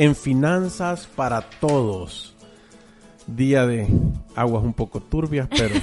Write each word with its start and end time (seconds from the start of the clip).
en 0.00 0.16
finanzas 0.16 1.06
para 1.14 1.42
todos. 1.42 2.34
Día 3.26 3.66
de 3.66 3.86
aguas 4.34 4.64
un 4.64 4.72
poco 4.72 5.00
turbias, 5.00 5.46
pero 5.50 5.74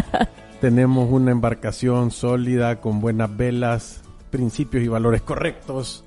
tenemos 0.60 1.10
una 1.10 1.32
embarcación 1.32 2.12
sólida 2.12 2.80
con 2.80 3.00
buenas 3.00 3.36
velas, 3.36 4.02
principios 4.30 4.84
y 4.84 4.88
valores 4.88 5.20
correctos. 5.20 6.04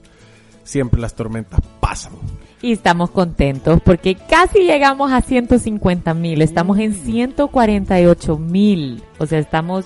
Siempre 0.64 1.02
las 1.02 1.16
tormentas 1.16 1.60
pasan. 1.82 2.14
Y 2.62 2.72
estamos 2.72 3.12
contentos 3.12 3.82
porque 3.84 4.16
casi 4.16 4.60
llegamos 4.60 5.12
a 5.12 5.20
150 5.20 6.14
mil, 6.14 6.42
estamos 6.42 6.80
en 6.80 6.94
148 6.94 8.38
mil, 8.38 9.04
o 9.18 9.26
sea, 9.26 9.40
estamos 9.40 9.86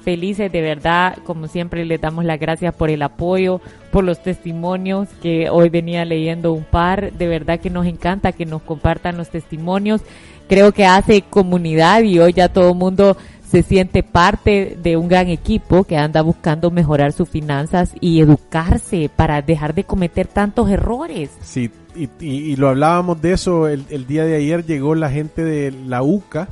felices 0.00 0.50
de 0.50 0.60
verdad, 0.60 1.18
como 1.24 1.46
siempre 1.46 1.84
les 1.84 2.00
damos 2.00 2.24
las 2.24 2.40
gracias 2.40 2.74
por 2.74 2.90
el 2.90 3.02
apoyo, 3.02 3.60
por 3.90 4.04
los 4.04 4.22
testimonios 4.22 5.08
que 5.22 5.50
hoy 5.50 5.68
venía 5.68 6.04
leyendo 6.04 6.52
un 6.52 6.64
par, 6.64 7.12
de 7.12 7.26
verdad 7.26 7.60
que 7.60 7.70
nos 7.70 7.86
encanta 7.86 8.32
que 8.32 8.46
nos 8.46 8.62
compartan 8.62 9.16
los 9.16 9.30
testimonios, 9.30 10.02
creo 10.48 10.72
que 10.72 10.86
hace 10.86 11.22
comunidad 11.22 12.02
y 12.02 12.18
hoy 12.18 12.32
ya 12.32 12.48
todo 12.48 12.70
el 12.70 12.76
mundo 12.76 13.16
se 13.50 13.62
siente 13.64 14.04
parte 14.04 14.78
de 14.80 14.96
un 14.96 15.08
gran 15.08 15.28
equipo 15.28 15.82
que 15.82 15.96
anda 15.96 16.22
buscando 16.22 16.70
mejorar 16.70 17.12
sus 17.12 17.28
finanzas 17.28 17.92
y 18.00 18.20
educarse 18.20 19.10
para 19.14 19.42
dejar 19.42 19.74
de 19.74 19.82
cometer 19.82 20.28
tantos 20.28 20.70
errores. 20.70 21.30
Sí, 21.42 21.68
y, 21.96 22.54
lo 22.54 22.68
hablábamos 22.68 23.20
de 23.20 23.32
eso. 23.32 23.66
El, 23.66 23.84
el 23.90 24.06
día 24.06 24.24
de 24.24 24.36
ayer, 24.36 24.64
llegó 24.64 24.94
la 24.94 25.10
gente 25.10 25.42
de 25.44 25.72
la 25.72 26.02
UCA, 26.02 26.48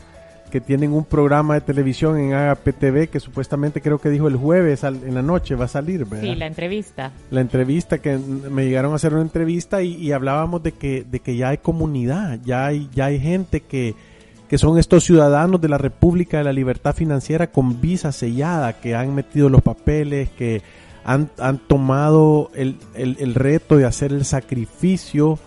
que 0.48 0.60
tienen 0.60 0.92
un 0.92 1.04
programa 1.04 1.54
de 1.54 1.60
televisión 1.60 2.18
en 2.18 2.34
APTV 2.34 3.08
que 3.08 3.20
supuestamente 3.20 3.80
creo 3.80 3.98
que 3.98 4.10
dijo 4.10 4.28
el 4.28 4.36
jueves 4.36 4.84
en 4.84 5.14
la 5.14 5.22
noche 5.22 5.54
va 5.54 5.66
a 5.66 5.68
salir, 5.68 6.04
¿verdad? 6.04 6.24
Sí, 6.24 6.34
la 6.34 6.46
entrevista. 6.46 7.12
La 7.30 7.40
entrevista 7.40 7.98
que 7.98 8.16
me 8.16 8.64
llegaron 8.64 8.92
a 8.92 8.96
hacer 8.96 9.12
una 9.12 9.22
entrevista 9.22 9.82
y, 9.82 10.12
hablábamos 10.12 10.62
de 10.62 10.72
que, 10.72 11.04
de 11.08 11.20
que 11.20 11.36
ya 11.36 11.50
hay 11.50 11.58
comunidad, 11.58 12.40
ya 12.44 12.66
hay, 12.66 12.88
ya 12.94 13.06
hay 13.06 13.20
gente 13.20 13.60
que, 13.60 13.94
que 14.48 14.58
son 14.58 14.78
estos 14.78 15.04
ciudadanos 15.04 15.60
de 15.60 15.68
la 15.68 15.78
República 15.78 16.38
de 16.38 16.44
la 16.44 16.52
Libertad 16.52 16.94
Financiera 16.94 17.48
con 17.48 17.80
visa 17.80 18.12
sellada, 18.12 18.80
que 18.80 18.94
han 18.94 19.14
metido 19.14 19.48
los 19.48 19.62
papeles, 19.62 20.30
que 20.30 20.62
han, 21.04 21.30
han 21.38 21.58
tomado 21.58 22.50
el, 22.54 22.76
el, 22.94 23.16
el 23.20 23.34
reto 23.34 23.76
de 23.76 23.84
hacer 23.84 24.12
el 24.12 24.24
sacrificio 24.24 25.38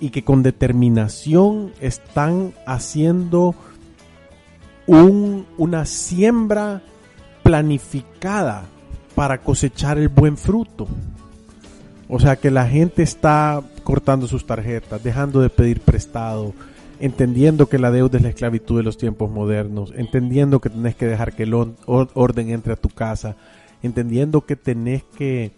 y 0.00 0.10
que 0.10 0.24
con 0.24 0.42
determinación 0.42 1.72
están 1.80 2.54
haciendo 2.66 3.54
una 4.96 5.84
siembra 5.86 6.82
planificada 7.42 8.64
para 9.14 9.38
cosechar 9.38 9.98
el 9.98 10.08
buen 10.08 10.36
fruto. 10.36 10.88
O 12.08 12.18
sea 12.18 12.36
que 12.36 12.50
la 12.50 12.66
gente 12.66 13.02
está 13.02 13.62
cortando 13.84 14.26
sus 14.26 14.46
tarjetas, 14.46 15.02
dejando 15.02 15.40
de 15.40 15.50
pedir 15.50 15.80
prestado, 15.80 16.52
entendiendo 16.98 17.68
que 17.68 17.78
la 17.78 17.92
deuda 17.92 18.18
es 18.18 18.22
la 18.24 18.30
esclavitud 18.30 18.78
de 18.78 18.82
los 18.82 18.98
tiempos 18.98 19.30
modernos, 19.30 19.92
entendiendo 19.96 20.60
que 20.60 20.70
tenés 20.70 20.96
que 20.96 21.06
dejar 21.06 21.34
que 21.34 21.44
el 21.44 21.54
orden 21.54 22.50
entre 22.50 22.72
a 22.72 22.76
tu 22.76 22.88
casa, 22.88 23.36
entendiendo 23.82 24.40
que 24.40 24.56
tenés 24.56 25.04
que, 25.04 25.52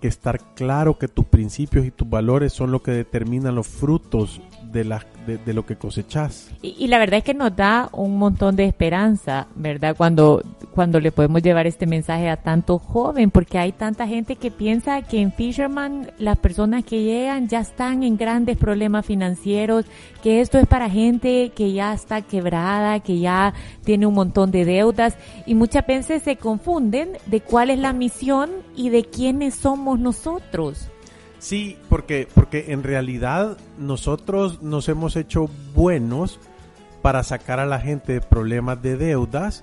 que 0.00 0.08
estar 0.08 0.40
claro 0.54 0.98
que 0.98 1.08
tus 1.08 1.26
principios 1.26 1.84
y 1.84 1.90
tus 1.90 2.08
valores 2.08 2.54
son 2.54 2.70
lo 2.70 2.82
que 2.82 2.92
determinan 2.92 3.54
los 3.54 3.66
frutos 3.66 4.40
de, 4.72 4.84
la, 4.84 5.04
de, 5.26 5.52
lo 5.54 5.64
que 5.64 5.76
cosechas. 5.76 6.50
Y, 6.62 6.86
la 6.88 6.98
verdad 6.98 7.18
es 7.18 7.24
que 7.24 7.34
nos 7.34 7.54
da 7.54 7.88
un 7.92 8.18
montón 8.18 8.56
de 8.56 8.64
esperanza, 8.64 9.46
¿verdad? 9.54 9.96
Cuando, 9.96 10.42
cuando 10.74 11.00
le 11.00 11.12
podemos 11.12 11.42
llevar 11.42 11.66
este 11.66 11.86
mensaje 11.86 12.28
a 12.28 12.36
tanto 12.36 12.78
joven, 12.78 13.30
porque 13.30 13.58
hay 13.58 13.72
tanta 13.72 14.06
gente 14.06 14.36
que 14.36 14.50
piensa 14.50 15.02
que 15.02 15.20
en 15.20 15.32
Fisherman 15.32 16.10
las 16.18 16.38
personas 16.38 16.84
que 16.84 17.02
llegan 17.02 17.48
ya 17.48 17.60
están 17.60 18.02
en 18.02 18.16
grandes 18.16 18.56
problemas 18.56 19.06
financieros, 19.06 19.86
que 20.22 20.40
esto 20.40 20.58
es 20.58 20.66
para 20.66 20.90
gente 20.90 21.52
que 21.54 21.72
ya 21.72 21.92
está 21.92 22.22
quebrada, 22.22 23.00
que 23.00 23.18
ya 23.18 23.54
tiene 23.84 24.06
un 24.06 24.14
montón 24.14 24.50
de 24.50 24.64
deudas, 24.64 25.16
y 25.46 25.54
muchas 25.54 25.86
veces 25.86 26.22
se 26.22 26.36
confunden 26.36 27.10
de 27.26 27.40
cuál 27.40 27.70
es 27.70 27.78
la 27.78 27.92
misión 27.92 28.50
y 28.76 28.90
de 28.90 29.04
quiénes 29.04 29.54
somos 29.54 29.98
nosotros. 29.98 30.88
Sí, 31.38 31.78
porque, 31.88 32.28
porque 32.34 32.72
en 32.72 32.82
realidad 32.82 33.56
nosotros 33.78 34.62
nos 34.62 34.88
hemos 34.88 35.16
hecho 35.16 35.48
buenos 35.74 36.40
para 37.02 37.22
sacar 37.22 37.60
a 37.60 37.66
la 37.66 37.80
gente 37.80 38.14
de 38.14 38.20
problemas 38.20 38.82
de 38.82 38.96
deudas, 38.96 39.62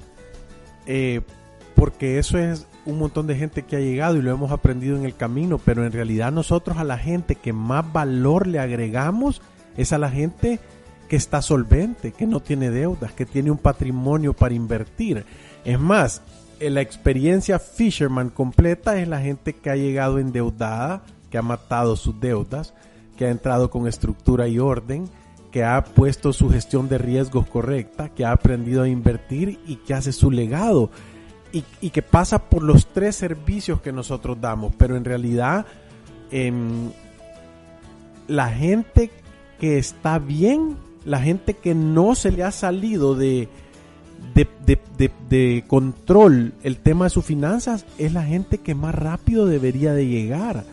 eh, 0.86 1.22
porque 1.76 2.18
eso 2.18 2.38
es 2.38 2.66
un 2.86 3.00
montón 3.00 3.28
de 3.28 3.36
gente 3.36 3.64
que 3.64 3.76
ha 3.76 3.80
llegado 3.80 4.16
y 4.16 4.22
lo 4.22 4.32
hemos 4.32 4.52
aprendido 4.52 4.96
en 4.96 5.06
el 5.06 5.16
camino, 5.16 5.58
pero 5.58 5.86
en 5.86 5.92
realidad 5.92 6.32
nosotros 6.32 6.78
a 6.78 6.84
la 6.84 6.98
gente 6.98 7.36
que 7.36 7.52
más 7.52 7.92
valor 7.92 8.48
le 8.48 8.60
agregamos 8.60 9.42
es 9.76 9.92
a 9.92 9.98
la 9.98 10.10
gente 10.10 10.60
que 11.10 11.16
está 11.16 11.42
solvente, 11.42 12.12
que 12.12 12.26
no 12.26 12.40
tiene 12.40 12.72
deudas, 12.72 13.12
que 13.12 13.26
tiene 13.26 13.52
un 13.52 13.58
patrimonio 13.58 14.34
para 14.34 14.56
invertir. 14.56 15.26
Es 15.66 15.80
más, 15.80 16.22
la 16.60 16.82
experiencia 16.82 17.60
Fisherman 17.60 18.30
completa 18.30 18.98
es 18.98 19.08
la 19.08 19.20
gente 19.20 19.54
que 19.54 19.70
ha 19.70 19.76
llegado 19.76 20.20
endeudada, 20.20 21.04
que 21.30 21.38
ha 21.38 21.42
matado 21.42 21.96
sus 21.96 22.20
deudas, 22.20 22.74
que 23.18 23.26
ha 23.26 23.30
entrado 23.30 23.70
con 23.70 23.88
estructura 23.88 24.48
y 24.48 24.60
orden, 24.60 25.10
que 25.52 25.64
ha 25.64 25.84
puesto 25.86 26.34
su 26.34 26.50
gestión 26.50 26.90
de 26.90 26.98
riesgos 26.98 27.48
correcta, 27.48 28.10
que 28.10 28.26
ha 28.26 28.34
aprendido 28.34 28.84
a 28.84 28.90
invertir 28.90 29.60
y 29.66 29.78
que 29.78 29.94
hace 29.94 30.12
su 30.12 30.30
legado. 30.30 30.90
Y, 31.80 31.92
que 31.92 32.02
pasa 32.02 32.50
por 32.50 32.62
los 32.62 32.88
tres 32.88 33.16
servicios 33.16 33.80
que 33.80 33.94
nosotros 33.94 34.42
damos, 34.42 34.74
pero 34.78 34.98
en 34.98 35.06
realidad 35.06 35.66
em, 36.30 36.92
la 38.28 38.50
gente 38.50 39.10
que 39.58 39.78
está 39.78 40.20
bien, 40.20 40.76
la 41.06 41.22
gente 41.22 41.54
que 41.54 41.74
no 41.74 42.14
se 42.16 42.34
le 42.34 42.44
ha 42.44 42.52
salido 42.52 43.16
de, 43.16 43.48
de, 44.34 45.64
control 45.66 46.54
el 46.64 46.76
tema 46.78 47.06
de 47.06 47.12
sus 47.12 47.24
finanzas, 47.24 47.86
es 47.98 48.12
la 48.12 48.24
gente 48.24 48.58
que 48.58 48.76
más 48.76 48.94
rápido 48.94 49.46
debería 49.46 49.94
de 49.94 50.08
llegar 50.08 50.66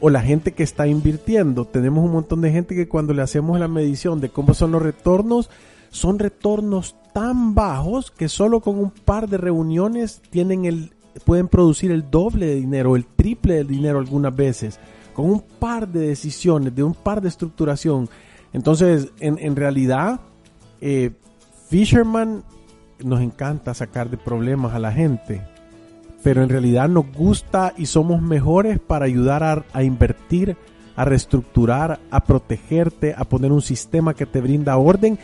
o 0.00 0.10
la 0.10 0.22
gente 0.22 0.52
que 0.52 0.62
está 0.62 0.86
invirtiendo. 0.86 1.64
Tenemos 1.66 2.04
un 2.04 2.12
montón 2.12 2.40
de 2.40 2.50
gente 2.50 2.74
que 2.74 2.88
cuando 2.88 3.14
le 3.14 3.22
hacemos 3.22 3.58
la 3.60 3.68
medición 3.68 4.20
de 4.20 4.30
cómo 4.30 4.54
son 4.54 4.72
los 4.72 4.82
retornos, 4.82 5.50
son 5.90 6.18
retornos 6.18 6.96
tan 7.12 7.54
bajos 7.54 8.10
que 8.10 8.28
solo 8.28 8.60
con 8.60 8.78
un 8.78 8.90
par 8.90 9.28
de 9.28 9.36
reuniones 9.36 10.22
tienen 10.30 10.64
el, 10.64 10.92
pueden 11.24 11.48
producir 11.48 11.90
el 11.90 12.10
doble 12.10 12.46
de 12.46 12.54
dinero, 12.56 12.96
el 12.96 13.06
triple 13.06 13.54
de 13.54 13.64
dinero 13.64 13.98
algunas 13.98 14.34
veces, 14.34 14.78
con 15.12 15.30
un 15.30 15.40
par 15.40 15.88
de 15.88 16.08
decisiones, 16.08 16.74
de 16.74 16.82
un 16.82 16.94
par 16.94 17.20
de 17.20 17.28
estructuración. 17.28 18.08
Entonces, 18.52 19.10
en, 19.20 19.38
en 19.38 19.56
realidad, 19.56 20.20
eh, 20.80 21.10
Fisherman 21.68 22.42
nos 23.04 23.20
encanta 23.20 23.74
sacar 23.74 24.10
de 24.10 24.16
problemas 24.16 24.74
a 24.74 24.78
la 24.78 24.92
gente, 24.92 25.42
pero 26.22 26.42
en 26.42 26.48
realidad 26.48 26.88
nos 26.88 27.10
gusta 27.12 27.72
y 27.76 27.86
somos 27.86 28.20
mejores 28.20 28.78
para 28.78 29.06
ayudar 29.06 29.64
a, 29.72 29.82
invertir, 29.82 30.56
a 30.96 31.04
reestructurar, 31.04 32.00
a 32.10 32.24
protegerte, 32.24 33.14
a 33.16 33.24
poner 33.24 33.52
un 33.52 33.62
sistema 33.62 34.14
que 34.14 34.26
te 34.26 34.40
brinda 34.40 34.76
orden 34.76 35.18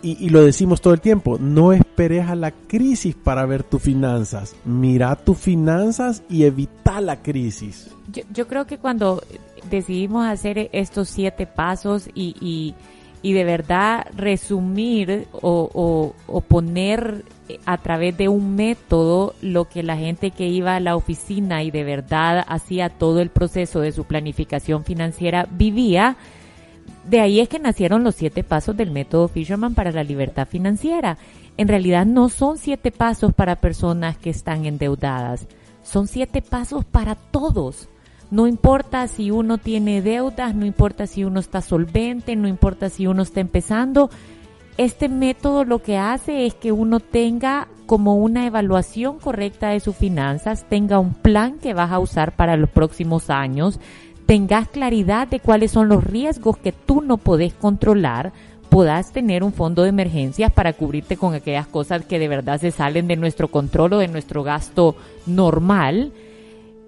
y, 0.00 0.24
y, 0.24 0.28
lo 0.28 0.44
decimos 0.44 0.80
todo 0.80 0.94
el 0.94 1.00
tiempo, 1.00 1.38
no 1.40 1.72
esperes 1.72 2.28
a 2.28 2.36
la 2.36 2.52
crisis 2.52 3.16
para 3.16 3.44
ver 3.46 3.64
tus 3.64 3.82
finanzas. 3.82 4.54
Mira 4.64 5.16
tus 5.16 5.38
finanzas 5.38 6.22
y 6.28 6.44
evita 6.44 7.00
la 7.00 7.20
crisis. 7.20 7.90
Yo, 8.12 8.22
yo 8.32 8.46
creo 8.46 8.64
que 8.64 8.78
cuando 8.78 9.24
decidimos 9.68 10.26
hacer 10.26 10.70
estos 10.72 11.08
siete 11.08 11.46
pasos 11.46 12.08
y, 12.14 12.36
y, 12.40 12.74
y 13.22 13.32
de 13.32 13.44
verdad 13.44 14.06
resumir 14.14 15.26
o, 15.32 16.14
poner 16.46 17.24
a 17.64 17.78
través 17.78 18.16
de 18.16 18.28
un 18.28 18.54
método 18.54 19.34
lo 19.42 19.64
que 19.68 19.82
la 19.82 19.96
gente 19.96 20.30
que 20.30 20.48
iba 20.48 20.76
a 20.76 20.80
la 20.80 20.96
oficina 20.96 21.62
y 21.62 21.70
de 21.70 21.84
verdad 21.84 22.44
hacía 22.46 22.90
todo 22.90 23.20
el 23.20 23.30
proceso 23.30 23.80
de 23.80 23.92
su 23.92 24.04
planificación 24.04 24.84
financiera 24.84 25.48
vivía, 25.50 26.16
de 27.08 27.20
ahí 27.20 27.40
es 27.40 27.48
que 27.48 27.58
nacieron 27.58 28.04
los 28.04 28.14
siete 28.14 28.44
pasos 28.44 28.76
del 28.76 28.90
método 28.90 29.28
Fisherman 29.28 29.74
para 29.74 29.92
la 29.92 30.04
libertad 30.04 30.46
financiera. 30.46 31.16
En 31.56 31.66
realidad 31.66 32.04
no 32.04 32.28
son 32.28 32.58
siete 32.58 32.92
pasos 32.92 33.32
para 33.32 33.56
personas 33.56 34.18
que 34.18 34.30
están 34.30 34.66
endeudadas, 34.66 35.46
son 35.82 36.06
siete 36.06 36.42
pasos 36.42 36.84
para 36.84 37.14
todos. 37.14 37.88
No 38.30 38.46
importa 38.46 39.06
si 39.08 39.30
uno 39.30 39.58
tiene 39.58 40.02
deudas, 40.02 40.54
no 40.54 40.66
importa 40.66 41.06
si 41.06 41.24
uno 41.24 41.40
está 41.40 41.62
solvente, 41.62 42.36
no 42.36 42.46
importa 42.46 42.90
si 42.90 43.06
uno 43.06 43.22
está 43.22 43.40
empezando. 43.40 44.10
Este 44.76 45.08
método 45.08 45.64
lo 45.64 45.80
que 45.80 45.96
hace 45.96 46.46
es 46.46 46.54
que 46.54 46.70
uno 46.70 47.00
tenga 47.00 47.68
como 47.86 48.16
una 48.16 48.46
evaluación 48.46 49.18
correcta 49.18 49.70
de 49.70 49.80
sus 49.80 49.96
finanzas, 49.96 50.66
tenga 50.68 50.98
un 50.98 51.14
plan 51.14 51.58
que 51.58 51.72
vas 51.72 51.90
a 51.90 51.98
usar 51.98 52.36
para 52.36 52.56
los 52.56 52.68
próximos 52.68 53.30
años, 53.30 53.80
tengas 54.26 54.68
claridad 54.68 55.26
de 55.26 55.40
cuáles 55.40 55.70
son 55.70 55.88
los 55.88 56.04
riesgos 56.04 56.58
que 56.58 56.72
tú 56.72 57.00
no 57.00 57.16
podés 57.16 57.54
controlar, 57.54 58.32
puedas 58.68 59.10
tener 59.10 59.42
un 59.42 59.54
fondo 59.54 59.82
de 59.82 59.88
emergencias 59.88 60.52
para 60.52 60.74
cubrirte 60.74 61.16
con 61.16 61.34
aquellas 61.34 61.66
cosas 61.66 62.04
que 62.04 62.18
de 62.18 62.28
verdad 62.28 62.60
se 62.60 62.70
salen 62.70 63.08
de 63.08 63.16
nuestro 63.16 63.48
control 63.48 63.94
o 63.94 63.98
de 63.98 64.08
nuestro 64.08 64.42
gasto 64.42 64.94
normal. 65.26 66.12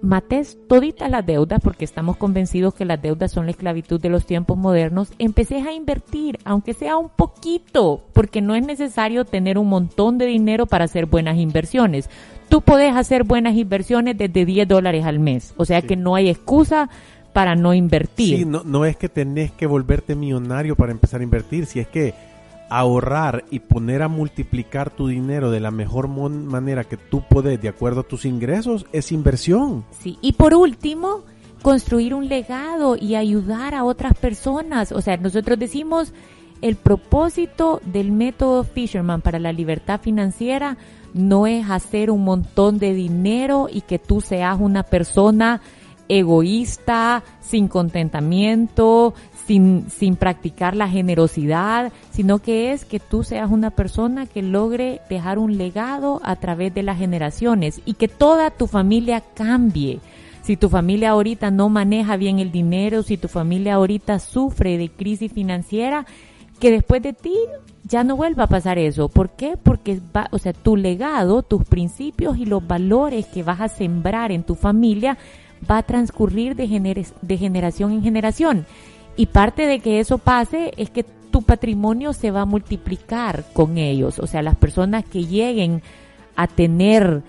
Mates 0.01 0.57
toditas 0.67 1.09
las 1.09 1.25
deudas 1.25 1.61
porque 1.63 1.85
estamos 1.85 2.17
convencidos 2.17 2.73
que 2.73 2.85
las 2.85 3.01
deudas 3.01 3.31
son 3.31 3.45
la 3.45 3.51
esclavitud 3.51 4.01
de 4.01 4.09
los 4.09 4.25
tiempos 4.25 4.57
modernos. 4.57 5.13
Empecés 5.19 5.65
a 5.65 5.73
invertir, 5.73 6.39
aunque 6.43 6.73
sea 6.73 6.97
un 6.97 7.09
poquito, 7.09 8.03
porque 8.13 8.41
no 8.41 8.55
es 8.55 8.65
necesario 8.65 9.25
tener 9.25 9.57
un 9.57 9.67
montón 9.67 10.17
de 10.17 10.25
dinero 10.25 10.65
para 10.65 10.85
hacer 10.85 11.05
buenas 11.05 11.37
inversiones. 11.37 12.09
Tú 12.49 12.61
podés 12.61 12.95
hacer 12.95 13.23
buenas 13.23 13.55
inversiones 13.55 14.17
desde 14.17 14.45
10 14.45 14.67
dólares 14.67 15.05
al 15.05 15.19
mes. 15.19 15.53
O 15.57 15.65
sea 15.65 15.81
sí. 15.81 15.87
que 15.87 15.95
no 15.95 16.15
hay 16.15 16.29
excusa 16.29 16.89
para 17.33 17.55
no 17.55 17.73
invertir. 17.73 18.39
Sí, 18.39 18.45
no, 18.45 18.63
no 18.63 18.85
es 18.85 18.97
que 18.97 19.07
tenés 19.07 19.51
que 19.51 19.67
volverte 19.67 20.15
millonario 20.15 20.75
para 20.75 20.91
empezar 20.91 21.21
a 21.21 21.23
invertir, 21.23 21.65
si 21.65 21.79
es 21.79 21.87
que 21.87 22.13
ahorrar 22.71 23.43
y 23.51 23.59
poner 23.59 24.01
a 24.01 24.07
multiplicar 24.07 24.91
tu 24.91 25.09
dinero 25.09 25.51
de 25.51 25.59
la 25.59 25.71
mejor 25.71 26.07
manera 26.07 26.85
que 26.85 26.95
tú 26.95 27.21
podés 27.29 27.61
de 27.61 27.67
acuerdo 27.67 27.99
a 28.01 28.07
tus 28.07 28.23
ingresos 28.23 28.85
es 28.93 29.11
inversión. 29.11 29.83
Sí, 29.99 30.17
y 30.21 30.31
por 30.31 30.53
último, 30.53 31.25
construir 31.61 32.13
un 32.13 32.29
legado 32.29 32.95
y 32.95 33.15
ayudar 33.15 33.75
a 33.75 33.83
otras 33.83 34.17
personas. 34.17 34.93
O 34.93 35.01
sea, 35.01 35.17
nosotros 35.17 35.59
decimos 35.59 36.13
el 36.61 36.77
propósito 36.77 37.81
del 37.83 38.13
método 38.13 38.63
Fisherman 38.63 39.19
para 39.21 39.37
la 39.37 39.51
libertad 39.51 39.99
financiera 39.99 40.77
no 41.13 41.47
es 41.47 41.69
hacer 41.69 42.09
un 42.09 42.23
montón 42.23 42.79
de 42.79 42.93
dinero 42.93 43.67
y 43.69 43.81
que 43.81 43.99
tú 43.99 44.21
seas 44.21 44.57
una 44.61 44.83
persona 44.83 45.61
egoísta, 46.07 47.23
sin 47.41 47.67
contentamiento, 47.67 49.13
sin, 49.89 50.15
practicar 50.15 50.75
la 50.75 50.87
generosidad, 50.87 51.91
sino 52.11 52.39
que 52.39 52.71
es 52.71 52.85
que 52.85 52.99
tú 52.99 53.23
seas 53.23 53.51
una 53.51 53.71
persona 53.71 54.25
que 54.25 54.41
logre 54.41 55.01
dejar 55.09 55.39
un 55.39 55.57
legado 55.57 56.21
a 56.23 56.37
través 56.37 56.73
de 56.73 56.83
las 56.83 56.97
generaciones 56.97 57.81
y 57.85 57.95
que 57.95 58.07
toda 58.07 58.51
tu 58.51 58.67
familia 58.67 59.21
cambie. 59.33 59.99
Si 60.41 60.55
tu 60.57 60.69
familia 60.69 61.11
ahorita 61.11 61.51
no 61.51 61.69
maneja 61.69 62.15
bien 62.15 62.39
el 62.39 62.51
dinero, 62.51 63.03
si 63.03 63.17
tu 63.17 63.27
familia 63.27 63.75
ahorita 63.75 64.19
sufre 64.19 64.77
de 64.77 64.89
crisis 64.89 65.31
financiera, 65.31 66.05
que 66.59 66.71
después 66.71 67.01
de 67.01 67.13
ti 67.13 67.35
ya 67.83 68.03
no 68.03 68.15
vuelva 68.15 68.45
a 68.45 68.47
pasar 68.47 68.77
eso. 68.77 69.09
¿Por 69.09 69.31
qué? 69.31 69.57
Porque 69.61 69.99
va, 70.15 70.27
o 70.31 70.39
sea, 70.39 70.53
tu 70.53 70.77
legado, 70.77 71.43
tus 71.43 71.65
principios 71.65 72.37
y 72.37 72.45
los 72.45 72.65
valores 72.65 73.25
que 73.25 73.43
vas 73.43 73.59
a 73.59 73.67
sembrar 73.67 74.31
en 74.31 74.43
tu 74.43 74.55
familia 74.55 75.17
va 75.69 75.79
a 75.79 75.83
transcurrir 75.83 76.55
de, 76.55 76.67
gener 76.67 77.05
de 77.21 77.37
generación 77.37 77.91
en 77.91 78.01
generación. 78.01 78.65
Y 79.21 79.27
parte 79.27 79.67
de 79.67 79.81
que 79.81 79.99
eso 79.99 80.17
pase 80.17 80.73
es 80.77 80.89
que 80.89 81.03
tu 81.03 81.43
patrimonio 81.43 82.11
se 82.11 82.31
va 82.31 82.41
a 82.41 82.45
multiplicar 82.45 83.43
con 83.53 83.77
ellos. 83.77 84.17
O 84.17 84.25
sea, 84.25 84.41
las 84.41 84.55
personas 84.55 85.05
que 85.05 85.25
lleguen 85.25 85.83
a 86.35 86.47
tener 86.47 87.21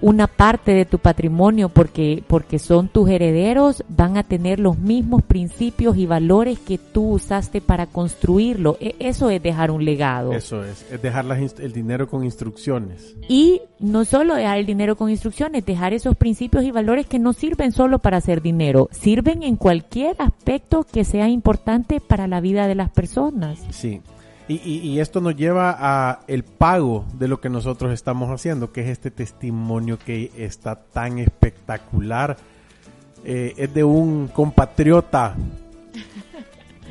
una 0.00 0.28
parte 0.28 0.72
de 0.72 0.86
tu 0.86 0.98
patrimonio 0.98 1.68
porque, 1.68 2.24
porque 2.26 2.58
son 2.58 2.88
tus 2.88 3.10
herederos, 3.10 3.84
van 3.86 4.16
a 4.16 4.22
tener 4.22 4.60
los 4.60 4.78
mismos 4.78 5.22
principios 5.22 5.98
y 5.98 6.06
valores 6.06 6.58
que 6.58 6.78
tú 6.78 7.10
usaste 7.10 7.60
para 7.60 7.84
construirlo. 7.84 8.78
E 8.80 8.96
eso 8.98 9.28
es 9.28 9.42
dejar 9.42 9.70
un 9.70 9.84
legado. 9.84 10.32
Eso 10.32 10.64
es, 10.64 10.90
es 10.90 11.02
dejar 11.02 11.26
el 11.58 11.72
dinero 11.74 12.08
con 12.08 12.24
instrucciones. 12.24 13.14
Y 13.28 13.60
no 13.80 14.04
solo 14.04 14.34
dejar 14.34 14.58
el 14.58 14.66
dinero 14.66 14.96
con 14.96 15.10
instrucciones, 15.10 15.64
dejar 15.64 15.94
esos 15.94 16.14
principios 16.16 16.64
y 16.64 16.70
valores 16.70 17.06
que 17.06 17.18
no 17.18 17.32
sirven 17.32 17.72
solo 17.72 17.98
para 17.98 18.18
hacer 18.18 18.42
dinero, 18.42 18.88
sirven 18.92 19.42
en 19.42 19.56
cualquier 19.56 20.16
aspecto 20.18 20.84
que 20.84 21.04
sea 21.04 21.28
importante 21.28 22.00
para 22.00 22.28
la 22.28 22.40
vida 22.40 22.66
de 22.68 22.74
las 22.74 22.90
personas. 22.90 23.58
Sí. 23.70 24.00
Y, 24.48 24.98
esto 24.98 25.20
nos 25.20 25.36
lleva 25.36 25.76
a 25.78 26.20
el 26.26 26.42
pago 26.42 27.04
de 27.14 27.28
lo 27.28 27.40
que 27.40 27.48
nosotros 27.48 27.92
estamos 27.92 28.30
haciendo, 28.30 28.72
que 28.72 28.80
es 28.80 28.88
este 28.88 29.12
testimonio 29.12 29.96
que 29.96 30.32
está 30.36 30.74
tan 30.74 31.18
espectacular. 31.18 32.36
Eh, 33.24 33.54
es 33.56 33.72
de 33.72 33.84
un 33.84 34.26
compatriota 34.26 35.36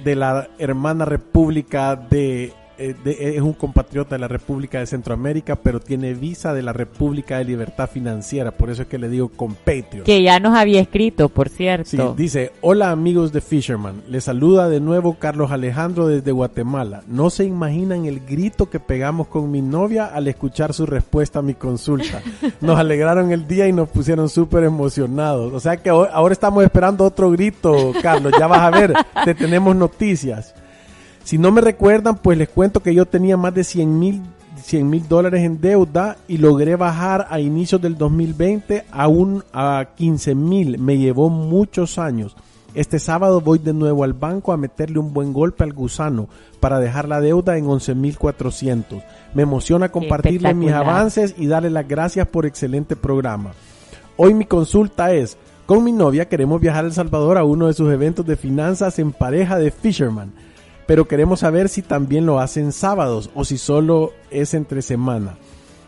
de 0.06 0.16
la 0.16 0.48
hermana 0.58 1.04
República 1.04 1.98
de 1.98 2.54
de, 2.80 3.36
es 3.36 3.42
un 3.42 3.54
compatriota 3.54 4.16
de 4.16 4.20
la 4.20 4.28
República 4.28 4.80
de 4.80 4.86
Centroamérica, 4.86 5.58
pero 5.58 5.80
tiene 5.80 6.14
visa 6.14 6.54
de 6.54 6.62
la 6.62 6.74
República 6.74 7.38
de 7.38 7.46
Libertad 7.46 7.90
Financiera, 7.90 8.52
por 8.52 8.70
eso 8.70 8.84
es 8.84 8.88
que 8.88 8.98
le 8.98 9.10
digo 9.10 9.30
compatriot. 9.30 10.06
Que 10.06 10.24
ya 10.24 10.40
nos 10.40 10.58
había 10.58 10.80
escrito, 10.82 11.30
por 11.30 11.50
cierto. 11.50 11.90
Sí, 11.90 11.98
dice, 12.16 12.54
hola 12.62 12.92
amigos 12.92 13.32
de 13.34 13.42
Fisherman, 13.42 14.02
les 14.08 14.24
saluda 14.24 14.70
de 14.70 14.80
nuevo 14.80 15.18
Carlos 15.20 15.52
Alejandro 15.52 16.08
desde 16.08 16.32
Guatemala. 16.32 17.04
No 17.08 17.30
se 17.30 17.46
imaginan 17.46 18.06
el 18.06 18.22
grito 18.22 18.70
que 18.70 18.80
pegamos 18.80 19.28
con 19.28 19.52
mi 19.52 19.62
novia 19.62 20.06
al 20.06 20.28
escuchar 20.28 20.74
su 20.74 20.86
respuesta 20.86 21.40
a 21.40 21.42
mi 21.42 21.54
consulta. 21.54 22.22
Nos 22.62 22.80
alegraron 22.80 23.32
el 23.32 23.48
día 23.48 23.68
y 23.68 23.74
nos 23.74 23.90
pusieron 23.90 24.30
súper 24.30 24.64
emocionados. 24.64 25.54
O 25.54 25.60
sea 25.60 25.78
que 25.78 25.90
ahora 25.90 26.34
estamos 26.34 26.64
esperando 26.64 27.04
otro 27.06 27.32
grito, 27.32 27.94
Carlos, 28.02 28.34
ya 28.38 28.48
vas 28.48 28.62
a 28.62 28.70
ver, 28.70 28.94
te 29.26 29.34
tenemos 29.34 29.76
noticias. 29.76 30.54
Si 31.24 31.38
no 31.38 31.52
me 31.52 31.62
recuerdan, 31.62 32.18
pues 32.18 32.38
les 32.38 32.50
cuento 32.50 32.82
que 32.82 32.94
yo 32.94 33.06
tenía 33.06 33.38
más 33.38 33.54
de 33.54 33.64
100 33.64 34.00
mil 34.00 34.22
100 34.70 34.90
mil 34.90 35.08
dólares 35.08 35.44
en 35.44 35.60
deuda 35.60 36.18
y 36.28 36.38
logré 36.38 36.76
bajar 36.76 37.28
a 37.30 37.40
inicios 37.40 37.82
del 37.82 37.98
2020 37.98 38.86
a, 38.92 39.08
un, 39.08 39.44
a 39.54 39.88
15 39.96 40.36
mil. 40.36 40.78
Me 40.78 40.98
llevó 40.98 41.30
muchos 41.30 41.98
años. 41.98 42.36
Este 42.76 43.00
sábado 43.00 43.42
voy 43.42 43.58
de 43.58 43.74
nuevo 43.74 44.04
al 44.04 44.14
banco 44.14 44.54
a 44.54 44.58
meterle 44.58 45.00
un 45.00 45.12
buen 45.12 45.34
golpe 45.34 45.64
al 45.64 45.74
gusano 45.74 46.30
para 46.60 46.80
dejar 46.80 47.08
la 47.08 47.20
deuda 47.20 47.58
en 47.58 47.66
11.400. 47.66 49.04
Me 49.34 49.42
emociona 49.42 49.90
compartirle 49.90 50.54
mis 50.54 50.72
avances 50.72 51.34
y 51.38 51.48
darle 51.48 51.72
las 51.72 51.88
gracias 51.88 52.28
por 52.28 52.46
excelente 52.46 52.96
programa. 52.96 53.54
Hoy 54.18 54.36
mi 54.36 54.46
consulta 54.46 55.14
es, 55.14 55.38
con 55.66 55.84
mi 55.84 55.92
novia 55.92 56.30
queremos 56.30 56.62
viajar 56.62 56.84
a 56.84 56.88
El 56.88 56.94
Salvador 56.94 57.40
a 57.40 57.44
uno 57.44 57.68
de 57.68 57.74
sus 57.74 57.92
eventos 57.92 58.26
de 58.28 58.36
finanzas 58.36 59.00
en 59.00 59.14
pareja 59.14 59.58
de 59.58 59.72
Fisherman 59.72 60.32
pero 60.90 61.08
queremos 61.08 61.42
saber 61.42 61.70
si 61.70 61.84
también 61.84 62.26
lo 62.26 62.40
hacen 62.40 62.72
sábados 62.72 63.30
o 63.36 63.46
si 63.46 63.60
solo 63.60 64.12
es 64.32 64.56
entre 64.56 64.82
semana. 64.82 65.36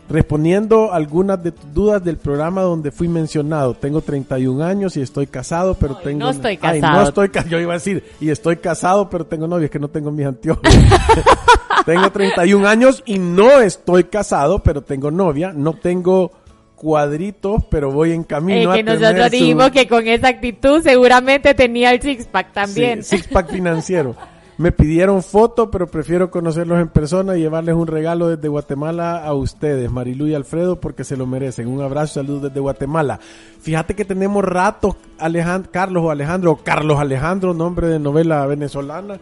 Respondiendo 0.08 0.92
algunas 0.92 1.42
de 1.42 1.50
tus 1.50 1.74
dudas 1.74 2.04
del 2.04 2.18
programa 2.18 2.62
donde 2.62 2.92
fui 2.92 3.08
mencionado, 3.08 3.74
tengo 3.74 4.00
31 4.00 4.62
años 4.62 4.96
y 4.96 5.00
estoy 5.00 5.26
casado, 5.26 5.74
pero 5.74 5.96
Ay, 5.98 6.04
tengo... 6.04 6.18
No 6.20 6.30
estoy 6.30 6.52
Ay, 6.62 6.80
casado. 6.80 7.00
no 7.02 7.08
estoy 7.08 7.28
casado, 7.30 7.50
yo 7.50 7.58
iba 7.58 7.72
a 7.72 7.78
decir, 7.78 8.04
y 8.20 8.30
estoy 8.30 8.58
casado, 8.58 9.10
pero 9.10 9.26
tengo 9.26 9.48
novia, 9.48 9.64
es 9.64 9.70
que 9.72 9.80
no 9.80 9.88
tengo 9.88 10.12
mis 10.12 10.24
anteojos. 10.24 10.62
tengo 11.84 12.10
31 12.12 12.68
años 12.68 13.02
y 13.04 13.18
no 13.18 13.60
estoy 13.60 14.04
casado, 14.04 14.60
pero 14.60 14.82
tengo 14.82 15.10
novia, 15.10 15.52
no 15.52 15.72
tengo 15.74 16.30
cuadritos, 16.76 17.64
pero 17.70 17.90
voy 17.90 18.12
en 18.12 18.22
camino 18.22 18.72
Eh, 18.72 18.84
que 18.84 18.90
a 18.90 18.94
nosotros 18.94 19.24
su- 19.26 19.30
dijimos 19.32 19.70
que 19.72 19.88
con 19.88 20.06
esa 20.06 20.28
actitud 20.28 20.80
seguramente 20.80 21.54
tenía 21.54 21.90
el 21.92 22.00
six 22.00 22.26
pack 22.26 22.52
también. 22.52 23.02
Sí, 23.02 23.16
six 23.16 23.26
pack 23.26 23.50
financiero. 23.52 24.14
Me 24.58 24.70
pidieron 24.70 25.22
foto, 25.22 25.70
pero 25.70 25.86
prefiero 25.86 26.30
conocerlos 26.30 26.78
en 26.78 26.88
persona 26.88 27.36
y 27.36 27.40
llevarles 27.40 27.74
un 27.74 27.86
regalo 27.86 28.28
desde 28.28 28.48
Guatemala 28.48 29.24
a 29.24 29.32
ustedes, 29.32 29.90
Marilu 29.90 30.26
y 30.26 30.34
Alfredo, 30.34 30.78
porque 30.78 31.04
se 31.04 31.16
lo 31.16 31.26
merecen. 31.26 31.68
Un 31.68 31.80
abrazo 31.80 32.12
y 32.12 32.14
saludos 32.22 32.42
desde 32.42 32.60
Guatemala. 32.60 33.18
Fíjate 33.62 33.94
que 33.94 34.04
tenemos 34.04 34.44
ratos, 34.44 34.96
Alejandro, 35.18 35.70
Carlos 35.72 36.02
o 36.04 36.10
Alejandro, 36.10 36.60
Carlos 36.62 37.00
Alejandro, 37.00 37.54
nombre 37.54 37.88
de 37.88 37.98
novela 37.98 38.44
venezolana, 38.46 39.18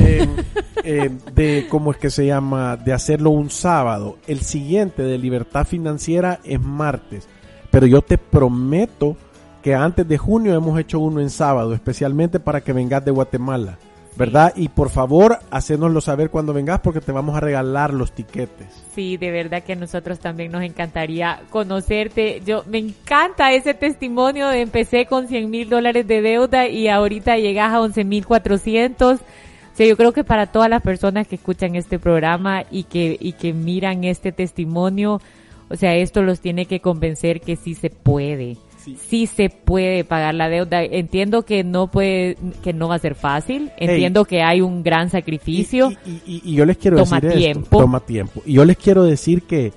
eh, 0.00 0.28
eh, 0.84 1.10
de 1.34 1.66
cómo 1.70 1.90
es 1.90 1.96
que 1.96 2.10
se 2.10 2.26
llama, 2.26 2.76
de 2.76 2.92
hacerlo 2.92 3.30
un 3.30 3.50
sábado. 3.50 4.18
El 4.26 4.40
siguiente 4.40 5.02
de 5.02 5.16
Libertad 5.16 5.66
Financiera 5.66 6.40
es 6.44 6.60
martes, 6.60 7.26
pero 7.70 7.86
yo 7.86 8.02
te 8.02 8.18
prometo 8.18 9.16
que 9.62 9.74
antes 9.74 10.06
de 10.06 10.18
junio 10.18 10.54
hemos 10.54 10.78
hecho 10.78 10.98
uno 10.98 11.22
en 11.22 11.30
sábado, 11.30 11.72
especialmente 11.72 12.38
para 12.38 12.60
que 12.60 12.74
vengas 12.74 13.02
de 13.02 13.12
Guatemala. 13.12 13.78
¿Verdad? 14.16 14.52
Y 14.56 14.68
por 14.68 14.90
favor, 14.90 15.38
hacénoslo 15.50 16.00
saber 16.00 16.30
cuando 16.30 16.52
vengas 16.52 16.80
porque 16.80 17.00
te 17.00 17.12
vamos 17.12 17.36
a 17.36 17.40
regalar 17.40 17.92
los 17.92 18.12
tiquetes. 18.12 18.68
Sí, 18.94 19.16
de 19.16 19.30
verdad 19.30 19.62
que 19.62 19.72
a 19.72 19.76
nosotros 19.76 20.20
también 20.20 20.52
nos 20.52 20.62
encantaría 20.62 21.40
conocerte. 21.50 22.42
Yo 22.46 22.64
me 22.66 22.78
encanta 22.78 23.52
ese 23.52 23.74
testimonio 23.74 24.48
de 24.48 24.60
empecé 24.60 25.06
con 25.06 25.26
100 25.26 25.50
mil 25.50 25.68
dólares 25.68 26.06
de 26.06 26.22
deuda 26.22 26.68
y 26.68 26.88
ahorita 26.88 27.36
llegas 27.36 27.72
a 27.72 27.80
11 27.80 28.04
mil 28.04 28.26
400. 28.26 29.20
O 29.20 29.76
sea, 29.76 29.86
yo 29.86 29.96
creo 29.96 30.12
que 30.12 30.22
para 30.22 30.46
todas 30.46 30.70
las 30.70 30.82
personas 30.82 31.26
que 31.26 31.34
escuchan 31.34 31.74
este 31.74 31.98
programa 31.98 32.64
y 32.70 32.84
que, 32.84 33.16
y 33.18 33.32
que 33.32 33.52
miran 33.52 34.04
este 34.04 34.30
testimonio, 34.30 35.20
o 35.68 35.76
sea, 35.76 35.96
esto 35.96 36.22
los 36.22 36.40
tiene 36.40 36.66
que 36.66 36.80
convencer 36.80 37.40
que 37.40 37.56
sí 37.56 37.74
se 37.74 37.90
puede 37.90 38.56
sí. 38.84 39.26
se 39.26 39.50
puede 39.50 40.04
pagar 40.04 40.34
la 40.34 40.48
deuda. 40.48 40.82
Entiendo 40.82 41.44
que 41.44 41.64
no 41.64 41.90
puede, 41.90 42.36
que 42.62 42.72
no 42.72 42.88
va 42.88 42.96
a 42.96 42.98
ser 42.98 43.14
fácil. 43.14 43.70
Entiendo 43.76 44.24
que 44.24 44.42
hay 44.42 44.60
un 44.60 44.82
gran 44.82 45.10
sacrificio. 45.10 45.92
Y, 46.26 46.54
yo 46.54 46.64
les 46.64 46.76
quiero 46.78 46.96
toma 47.02 47.20
decir 47.20 47.38
tiempo. 47.38 47.78
toma 47.78 48.00
tiempo. 48.00 48.42
Y 48.44 48.54
yo 48.54 48.64
les 48.64 48.76
quiero 48.76 49.04
decir 49.04 49.42
que 49.42 49.72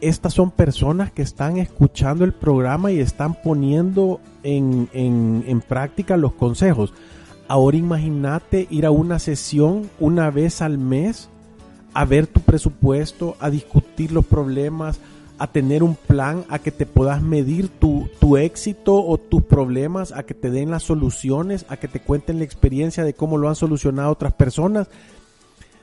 estas 0.00 0.34
son 0.34 0.50
personas 0.50 1.10
que 1.12 1.22
están 1.22 1.56
escuchando 1.56 2.24
el 2.24 2.32
programa 2.32 2.92
y 2.92 3.00
están 3.00 3.34
poniendo 3.42 4.20
en, 4.42 4.88
en, 4.92 5.44
en 5.46 5.60
práctica 5.60 6.16
los 6.16 6.32
consejos. 6.32 6.92
Ahora 7.48 7.76
imagínate 7.76 8.66
ir 8.70 8.86
a 8.86 8.90
una 8.90 9.18
sesión 9.18 9.88
una 10.00 10.30
vez 10.30 10.62
al 10.62 10.78
mes 10.78 11.30
a 11.96 12.04
ver 12.04 12.26
tu 12.26 12.40
presupuesto, 12.40 13.36
a 13.40 13.48
discutir 13.48 14.12
los 14.12 14.26
problemas, 14.26 15.00
a 15.38 15.46
tener 15.48 15.82
un 15.82 15.94
plan, 15.94 16.44
a 16.48 16.58
que 16.58 16.70
te 16.70 16.86
puedas 16.86 17.22
medir 17.22 17.68
tu, 17.68 18.08
tu 18.20 18.36
éxito 18.36 19.04
o 19.04 19.18
tus 19.18 19.42
problemas, 19.42 20.12
a 20.12 20.22
que 20.22 20.34
te 20.34 20.50
den 20.50 20.70
las 20.70 20.82
soluciones, 20.82 21.66
a 21.68 21.76
que 21.76 21.88
te 21.88 22.00
cuenten 22.00 22.38
la 22.38 22.44
experiencia 22.44 23.04
de 23.04 23.14
cómo 23.14 23.36
lo 23.36 23.48
han 23.48 23.56
solucionado 23.56 24.10
otras 24.10 24.32
personas. 24.32 24.88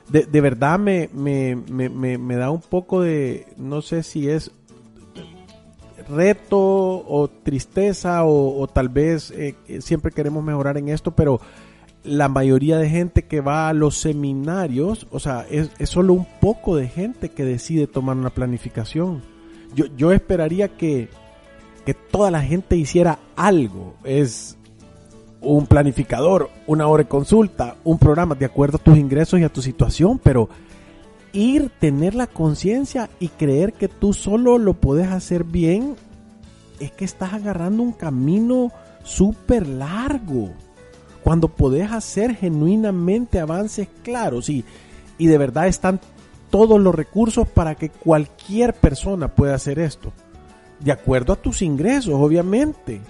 De, 0.08 0.24
de 0.24 0.40
verdad 0.40 0.78
me, 0.78 1.08
me, 1.12 1.56
me, 1.56 2.18
me, 2.18 2.36
da 2.36 2.50
un 2.50 2.60
poco 2.60 3.00
de, 3.00 3.46
no 3.56 3.80
sé 3.80 4.02
si 4.02 4.28
es 4.28 4.50
reto 6.08 6.58
o 6.58 7.30
tristeza 7.42 8.24
o, 8.24 8.66
tal 8.66 8.90
vez 8.90 9.30
eh, 9.30 9.54
siempre 9.80 10.12
queremos 10.12 10.44
mejorar 10.44 10.76
en 10.76 10.90
esto, 10.90 11.12
pero 11.12 11.40
la 12.02 12.28
mayoría 12.28 12.76
de 12.76 12.90
gente 12.90 13.22
que 13.22 13.40
va 13.40 13.70
a 13.70 13.72
los 13.72 13.96
seminarios, 13.96 15.06
o 15.10 15.20
sea, 15.20 15.46
es, 15.48 15.70
es 15.78 15.88
solo 15.88 16.12
un 16.12 16.26
poco 16.40 16.76
de 16.76 16.88
gente 16.88 17.30
que 17.30 17.44
decide 17.44 17.86
tomar 17.86 18.18
una 18.18 18.28
planificación 18.28 19.22
yo, 19.74 19.86
yo 19.96 20.12
esperaría 20.12 20.68
que, 20.68 21.08
que 21.84 21.94
toda 21.94 22.30
la 22.30 22.42
gente 22.42 22.76
hiciera 22.76 23.18
algo. 23.36 23.94
Es 24.04 24.56
un 25.40 25.66
planificador, 25.66 26.50
una 26.66 26.86
hora 26.86 27.02
de 27.02 27.08
consulta, 27.08 27.76
un 27.84 27.98
programa 27.98 28.34
de 28.34 28.46
acuerdo 28.46 28.78
a 28.78 28.82
tus 28.82 28.96
ingresos 28.96 29.40
y 29.40 29.44
a 29.44 29.52
tu 29.52 29.62
situación, 29.62 30.18
pero 30.18 30.48
ir, 31.32 31.70
tener 31.78 32.14
la 32.14 32.26
conciencia 32.26 33.10
y 33.20 33.28
creer 33.28 33.72
que 33.72 33.88
tú 33.88 34.12
solo 34.12 34.58
lo 34.58 34.74
puedes 34.74 35.08
hacer 35.08 35.44
bien, 35.44 35.96
es 36.80 36.92
que 36.92 37.04
estás 37.04 37.34
agarrando 37.34 37.82
un 37.82 37.92
camino 37.92 38.72
súper 39.02 39.66
largo. 39.66 40.50
Cuando 41.22 41.48
podés 41.48 41.90
hacer 41.90 42.34
genuinamente 42.34 43.40
avances 43.40 43.88
claros 44.02 44.48
y, 44.48 44.64
y 45.18 45.26
de 45.26 45.38
verdad 45.38 45.66
están 45.66 46.00
todos 46.54 46.80
los 46.80 46.94
recursos 46.94 47.48
para 47.48 47.74
que 47.74 47.88
cualquier 47.88 48.74
persona 48.74 49.26
pueda 49.26 49.56
hacer 49.56 49.80
esto. 49.80 50.12
De 50.78 50.92
acuerdo 50.92 51.32
a 51.32 51.36
tus 51.36 51.62
ingresos, 51.62 52.14
obviamente. 52.14 53.00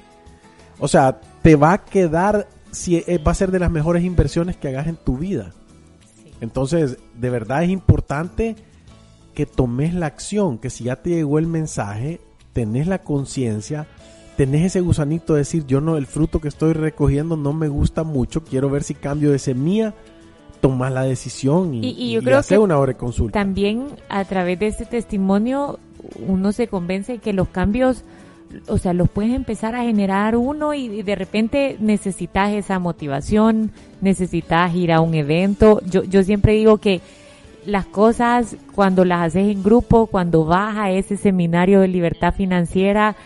O 0.78 0.88
sea, 0.88 1.20
te 1.42 1.54
va 1.54 1.74
a 1.74 1.84
quedar, 1.84 2.48
si 2.70 2.96
eh, 2.96 3.18
va 3.18 3.32
a 3.32 3.34
ser 3.34 3.50
de 3.50 3.58
las 3.58 3.70
mejores 3.70 4.02
inversiones 4.02 4.56
que 4.56 4.68
hagas 4.68 4.86
en 4.86 4.96
tu 4.96 5.18
vida. 5.18 5.52
Entonces, 6.40 6.96
de 7.12 7.28
verdad 7.28 7.64
es 7.64 7.68
importante 7.68 8.56
que 9.34 9.44
tomes 9.44 9.92
la 9.92 10.06
acción, 10.06 10.56
que 10.56 10.70
si 10.70 10.84
ya 10.84 11.02
te 11.02 11.10
llegó 11.10 11.38
el 11.38 11.46
mensaje, 11.46 12.22
tenés 12.54 12.86
la 12.86 13.02
conciencia, 13.02 13.86
tenés 14.38 14.64
ese 14.64 14.80
gusanito 14.80 15.34
de 15.34 15.40
decir, 15.40 15.66
yo 15.66 15.82
no, 15.82 15.98
el 15.98 16.06
fruto 16.06 16.40
que 16.40 16.48
estoy 16.48 16.72
recogiendo 16.72 17.36
no 17.36 17.52
me 17.52 17.68
gusta 17.68 18.04
mucho, 18.04 18.42
quiero 18.42 18.70
ver 18.70 18.84
si 18.84 18.94
cambio 18.94 19.32
de 19.32 19.38
semilla 19.38 19.92
tomar 20.64 20.92
la 20.92 21.02
decisión 21.02 21.74
y, 21.74 22.12
yo 22.12 22.22
creo 22.22 22.38
hacer 22.38 22.58
una 22.58 22.78
hora 22.78 22.92
de 22.92 22.98
consulta. 22.98 23.38
También 23.38 23.88
a 24.08 24.24
través 24.24 24.58
de 24.60 24.68
este 24.68 24.86
testimonio 24.86 25.78
uno 26.26 26.52
se 26.52 26.68
convence 26.68 27.18
que 27.18 27.34
los 27.34 27.48
cambios, 27.48 28.02
o 28.66 28.78
sea, 28.78 28.94
los 28.94 29.10
puedes 29.10 29.34
empezar 29.34 29.74
a 29.74 29.82
generar 29.82 30.36
uno 30.36 30.72
y, 30.72 31.02
de 31.02 31.14
repente 31.16 31.76
necesitas 31.80 32.54
esa 32.54 32.78
motivación, 32.78 33.72
necesitas 34.00 34.74
ir 34.74 34.90
a 34.90 35.02
un 35.02 35.12
evento. 35.12 35.82
Yo, 35.84 36.02
yo 36.02 36.22
siempre 36.22 36.54
digo 36.54 36.78
que 36.78 37.02
las 37.66 37.84
cosas 37.84 38.56
cuando 38.74 39.04
las 39.04 39.20
haces 39.20 39.54
en 39.54 39.62
grupo, 39.62 40.06
cuando 40.06 40.46
vas 40.46 40.78
a 40.78 40.90
ese 40.90 41.18
seminario 41.18 41.82
de 41.82 41.88
libertad 41.88 42.32
financiera, 42.32 43.16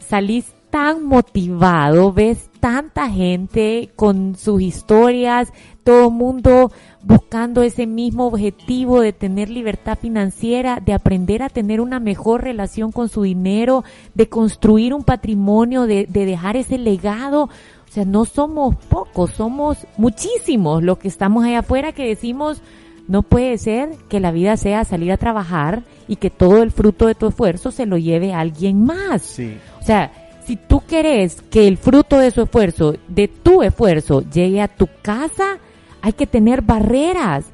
salís 0.00 0.46
tan 0.70 1.04
motivado, 1.04 2.12
ves 2.12 2.50
tanta 2.60 3.10
gente 3.10 3.90
con 3.96 4.36
sus 4.36 4.62
historias, 4.62 5.52
todo 5.84 6.10
mundo 6.10 6.70
buscando 7.02 7.62
ese 7.62 7.86
mismo 7.86 8.26
objetivo 8.26 9.00
de 9.00 9.12
tener 9.12 9.50
libertad 9.50 9.98
financiera, 9.98 10.80
de 10.84 10.92
aprender 10.92 11.42
a 11.42 11.48
tener 11.48 11.80
una 11.80 12.00
mejor 12.00 12.42
relación 12.42 12.92
con 12.92 13.08
su 13.08 13.22
dinero, 13.22 13.84
de 14.14 14.28
construir 14.28 14.94
un 14.94 15.04
patrimonio, 15.04 15.86
de, 15.86 16.06
de 16.06 16.26
dejar 16.26 16.56
ese 16.56 16.78
legado. 16.78 17.44
O 17.44 17.92
sea, 17.92 18.04
no 18.04 18.24
somos 18.24 18.76
pocos, 18.76 19.32
somos 19.32 19.78
muchísimos 19.96 20.82
los 20.82 20.98
que 20.98 21.08
estamos 21.08 21.44
allá 21.44 21.60
afuera 21.60 21.92
que 21.92 22.06
decimos, 22.06 22.62
no 23.08 23.22
puede 23.22 23.58
ser 23.58 23.90
que 24.08 24.20
la 24.20 24.30
vida 24.30 24.56
sea 24.56 24.84
salir 24.84 25.10
a 25.10 25.16
trabajar 25.16 25.82
y 26.06 26.16
que 26.16 26.30
todo 26.30 26.62
el 26.62 26.70
fruto 26.70 27.08
de 27.08 27.16
tu 27.16 27.26
esfuerzo 27.26 27.72
se 27.72 27.86
lo 27.86 27.98
lleve 27.98 28.32
a 28.32 28.38
alguien 28.38 28.84
más. 28.84 29.22
Sí. 29.22 29.56
O 29.80 29.84
sea, 29.84 30.12
si 30.44 30.56
tú 30.56 30.82
querés 30.86 31.42
que 31.42 31.66
el 31.66 31.76
fruto 31.76 32.18
de 32.18 32.30
su 32.30 32.42
esfuerzo, 32.42 32.94
de 33.08 33.28
tu 33.28 33.62
esfuerzo, 33.62 34.22
llegue 34.32 34.60
a 34.60 34.68
tu 34.68 34.88
casa, 35.02 35.58
hay 36.02 36.12
que 36.12 36.26
tener 36.26 36.62
barreras. 36.62 37.46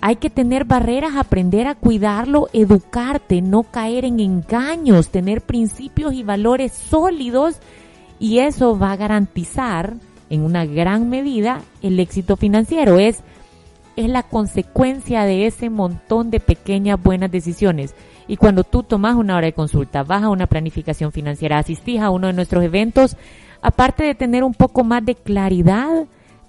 Hay 0.00 0.16
que 0.16 0.30
tener 0.30 0.64
barreras, 0.64 1.16
aprender 1.16 1.66
a 1.66 1.74
cuidarlo, 1.74 2.48
educarte, 2.52 3.42
no 3.42 3.64
caer 3.64 4.04
en 4.04 4.20
engaños, 4.20 5.08
tener 5.08 5.40
principios 5.40 6.14
y 6.14 6.22
valores 6.22 6.72
sólidos 6.72 7.58
y 8.20 8.38
eso 8.38 8.78
va 8.78 8.92
a 8.92 8.96
garantizar 8.96 9.94
en 10.30 10.42
una 10.42 10.66
gran 10.66 11.08
medida 11.08 11.62
el 11.82 11.98
éxito 11.98 12.36
financiero. 12.36 12.98
Es, 12.98 13.22
es 13.96 14.08
la 14.08 14.22
consecuencia 14.22 15.24
de 15.24 15.46
ese 15.46 15.70
montón 15.70 16.30
de 16.30 16.38
pequeñas 16.38 17.02
buenas 17.02 17.32
decisiones. 17.32 17.94
Y 18.28 18.36
cuando 18.36 18.62
tú 18.62 18.82
tomas 18.82 19.16
una 19.16 19.36
hora 19.36 19.46
de 19.46 19.52
consulta, 19.52 20.02
vas 20.02 20.22
a 20.22 20.28
una 20.28 20.46
planificación 20.46 21.12
financiera, 21.12 21.58
asistís 21.58 22.00
a 22.00 22.10
uno 22.10 22.26
de 22.26 22.34
nuestros 22.34 22.62
eventos, 22.62 23.16
aparte 23.62 24.04
de 24.04 24.14
tener 24.14 24.44
un 24.44 24.54
poco 24.54 24.84
más 24.84 25.04
de 25.04 25.14
claridad, 25.14 26.06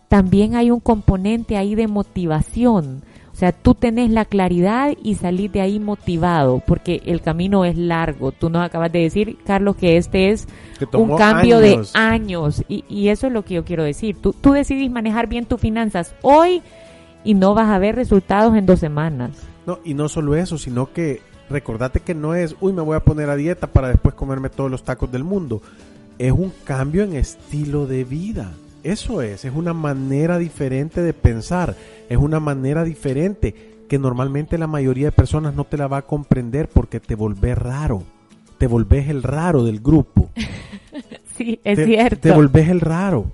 también 0.09 0.55
hay 0.55 0.71
un 0.71 0.79
componente 0.79 1.55
ahí 1.55 1.75
de 1.75 1.87
motivación. 1.87 3.03
O 3.31 3.35
sea, 3.39 3.53
tú 3.53 3.73
tenés 3.73 4.09
la 4.09 4.25
claridad 4.25 4.91
y 5.01 5.15
salís 5.15 5.49
de 5.53 5.61
ahí 5.61 5.79
motivado, 5.79 6.61
porque 6.67 7.01
el 7.05 7.21
camino 7.21 7.63
es 7.63 7.77
largo. 7.77 8.33
Tú 8.33 8.49
nos 8.49 8.65
acabas 8.65 8.91
de 8.91 8.99
decir, 8.99 9.37
Carlos, 9.45 9.77
que 9.77 9.95
este 9.95 10.31
es 10.31 10.45
un 10.91 11.15
cambio 11.15 11.59
de 11.59 11.79
años. 11.93 12.65
Y, 12.67 12.83
y, 12.89 13.07
eso 13.07 13.27
es 13.27 13.33
lo 13.33 13.45
que 13.45 13.53
yo 13.53 13.63
quiero 13.63 13.85
decir. 13.85 14.17
Tú, 14.19 14.33
tú 14.33 14.51
decidís 14.51 14.91
manejar 14.91 15.27
bien 15.27 15.45
tus 15.45 15.61
finanzas 15.61 16.13
hoy 16.21 16.61
y 17.23 17.33
no 17.33 17.53
vas 17.53 17.69
a 17.69 17.79
ver 17.79 17.95
resultados 17.95 18.57
en 18.57 18.65
dos 18.65 18.79
semanas. 18.79 19.31
No, 19.65 19.79
y 19.85 19.93
no 19.93 20.09
solo 20.09 20.35
eso, 20.35 20.57
sino 20.57 20.91
que 20.91 21.21
recordate 21.49 22.01
que 22.01 22.15
no 22.15 22.35
es, 22.35 22.57
uy, 22.59 22.73
me 22.73 22.81
voy 22.81 22.97
a 22.97 23.05
poner 23.05 23.29
a 23.29 23.37
dieta 23.37 23.67
para 23.67 23.87
después 23.87 24.15
comerme 24.15 24.49
todos 24.49 24.69
los 24.69 24.83
tacos 24.83 25.13
del 25.13 25.23
mundo. 25.23 25.61
Es 26.17 26.33
un 26.33 26.51
cambio 26.65 27.03
en 27.03 27.15
estilo 27.15 27.85
de 27.85 28.03
vida. 28.03 28.51
Eso 28.83 29.21
es, 29.21 29.45
es 29.45 29.53
una 29.53 29.73
manera 29.73 30.37
diferente 30.37 31.01
de 31.01 31.13
pensar, 31.13 31.75
es 32.07 32.17
una 32.17 32.39
manera 32.39 32.83
diferente 32.83 33.53
que 33.89 33.99
normalmente 33.99 34.57
la 34.57 34.67
mayoría 34.67 35.07
de 35.07 35.11
personas 35.11 35.53
no 35.53 35.65
te 35.65 35.77
la 35.77 35.87
va 35.87 35.97
a 35.97 36.01
comprender 36.03 36.69
porque 36.69 36.99
te 36.99 37.15
volvés 37.15 37.57
raro, 37.57 38.03
te 38.57 38.67
volvés 38.67 39.09
el 39.09 39.23
raro 39.23 39.63
del 39.63 39.79
grupo. 39.79 40.29
sí, 41.37 41.59
es 41.63 41.83
cierto. 41.83 42.21
Te 42.21 42.31
volvés 42.31 42.69
el 42.69 42.79
raro. 42.79 43.31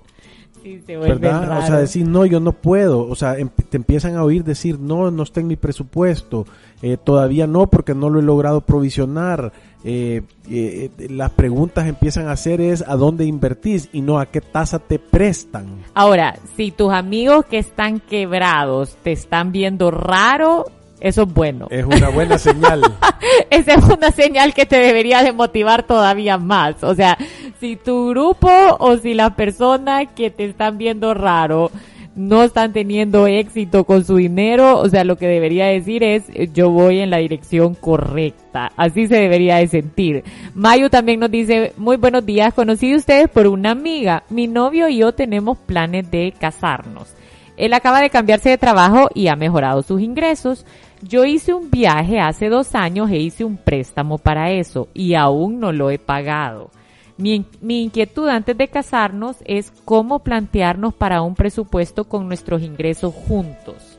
Sí, 0.63 0.81
¿verdad? 0.87 1.47
raro. 1.47 1.63
O 1.63 1.67
sea, 1.67 1.77
decir, 1.77 2.07
no, 2.07 2.25
yo 2.25 2.39
no 2.39 2.51
puedo. 2.51 3.07
O 3.07 3.15
sea, 3.15 3.37
em- 3.37 3.49
te 3.69 3.77
empiezan 3.77 4.15
a 4.15 4.23
oír 4.23 4.43
decir, 4.43 4.79
no, 4.79 5.11
no 5.11 5.21
está 5.21 5.39
en 5.39 5.47
mi 5.47 5.57
presupuesto. 5.57 6.47
Eh, 6.81 6.97
todavía 6.97 7.45
no, 7.45 7.67
porque 7.67 7.93
no 7.93 8.09
lo 8.09 8.19
he 8.19 8.23
logrado 8.23 8.61
provisionar. 8.61 9.53
Eh, 9.87 10.23
eh, 10.49 10.89
eh, 10.97 11.07
las 11.11 11.29
preguntas 11.29 11.85
empiezan 11.87 12.27
a 12.27 12.31
hacer 12.31 12.59
es 12.59 12.83
a 12.87 12.95
dónde 12.95 13.25
invertís 13.25 13.87
y 13.93 14.01
no 14.01 14.17
a 14.17 14.25
qué 14.25 14.41
tasa 14.41 14.79
te 14.79 14.97
prestan. 14.97 15.83
Ahora, 15.93 16.35
si 16.57 16.71
tus 16.71 16.91
amigos 16.91 17.45
que 17.45 17.59
están 17.59 17.99
quebrados 17.99 18.97
te 19.03 19.11
están 19.11 19.51
viendo 19.51 19.91
raro, 19.91 20.65
eso 20.99 21.21
es 21.21 21.33
bueno. 21.33 21.67
Es 21.69 21.85
una 21.85 22.09
buena 22.09 22.39
señal. 22.39 22.81
Esa 23.51 23.75
es 23.75 23.83
una 23.83 24.09
señal 24.09 24.55
que 24.55 24.65
te 24.65 24.77
debería 24.77 25.21
de 25.21 25.33
motivar 25.33 25.83
todavía 25.83 26.39
más. 26.39 26.83
O 26.83 26.95
sea, 26.95 27.15
si 27.59 27.75
tu 27.75 28.09
grupo 28.09 28.49
o 28.79 28.97
si 28.97 29.13
las 29.13 29.35
personas 29.35 30.07
que 30.15 30.31
te 30.31 30.45
están 30.45 30.79
viendo 30.79 31.13
raro 31.13 31.69
no 32.15 32.43
están 32.43 32.71
teniendo 32.71 33.27
éxito 33.27 33.83
con 33.83 34.05
su 34.05 34.15
dinero, 34.15 34.79
o 34.79 34.89
sea, 34.89 35.03
lo 35.03 35.17
que 35.17 35.27
debería 35.27 35.65
decir 35.65 36.03
es 36.03 36.23
eh, 36.33 36.49
yo 36.53 36.69
voy 36.71 36.99
en 36.99 37.09
la 37.09 37.17
dirección 37.17 37.75
correcta. 37.75 38.71
Así 38.77 39.07
se 39.07 39.15
debería 39.15 39.57
de 39.57 39.67
sentir. 39.67 40.23
Mayu 40.53 40.89
también 40.89 41.19
nos 41.19 41.29
dice, 41.29 41.73
muy 41.77 41.97
buenos 41.97 42.25
días, 42.25 42.53
conocí 42.53 42.89
de 42.89 42.97
ustedes 42.97 43.29
por 43.29 43.47
una 43.47 43.71
amiga. 43.71 44.23
Mi 44.29 44.47
novio 44.47 44.87
y 44.87 44.97
yo 44.97 45.11
tenemos 45.13 45.57
planes 45.57 46.09
de 46.09 46.33
casarnos. 46.39 47.13
Él 47.57 47.73
acaba 47.73 48.01
de 48.01 48.09
cambiarse 48.09 48.49
de 48.49 48.57
trabajo 48.57 49.09
y 49.13 49.27
ha 49.27 49.35
mejorado 49.35 49.81
sus 49.81 50.01
ingresos. 50.01 50.65
Yo 51.01 51.25
hice 51.25 51.53
un 51.53 51.69
viaje 51.69 52.19
hace 52.19 52.49
dos 52.49 52.75
años 52.75 53.09
e 53.11 53.17
hice 53.17 53.43
un 53.43 53.57
préstamo 53.57 54.17
para 54.17 54.51
eso 54.51 54.87
y 54.93 55.13
aún 55.13 55.59
no 55.59 55.71
lo 55.71 55.91
he 55.91 55.99
pagado. 55.99 56.71
Mi, 57.17 57.45
mi 57.61 57.83
inquietud 57.83 58.27
antes 58.27 58.57
de 58.57 58.67
casarnos 58.67 59.37
es 59.45 59.71
cómo 59.85 60.19
plantearnos 60.19 60.93
para 60.93 61.21
un 61.21 61.35
presupuesto 61.35 62.03
con 62.03 62.27
nuestros 62.27 62.61
ingresos 62.61 63.13
juntos. 63.13 63.97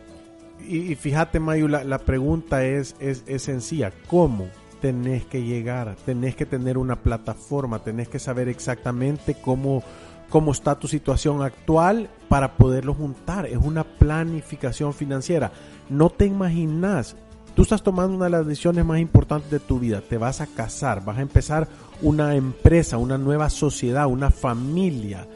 Y, 0.68 0.92
y 0.92 0.94
fíjate, 0.96 1.40
Mayu, 1.40 1.68
la, 1.68 1.84
la 1.84 1.98
pregunta 1.98 2.64
es, 2.64 2.94
es, 2.98 3.24
es 3.26 3.42
sencilla. 3.42 3.92
¿Cómo 4.08 4.48
tenés 4.80 5.24
que 5.24 5.42
llegar? 5.42 5.96
Tenés 6.04 6.36
que 6.36 6.44
tener 6.44 6.76
una 6.76 6.96
plataforma, 6.96 7.78
tenés 7.78 8.08
que 8.08 8.18
saber 8.18 8.48
exactamente 8.48 9.34
cómo, 9.34 9.82
cómo 10.28 10.52
está 10.52 10.78
tu 10.78 10.86
situación 10.86 11.42
actual 11.42 12.10
para 12.28 12.56
poderlo 12.56 12.92
juntar. 12.92 13.46
Es 13.46 13.56
una 13.56 13.84
planificación 13.84 14.92
financiera. 14.92 15.52
No 15.88 16.10
te 16.10 16.26
imaginas. 16.26 17.16
Tú 17.56 17.62
estás 17.62 17.82
tomando 17.82 18.14
una 18.14 18.26
de 18.26 18.32
las 18.32 18.46
decisiones 18.46 18.84
más 18.84 19.00
importantes 19.00 19.50
de 19.50 19.60
tu 19.60 19.78
vida. 19.78 20.02
Te 20.06 20.18
vas 20.18 20.42
a 20.42 20.46
casar, 20.46 21.02
vas 21.06 21.16
a 21.16 21.22
empezar 21.22 21.66
una 22.02 22.34
empresa, 22.34 22.98
una 22.98 23.16
nueva 23.16 23.48
sociedad, 23.48 24.08
una 24.08 24.30
familia, 24.30 25.26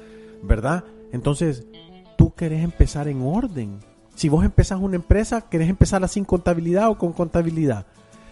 ¿verdad? 0.43 0.85
Entonces, 1.13 1.65
tú 2.19 2.35
querés 2.35 2.63
empezar 2.63 3.09
en 3.09 3.23
orden. 3.23 3.79
Si 4.17 4.29
vos 4.29 4.45
empezás 4.45 4.79
una 4.83 4.97
empresa, 4.97 5.49
querés 5.49 5.71
empezarla 5.71 6.09
sin 6.09 6.27
contabilidad 6.27 6.91
o 6.91 6.99
con 6.99 7.15
contabilidad. 7.15 7.87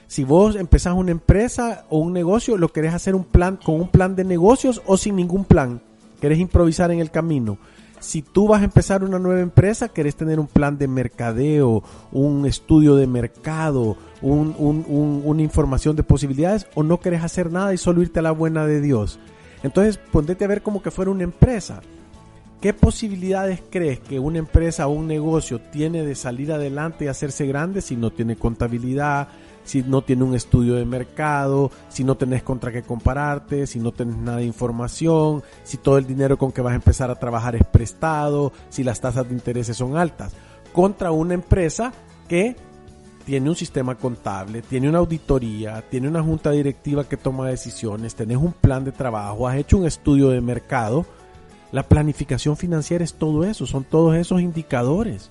Si 0.06 0.22
vos 0.22 0.56
empezás 0.56 0.92
una 0.92 1.12
empresa 1.12 1.86
o 1.88 1.96
un 2.00 2.12
negocio, 2.12 2.58
lo 2.58 2.68
querés 2.68 2.92
hacer 2.92 3.14
un 3.14 3.24
plan 3.24 3.56
con 3.56 3.76
un 3.76 3.88
plan 3.88 4.14
de 4.14 4.24
negocios 4.24 4.82
o 4.84 4.98
sin 4.98 5.16
ningún 5.16 5.46
plan. 5.46 5.80
Querés 6.20 6.40
improvisar 6.40 6.90
en 6.90 6.98
el 6.98 7.10
camino. 7.10 7.56
Si 8.00 8.22
tú 8.22 8.48
vas 8.48 8.60
a 8.60 8.64
empezar 8.64 9.02
una 9.02 9.18
nueva 9.18 9.40
empresa, 9.40 9.88
querés 9.88 10.14
tener 10.16 10.38
un 10.38 10.46
plan 10.46 10.78
de 10.78 10.86
mercadeo, 10.88 11.82
un 12.12 12.46
estudio 12.46 12.94
de 12.94 13.06
mercado, 13.06 13.96
un- 14.22 14.54
un- 14.58 14.84
un- 14.88 15.22
una 15.24 15.42
información 15.42 15.96
de 15.96 16.02
posibilidades, 16.02 16.66
o 16.74 16.82
no 16.82 17.00
querés 17.00 17.22
hacer 17.24 17.50
nada 17.50 17.74
y 17.74 17.78
solo 17.78 18.02
irte 18.02 18.20
a 18.20 18.22
la 18.22 18.30
buena 18.30 18.66
de 18.66 18.80
Dios. 18.80 19.18
Entonces, 19.62 19.98
ponete 20.12 20.44
a 20.44 20.48
ver 20.48 20.62
como 20.62 20.82
que 20.82 20.90
fuera 20.90 21.10
una 21.10 21.24
empresa. 21.24 21.80
¿Qué 22.60 22.72
posibilidades 22.72 23.62
crees 23.70 24.00
que 24.00 24.18
una 24.18 24.38
empresa 24.38 24.88
o 24.88 24.90
un 24.90 25.06
negocio 25.06 25.60
tiene 25.60 26.02
de 26.04 26.14
salir 26.16 26.52
adelante 26.52 27.04
y 27.04 27.08
hacerse 27.08 27.46
grande 27.46 27.80
si 27.80 27.96
no 27.96 28.10
tiene 28.10 28.34
contabilidad, 28.36 29.28
si 29.68 29.82
no 29.82 30.00
tiene 30.00 30.24
un 30.24 30.34
estudio 30.34 30.76
de 30.76 30.86
mercado, 30.86 31.70
si 31.90 32.02
no 32.02 32.16
tenés 32.16 32.42
contra 32.42 32.72
qué 32.72 32.82
compararte, 32.82 33.66
si 33.66 33.78
no 33.78 33.92
tenés 33.92 34.16
nada 34.16 34.38
de 34.38 34.46
información, 34.46 35.42
si 35.62 35.76
todo 35.76 35.98
el 35.98 36.06
dinero 36.06 36.38
con 36.38 36.52
que 36.52 36.62
vas 36.62 36.72
a 36.72 36.76
empezar 36.76 37.10
a 37.10 37.18
trabajar 37.18 37.54
es 37.54 37.66
prestado, 37.66 38.50
si 38.70 38.82
las 38.82 38.98
tasas 38.98 39.28
de 39.28 39.34
intereses 39.34 39.76
son 39.76 39.98
altas? 39.98 40.32
Contra 40.72 41.12
una 41.12 41.34
empresa 41.34 41.92
que 42.28 42.56
tiene 43.26 43.50
un 43.50 43.56
sistema 43.56 43.94
contable, 43.94 44.62
tiene 44.62 44.88
una 44.88 45.00
auditoría, 45.00 45.84
tiene 45.90 46.08
una 46.08 46.22
junta 46.22 46.50
directiva 46.50 47.06
que 47.06 47.18
toma 47.18 47.46
decisiones, 47.46 48.14
tenés 48.14 48.38
un 48.38 48.54
plan 48.54 48.86
de 48.86 48.92
trabajo, 48.92 49.46
has 49.46 49.56
hecho 49.56 49.76
un 49.76 49.84
estudio 49.84 50.30
de 50.30 50.40
mercado. 50.40 51.04
La 51.72 51.82
planificación 51.82 52.56
financiera 52.56 53.04
es 53.04 53.12
todo 53.12 53.44
eso, 53.44 53.66
son 53.66 53.84
todos 53.84 54.16
esos 54.16 54.40
indicadores. 54.40 55.28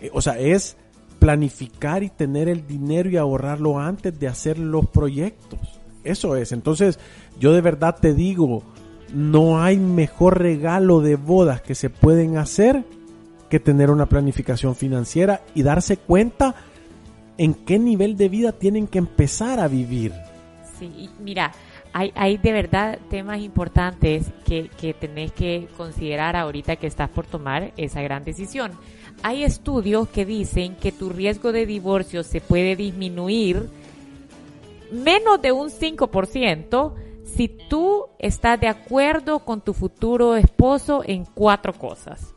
Eh, 0.00 0.10
O 0.12 0.20
sea, 0.20 0.40
es 0.40 0.76
planificar 1.24 2.02
y 2.02 2.10
tener 2.10 2.50
el 2.50 2.66
dinero 2.66 3.08
y 3.08 3.16
ahorrarlo 3.16 3.78
antes 3.78 4.20
de 4.20 4.28
hacer 4.28 4.58
los 4.58 4.86
proyectos. 4.86 5.58
Eso 6.04 6.36
es. 6.36 6.52
Entonces, 6.52 6.98
yo 7.40 7.54
de 7.54 7.62
verdad 7.62 7.96
te 7.98 8.12
digo, 8.12 8.62
no 9.14 9.62
hay 9.62 9.78
mejor 9.78 10.38
regalo 10.38 11.00
de 11.00 11.16
bodas 11.16 11.62
que 11.62 11.74
se 11.74 11.88
pueden 11.88 12.36
hacer 12.36 12.84
que 13.48 13.58
tener 13.58 13.90
una 13.90 14.04
planificación 14.04 14.76
financiera 14.76 15.40
y 15.54 15.62
darse 15.62 15.96
cuenta 15.96 16.56
en 17.38 17.54
qué 17.54 17.78
nivel 17.78 18.18
de 18.18 18.28
vida 18.28 18.52
tienen 18.52 18.86
que 18.86 18.98
empezar 18.98 19.60
a 19.60 19.68
vivir. 19.68 20.12
Sí, 20.78 21.08
mira, 21.20 21.52
hay, 21.94 22.12
hay 22.16 22.36
de 22.36 22.52
verdad 22.52 22.98
temas 23.08 23.40
importantes 23.40 24.30
que, 24.44 24.68
que 24.68 24.92
tenés 24.92 25.32
que 25.32 25.68
considerar 25.78 26.36
ahorita 26.36 26.76
que 26.76 26.86
estás 26.86 27.08
por 27.08 27.24
tomar 27.24 27.72
esa 27.78 28.02
gran 28.02 28.24
decisión. 28.24 28.72
Hay 29.26 29.42
estudios 29.42 30.06
que 30.08 30.26
dicen 30.26 30.76
que 30.76 30.92
tu 30.92 31.08
riesgo 31.08 31.50
de 31.50 31.64
divorcio 31.64 32.22
se 32.22 32.42
puede 32.42 32.76
disminuir 32.76 33.70
menos 34.92 35.40
de 35.40 35.50
un 35.50 35.70
5% 35.70 36.92
si 37.24 37.48
tú 37.48 38.04
estás 38.18 38.60
de 38.60 38.68
acuerdo 38.68 39.38
con 39.40 39.62
tu 39.62 39.72
futuro 39.72 40.36
esposo 40.36 41.02
en 41.06 41.24
cuatro 41.24 41.72
cosas. 41.72 42.34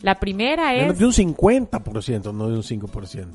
La 0.00 0.14
primera 0.20 0.74
es... 0.76 0.82
Menos 0.82 0.98
de 0.98 1.06
un 1.06 1.12
50%, 1.12 2.32
no 2.32 2.48
de 2.48 2.54
un 2.56 2.62
5%. 2.62 3.26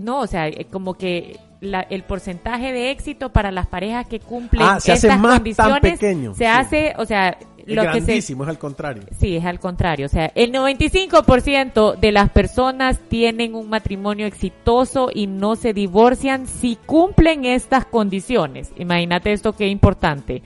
No, 0.00 0.20
o 0.20 0.26
sea, 0.28 0.46
eh, 0.48 0.66
como 0.70 0.94
que 0.94 1.38
la- 1.60 1.80
el 1.82 2.04
porcentaje 2.04 2.72
de 2.72 2.90
éxito 2.90 3.32
para 3.32 3.50
las 3.50 3.66
parejas 3.66 4.06
que 4.06 4.20
cumplen 4.20 4.62
Ah, 4.62 4.78
se 4.80 4.92
hace 4.92 5.08
estas 5.08 5.20
más 5.20 5.30
tan 5.32 5.38
condiciones 5.42 5.80
pequeño, 5.98 6.32
se 6.34 6.38
sí. 6.38 6.44
hace, 6.44 6.94
o 6.98 7.04
sea, 7.06 7.36
Es 7.66 7.74
lo 7.74 7.82
que 7.82 8.00
se 8.00 8.06
grandísimo, 8.06 8.44
es 8.44 8.48
al 8.48 8.58
contrario. 8.58 9.02
Sí, 9.18 9.36
es 9.36 9.44
al 9.44 9.58
contrario. 9.58 10.06
O 10.06 10.08
sea, 10.08 10.30
el 10.34 10.52
95% 10.52 11.98
de 11.98 12.12
las 12.12 12.30
personas 12.30 13.00
tienen 13.08 13.54
un 13.54 13.68
matrimonio 13.68 14.26
exitoso 14.26 15.10
y 15.12 15.26
no 15.26 15.56
se 15.56 15.72
divorcian 15.72 16.46
si 16.46 16.76
cumplen 16.86 17.44
estas 17.44 17.84
condiciones. 17.84 18.70
Imagínate 18.76 19.32
esto 19.32 19.54
que 19.54 19.66
importante. 19.68 20.42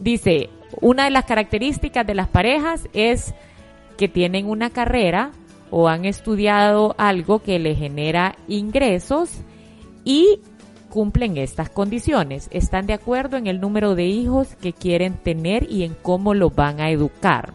Dice, 0.00 0.50
una 0.80 1.04
de 1.04 1.10
las 1.10 1.24
características 1.24 2.06
de 2.06 2.14
las 2.14 2.28
parejas 2.28 2.88
es 2.92 3.34
que 3.96 4.08
tienen 4.08 4.46
una 4.46 4.70
carrera 4.70 5.32
o 5.70 5.88
han 5.88 6.04
estudiado 6.04 6.94
algo 6.98 7.40
que 7.40 7.58
les 7.58 7.78
genera 7.78 8.36
ingresos 8.48 9.30
y 10.04 10.40
cumplen 10.90 11.38
estas 11.38 11.70
condiciones. 11.70 12.48
Están 12.50 12.86
de 12.86 12.92
acuerdo 12.92 13.38
en 13.38 13.46
el 13.46 13.60
número 13.60 13.94
de 13.94 14.04
hijos 14.04 14.48
que 14.60 14.74
quieren 14.74 15.14
tener 15.14 15.70
y 15.70 15.84
en 15.84 15.94
cómo 15.94 16.34
los 16.34 16.54
van 16.54 16.80
a 16.80 16.90
educar. 16.90 17.54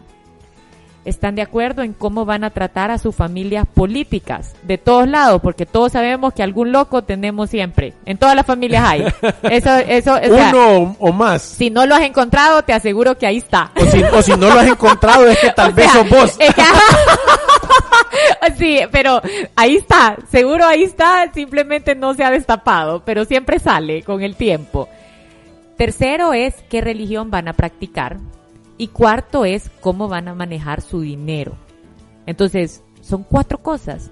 Están 1.06 1.36
de 1.36 1.42
acuerdo 1.42 1.82
en 1.82 1.92
cómo 1.92 2.24
van 2.24 2.44
a 2.44 2.50
tratar 2.50 2.90
a 2.90 2.98
sus 2.98 3.14
familias 3.14 3.64
políticas 3.72 4.54
de 4.64 4.76
todos 4.76 5.08
lados, 5.08 5.40
porque 5.40 5.64
todos 5.64 5.92
sabemos 5.92 6.34
que 6.34 6.42
algún 6.42 6.72
loco 6.72 7.02
tenemos 7.04 7.48
siempre. 7.48 7.94
En 8.04 8.18
todas 8.18 8.34
las 8.34 8.44
familias 8.44 8.84
hay. 8.84 9.02
Eso, 9.44 9.74
eso, 9.76 10.14
o 10.14 10.18
sea, 10.36 10.50
Uno 10.52 10.96
o 10.98 11.12
más. 11.12 11.42
si 11.42 11.70
no 11.70 11.86
lo 11.86 11.94
has 11.94 12.02
encontrado, 12.02 12.62
te 12.62 12.72
aseguro 12.72 13.16
que 13.16 13.26
ahí 13.26 13.36
está. 13.38 13.70
O 13.80 13.84
si, 13.86 14.02
o 14.02 14.20
si 14.20 14.32
no 14.32 14.50
lo 14.52 14.60
has 14.60 14.66
encontrado 14.66 15.26
es 15.28 15.38
que 15.38 15.50
tal 15.56 15.70
O 15.70 15.74
vez 15.74 15.90
sea, 15.90 16.00
sos 16.02 16.10
vos. 16.10 16.36
es 16.40 16.54
que- 16.54 16.62
sí, 18.58 18.80
pero 18.90 19.20
ahí 19.54 19.76
está, 19.76 20.16
seguro 20.30 20.66
ahí 20.66 20.82
está, 20.82 21.30
simplemente 21.32 21.94
no 21.94 22.14
se 22.14 22.24
ha 22.24 22.30
destapado, 22.30 23.02
pero 23.04 23.24
siempre 23.24 23.58
sale 23.58 24.02
con 24.02 24.22
el 24.22 24.34
tiempo. 24.36 24.88
Tercero 25.76 26.32
es 26.32 26.54
qué 26.68 26.80
religión 26.80 27.30
van 27.30 27.48
a 27.48 27.52
practicar. 27.52 28.16
Y 28.78 28.88
cuarto 28.88 29.44
es 29.44 29.70
cómo 29.80 30.08
van 30.08 30.28
a 30.28 30.34
manejar 30.34 30.82
su 30.82 31.00
dinero. 31.00 31.54
Entonces, 32.26 32.82
son 33.00 33.22
cuatro 33.24 33.58
cosas. 33.58 34.10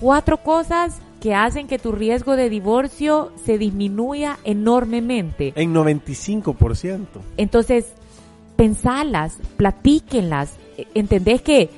Cuatro 0.00 0.38
cosas 0.38 1.00
que 1.20 1.34
hacen 1.34 1.66
que 1.66 1.78
tu 1.78 1.92
riesgo 1.92 2.36
de 2.36 2.48
divorcio 2.48 3.32
se 3.44 3.58
disminuya 3.58 4.38
enormemente. 4.44 5.52
En 5.56 5.74
95%. 5.74 7.06
Entonces, 7.36 7.86
pensalas, 8.56 9.38
platíquenlas. 9.56 10.54
E- 10.76 10.86
¿Entendés 10.94 11.42
que 11.42 11.70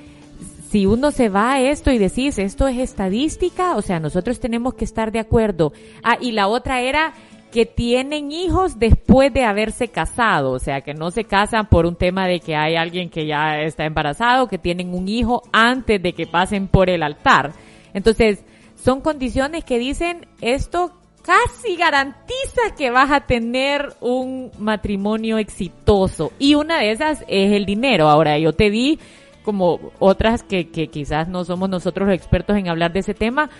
si 0.70 0.86
uno 0.86 1.10
se 1.10 1.28
va 1.28 1.54
a 1.54 1.60
esto 1.60 1.90
y 1.90 1.98
decís, 1.98 2.38
esto 2.38 2.68
es 2.68 2.78
estadística, 2.78 3.76
o 3.76 3.82
sea, 3.82 3.98
nosotros 3.98 4.38
tenemos 4.38 4.74
que 4.74 4.84
estar 4.84 5.10
de 5.10 5.18
acuerdo. 5.18 5.72
Ah, 6.04 6.16
y 6.20 6.30
la 6.32 6.46
otra 6.46 6.80
era 6.82 7.12
que 7.50 7.66
tienen 7.66 8.32
hijos 8.32 8.78
después 8.78 9.32
de 9.32 9.44
haberse 9.44 9.88
casado, 9.88 10.52
o 10.52 10.58
sea, 10.58 10.80
que 10.80 10.94
no 10.94 11.10
se 11.10 11.24
casan 11.24 11.68
por 11.68 11.86
un 11.86 11.96
tema 11.96 12.26
de 12.26 12.40
que 12.40 12.56
hay 12.56 12.76
alguien 12.76 13.10
que 13.10 13.26
ya 13.26 13.60
está 13.60 13.84
embarazado, 13.84 14.48
que 14.48 14.58
tienen 14.58 14.94
un 14.94 15.08
hijo 15.08 15.42
antes 15.52 16.02
de 16.02 16.12
que 16.12 16.26
pasen 16.26 16.68
por 16.68 16.88
el 16.88 17.02
altar. 17.02 17.52
Entonces, 17.92 18.44
son 18.76 19.00
condiciones 19.00 19.64
que 19.64 19.78
dicen 19.78 20.26
esto 20.40 20.92
casi 21.22 21.76
garantiza 21.76 22.74
que 22.76 22.90
vas 22.90 23.10
a 23.10 23.20
tener 23.20 23.94
un 24.00 24.50
matrimonio 24.58 25.38
exitoso. 25.38 26.32
Y 26.38 26.54
una 26.54 26.78
de 26.78 26.92
esas 26.92 27.24
es 27.28 27.52
el 27.52 27.66
dinero. 27.66 28.08
Ahora, 28.08 28.38
yo 28.38 28.52
te 28.52 28.70
di 28.70 28.98
como 29.44 29.92
otras 29.98 30.42
que, 30.42 30.70
que 30.70 30.88
quizás 30.88 31.28
no 31.28 31.44
somos 31.44 31.68
nosotros 31.68 32.08
los 32.08 32.16
expertos 32.16 32.56
en 32.56 32.68
hablar 32.68 32.92
de 32.92 33.00
ese 33.00 33.14
tema, 33.14 33.50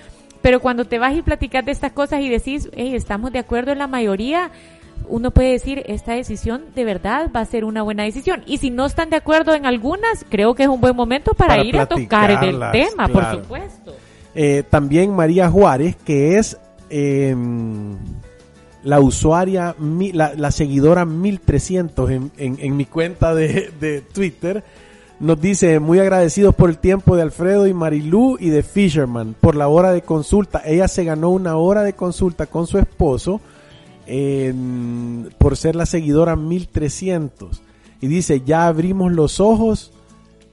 pero 0.43 0.61
cuando 0.61 0.85
te 0.85 0.99
vas 0.99 1.15
y 1.17 1.23
platicas 1.23 1.65
de 1.65 1.73
estas 1.73 1.93
cosas 1.93 2.21
y 2.21 2.29
decís, 2.29 2.69
hey, 2.73 2.95
estamos 2.95 3.33
de 3.33 3.39
acuerdo 3.39 3.73
en 3.73 3.79
la 3.79 3.87
mayoría, 3.87 4.51
uno 5.09 5.31
puede 5.31 5.53
decir, 5.53 5.83
esta 5.87 6.15
decisión 6.15 6.65
de 6.75 6.85
verdad 6.85 7.31
va 7.35 7.41
a 7.41 7.45
ser 7.45 7.65
una 7.65 7.83
buena 7.83 8.05
decisión. 8.05 8.43
Y 8.47 8.59
si 8.59 8.71
no 8.71 8.87
están 8.87 9.11
de 9.11 9.17
acuerdo 9.17 9.55
en 9.55 9.67
algunas, 9.67 10.25
creo 10.29 10.55
que 10.55 10.63
es 10.65 10.69
un 10.69 10.81
buen 10.81 10.97
momento 10.97 11.35
para, 11.35 11.63
ir 11.63 11.77
a 11.79 11.87
tocar 11.87 12.31
el 12.45 12.61
tema, 12.73 13.09
por 13.09 13.31
supuesto. 13.31 13.95
Eh, 14.35 14.63
también 14.69 15.15
María 15.15 15.51
Juárez, 15.51 15.97
que 15.97 16.39
es 16.39 16.57
em, 16.89 17.97
la 18.85 19.01
usuaria, 19.01 19.75
la, 20.13 20.51
seguidora 20.53 21.05
1300 21.05 22.11
en, 22.11 22.31
en, 22.39 22.59
en 22.61 22.77
mi 22.77 22.87
cuenta 22.87 23.35
de, 23.35 23.73
de 23.81 24.01
Twitter, 24.01 24.63
nos 25.21 25.39
dice, 25.39 25.79
muy 25.81 25.99
agradecidos 25.99 26.55
por 26.55 26.71
el 26.71 26.79
tiempo 26.79 27.15
de 27.15 27.23
Alfredo 27.23 27.67
y 27.67 27.75
Marilú 27.75 28.39
y 28.41 28.49
de 28.49 28.63
Fisherman 28.63 29.37
por 29.39 29.55
la 29.55 29.69
hora 29.69 29.93
de 29.93 30.01
consulta. 30.01 30.63
Ella 30.65 30.89
se 30.89 31.05
ganó 31.05 31.29
una 31.29 31.57
hora 31.57 31.83
de 31.83 31.93
consulta 31.93 32.47
con 32.47 32.67
su 32.67 32.79
esposo 32.79 33.41
por 35.39 35.57
ser 35.59 35.77
la 35.77 35.85
seguidora 35.85 36.37
1300. 36.37 37.63
Y 38.01 38.07
dice, 38.07 38.41
ya 38.47 38.67
abrimos 38.67 39.13
los 39.13 39.41
ojos 39.41 39.93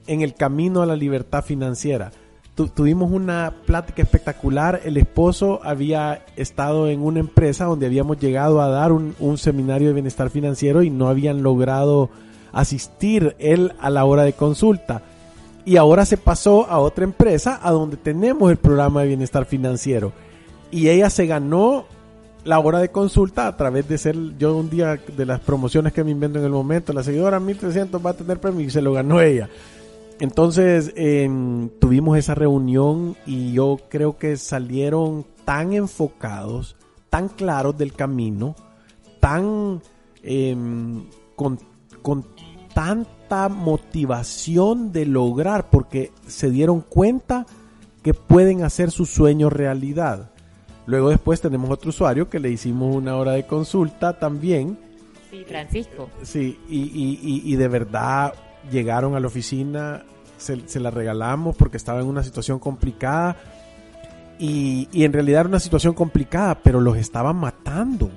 en 0.06 0.20
el 0.20 0.34
camino 0.34 0.82
a 0.82 0.86
la 0.86 0.96
libertad 0.96 1.42
financiera. 1.42 2.12
tuvimos 2.54 3.10
una 3.10 3.54
plática 3.64 4.02
espectacular. 4.02 4.82
El 4.84 4.98
esposo 4.98 5.60
había 5.64 6.26
estado 6.36 6.88
en 6.88 7.00
una 7.00 7.20
empresa 7.20 7.64
donde 7.64 7.86
habíamos 7.86 8.20
llegado 8.20 8.60
a 8.60 8.68
dar 8.68 8.92
un, 8.92 9.14
un 9.18 9.38
seminario 9.38 9.88
de 9.88 9.94
bienestar 9.94 10.28
financiero 10.28 10.82
y 10.82 10.90
no 10.90 11.08
habían 11.08 11.42
logrado 11.42 12.10
asistir 12.60 13.36
él 13.38 13.72
a 13.80 13.90
la 13.90 14.04
hora 14.04 14.24
de 14.24 14.32
consulta. 14.32 15.02
Y 15.64 15.76
ahora 15.76 16.06
se 16.06 16.16
pasó 16.16 16.66
a 16.68 16.78
otra 16.78 17.04
empresa 17.04 17.60
a 17.62 17.70
donde 17.70 17.96
tenemos 17.96 18.50
el 18.50 18.56
programa 18.56 19.02
de 19.02 19.08
bienestar 19.08 19.44
financiero. 19.44 20.12
Y 20.70 20.88
ella 20.88 21.10
se 21.10 21.26
ganó 21.26 21.84
la 22.44 22.58
hora 22.58 22.78
de 22.78 22.90
consulta 22.90 23.46
a 23.46 23.56
través 23.56 23.88
de 23.88 23.98
ser 23.98 24.16
yo 24.38 24.56
un 24.56 24.70
día 24.70 24.98
de 25.16 25.26
las 25.26 25.40
promociones 25.40 25.92
que 25.92 26.02
me 26.02 26.10
invento 26.10 26.38
en 26.38 26.46
el 26.46 26.50
momento. 26.50 26.92
La 26.92 27.02
seguidora 27.02 27.38
1300 27.38 28.04
va 28.04 28.10
a 28.10 28.14
tener 28.14 28.40
premio 28.40 28.66
y 28.66 28.70
se 28.70 28.82
lo 28.82 28.92
ganó 28.92 29.20
ella. 29.20 29.48
Entonces 30.20 30.92
em, 30.96 31.68
tuvimos 31.78 32.18
esa 32.18 32.34
reunión 32.34 33.16
y 33.24 33.52
yo 33.52 33.78
creo 33.88 34.16
que 34.16 34.36
salieron 34.36 35.24
tan 35.44 35.74
enfocados, 35.74 36.76
tan 37.08 37.28
claros 37.28 37.78
del 37.78 37.92
camino, 37.92 38.56
tan 39.20 39.80
em, 40.22 41.04
con, 41.36 41.58
con 42.02 42.24
tanta 42.78 43.48
motivación 43.48 44.92
de 44.92 45.04
lograr 45.04 45.68
porque 45.68 46.12
se 46.28 46.48
dieron 46.48 46.80
cuenta 46.80 47.44
que 48.04 48.14
pueden 48.14 48.62
hacer 48.62 48.92
su 48.92 49.04
sueño 49.04 49.50
realidad. 49.50 50.30
Luego 50.86 51.10
después 51.10 51.40
tenemos 51.40 51.70
otro 51.70 51.88
usuario 51.88 52.30
que 52.30 52.38
le 52.38 52.50
hicimos 52.50 52.94
una 52.94 53.16
hora 53.16 53.32
de 53.32 53.48
consulta 53.48 54.20
también. 54.20 54.78
Sí, 55.28 55.44
Francisco. 55.44 56.08
Sí, 56.22 56.56
y, 56.68 57.56
de 57.56 57.66
verdad 57.66 58.34
llegaron 58.70 59.16
a 59.16 59.20
la 59.20 59.26
oficina, 59.26 60.04
se, 60.36 60.78
la 60.78 60.92
regalamos 60.92 61.56
porque 61.56 61.78
estaba 61.78 61.98
en 61.98 62.06
una 62.06 62.22
situación 62.22 62.60
complicada 62.60 63.34
y, 64.38 64.88
y 64.92 65.02
en 65.02 65.12
realidad 65.12 65.40
era 65.40 65.48
una 65.48 65.58
situación 65.58 65.94
complicada, 65.94 66.54
pero 66.62 66.80
los 66.80 66.96
estaban 66.96 67.34
matando. 67.34 68.08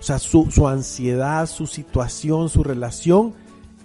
O 0.00 0.02
sea, 0.02 0.18
su, 0.18 0.50
su 0.50 0.66
ansiedad, 0.66 1.46
su 1.46 1.68
situación, 1.68 2.48
su 2.48 2.64
relación 2.64 3.39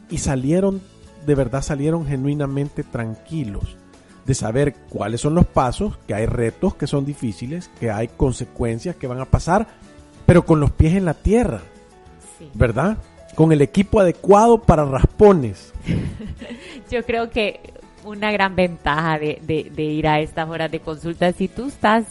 y 0.10 0.18
salieron, 0.20 0.82
de 1.26 1.36
verdad 1.36 1.62
salieron 1.62 2.06
genuinamente 2.06 2.84
tranquilos 2.84 3.78
de 4.26 4.34
saber 4.34 4.74
cuáles 4.90 5.22
son 5.22 5.36
los 5.36 5.46
pasos, 5.46 5.98
que 6.08 6.16
hay 6.16 6.26
retos 6.26 6.76
que 6.76 6.88
son 6.88 7.06
difíciles, 7.06 7.70
que 7.80 7.92
hay 7.92 8.08
consecuencias 8.08 8.96
que 8.96 9.08
van 9.08 9.20
a 9.20 9.26
pasar, 9.26 9.68
pero 10.26 10.46
con 10.46 10.60
los 10.60 10.72
pies 10.72 10.96
en 10.96 11.06
la 11.06 11.14
tierra, 11.14 11.62
¿verdad? 12.56 12.98
Con 13.36 13.52
el 13.52 13.62
equipo 13.62 14.00
adecuado 14.00 14.64
para 14.64 14.86
raspones. 14.86 15.74
Yo 16.92 17.04
creo 17.04 17.30
que 17.30 17.60
una 18.04 18.32
gran 18.32 18.56
ventaja 18.56 19.20
de, 19.20 19.40
de, 19.44 19.72
de 19.76 19.84
ir 19.84 20.08
a 20.08 20.20
estas 20.20 20.50
horas 20.50 20.72
de 20.72 20.80
consulta, 20.80 21.32
si 21.32 21.48
tú 21.48 21.68
estás 21.68 22.06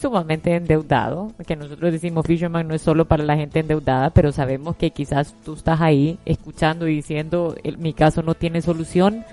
sumamente 0.00 0.54
endeudado, 0.54 1.32
que 1.46 1.56
nosotros 1.56 1.92
decimos 1.92 2.26
Fisherman 2.26 2.66
no 2.66 2.74
es 2.74 2.82
solo 2.82 3.04
para 3.04 3.22
la 3.22 3.36
gente 3.36 3.60
endeudada, 3.60 4.10
pero 4.10 4.32
sabemos 4.32 4.76
que 4.76 4.90
quizás 4.90 5.34
tú 5.44 5.54
estás 5.54 5.80
ahí 5.80 6.18
escuchando 6.24 6.88
y 6.88 6.96
diciendo, 6.96 7.54
mi 7.78 7.92
caso 7.92 8.22
no 8.22 8.34
tiene 8.34 8.62
solución. 8.62 9.24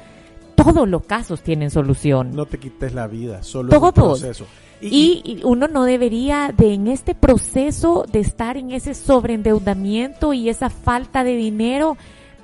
Todos 0.55 0.87
los 0.87 1.03
casos 1.03 1.41
tienen 1.41 1.69
solución. 1.69 2.35
No 2.35 2.45
te 2.45 2.57
quites 2.57 2.93
la 2.93 3.07
vida, 3.07 3.43
solo 3.43 3.69
Todos. 3.69 3.93
proceso. 3.93 4.45
Y, 4.81 5.21
y, 5.23 5.41
uno 5.43 5.67
no 5.67 5.85
debería 5.85 6.53
de 6.55 6.73
en 6.73 6.87
este 6.87 7.15
proceso 7.15 8.05
de 8.11 8.19
estar 8.19 8.57
en 8.57 8.71
ese 8.71 8.93
sobreendeudamiento 8.93 10.33
y 10.33 10.49
esa 10.49 10.69
falta 10.69 11.23
de 11.23 11.35
dinero 11.35 11.97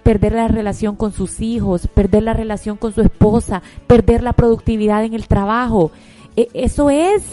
perder 0.03 0.33
la 0.33 0.47
relación 0.47 0.95
con 0.95 1.13
sus 1.13 1.41
hijos, 1.41 1.87
perder 1.87 2.23
la 2.23 2.33
relación 2.33 2.77
con 2.77 2.93
su 2.93 3.01
esposa, 3.01 3.61
perder 3.87 4.23
la 4.23 4.33
productividad 4.33 5.03
en 5.03 5.13
el 5.13 5.27
trabajo. 5.27 5.91
E, 6.35 6.49
eso 6.53 6.89
es 6.89 7.23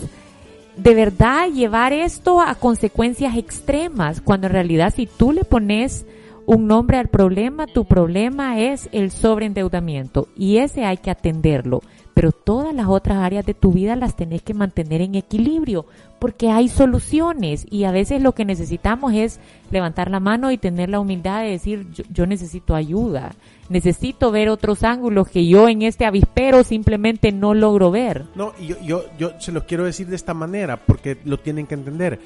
de 0.76 0.94
verdad 0.94 1.48
llevar 1.48 1.92
esto 1.92 2.40
a 2.40 2.54
consecuencias 2.54 3.36
extremas, 3.36 4.20
cuando 4.20 4.46
en 4.46 4.52
realidad 4.52 4.92
si 4.94 5.06
tú 5.06 5.32
le 5.32 5.44
pones 5.44 6.06
un 6.46 6.66
nombre 6.66 6.96
al 6.96 7.08
problema, 7.08 7.66
tu 7.66 7.84
problema 7.84 8.60
es 8.60 8.88
el 8.92 9.10
sobreendeudamiento 9.10 10.28
y 10.36 10.58
ese 10.58 10.84
hay 10.84 10.96
que 10.96 11.10
atenderlo. 11.10 11.82
Pero 12.20 12.32
todas 12.32 12.74
las 12.74 12.86
otras 12.86 13.16
áreas 13.16 13.46
de 13.46 13.54
tu 13.54 13.72
vida 13.72 13.96
las 13.96 14.14
tenés 14.14 14.42
que 14.42 14.52
mantener 14.52 15.00
en 15.00 15.14
equilibrio 15.14 15.86
porque 16.18 16.50
hay 16.50 16.68
soluciones 16.68 17.66
y 17.70 17.84
a 17.84 17.92
veces 17.92 18.20
lo 18.20 18.32
que 18.32 18.44
necesitamos 18.44 19.14
es 19.14 19.40
levantar 19.70 20.10
la 20.10 20.20
mano 20.20 20.50
y 20.50 20.58
tener 20.58 20.90
la 20.90 21.00
humildad 21.00 21.40
de 21.40 21.52
decir 21.52 21.86
yo 22.12 22.26
necesito 22.26 22.74
ayuda 22.74 23.32
necesito 23.70 24.30
ver 24.30 24.50
otros 24.50 24.82
ángulos 24.82 25.28
que 25.28 25.46
yo 25.46 25.66
en 25.70 25.80
este 25.80 26.04
avispero 26.04 26.62
simplemente 26.62 27.32
no 27.32 27.54
logro 27.54 27.90
ver. 27.90 28.26
No, 28.34 28.52
yo, 28.58 28.78
yo, 28.82 29.04
yo 29.16 29.40
se 29.40 29.50
los 29.50 29.64
quiero 29.64 29.86
decir 29.86 30.08
de 30.08 30.16
esta 30.16 30.34
manera 30.34 30.76
porque 30.76 31.16
lo 31.24 31.38
tienen 31.38 31.66
que 31.66 31.74
entender. 31.74 32.20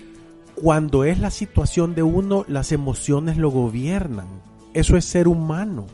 Cuando 0.56 1.04
es 1.04 1.20
la 1.20 1.30
situación 1.30 1.94
de 1.94 2.02
uno, 2.02 2.44
las 2.48 2.72
emociones 2.72 3.36
lo 3.36 3.52
gobiernan. 3.52 4.26
Eso 4.72 4.96
es 4.96 5.04
ser 5.04 5.28
humano. 5.28 5.86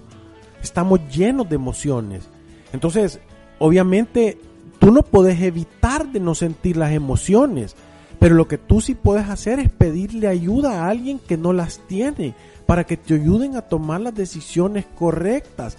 Estamos 0.63 1.01
llenos 1.15 1.51
de 1.51 1.57
emociones. 1.57 2.31
Entonces, 2.73 3.21
obviamente, 3.61 4.39
tú 4.81 4.91
no 4.91 5.03
puedes 5.03 5.41
evitar 5.41 6.11
de 6.11 6.19
no 6.19 6.35
sentir 6.35 6.77
las 6.77 6.91
emociones. 6.91 7.77
Pero 8.19 8.35
lo 8.35 8.49
que 8.49 8.59
tú 8.59 8.81
sí 8.81 8.95
puedes 8.95 9.29
hacer 9.29 9.61
es 9.61 9.71
pedirle 9.71 10.27
ayuda 10.27 10.85
a 10.85 10.91
alguien 10.91 11.21
que 11.21 11.37
no 11.37 11.53
las 11.53 11.79
tiene 11.87 12.35
para 12.67 12.85
que 12.85 12.97
te 12.97 13.15
ayuden 13.15 13.57
a 13.57 13.63
tomar 13.63 14.01
las 14.01 14.15
decisiones 14.15 14.85
correctas. 14.99 15.79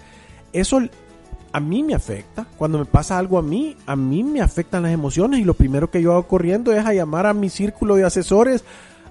Eso 0.53 0.79
a 1.51 1.59
mí 1.59 1.83
me 1.83 1.93
afecta. 1.93 2.47
Cuando 2.57 2.79
me 2.79 2.85
pasa 2.85 3.17
algo 3.17 3.37
a 3.37 3.41
mí, 3.43 3.75
a 3.85 3.95
mí 3.95 4.23
me 4.23 4.41
afectan 4.41 4.83
las 4.83 4.91
emociones 4.91 5.39
y 5.39 5.43
lo 5.43 5.53
primero 5.53 5.91
que 5.91 6.01
yo 6.01 6.13
hago 6.13 6.27
corriendo 6.27 6.71
es 6.71 6.85
a 6.85 6.93
llamar 6.93 7.27
a 7.27 7.33
mi 7.33 7.49
círculo 7.49 7.95
de 7.95 8.05
asesores 8.05 8.63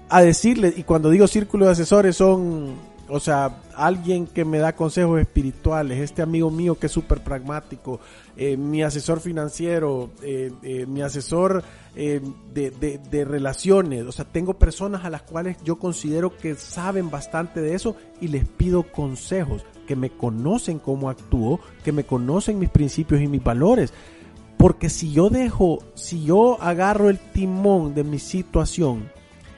a 0.09 0.21
decirles, 0.21 0.77
y 0.77 0.83
cuando 0.83 1.09
digo 1.09 1.25
círculo 1.25 1.65
de 1.65 1.71
asesores 1.71 2.17
son, 2.17 2.73
o 3.11 3.19
sea, 3.19 3.61
alguien 3.75 4.25
que 4.25 4.45
me 4.45 4.57
da 4.57 4.73
consejos 4.73 5.19
espirituales, 5.19 5.99
este 5.99 6.21
amigo 6.21 6.49
mío 6.49 6.79
que 6.79 6.85
es 6.85 6.91
súper 6.91 7.21
pragmático, 7.21 7.99
eh, 8.37 8.55
mi 8.55 8.83
asesor 8.83 9.19
financiero, 9.19 10.11
eh, 10.23 10.51
eh, 10.63 10.85
mi 10.85 11.01
asesor 11.01 11.61
de, 11.93 12.99
de, 13.11 13.25
relaciones. 13.25 14.05
O 14.05 14.13
sea, 14.13 14.23
tengo 14.23 14.53
personas 14.53 15.03
a 15.03 15.09
las 15.09 15.23
cuales 15.23 15.57
yo 15.61 15.77
considero 15.77 16.37
que 16.37 16.55
saben 16.55 17.11
bastante 17.11 17.59
de 17.59 17.75
eso 17.75 17.97
y 18.21 18.29
les 18.29 18.45
pido 18.45 18.83
consejos, 18.83 19.65
que 19.85 19.97
me 19.97 20.09
conocen 20.09 20.79
cómo 20.79 21.09
actúo, 21.09 21.59
que 21.83 21.91
me 21.91 22.05
conocen 22.05 22.59
mis 22.59 22.69
principios 22.69 23.19
y 23.21 23.27
mis 23.27 23.43
valores. 23.43 23.93
Porque 24.55 24.89
si 24.89 25.11
yo 25.11 25.29
dejo, 25.29 25.79
si 25.95 26.23
yo 26.23 26.61
agarro 26.61 27.09
el 27.09 27.19
timón 27.19 27.93
de 27.93 28.05
mi 28.05 28.19
situación 28.19 29.09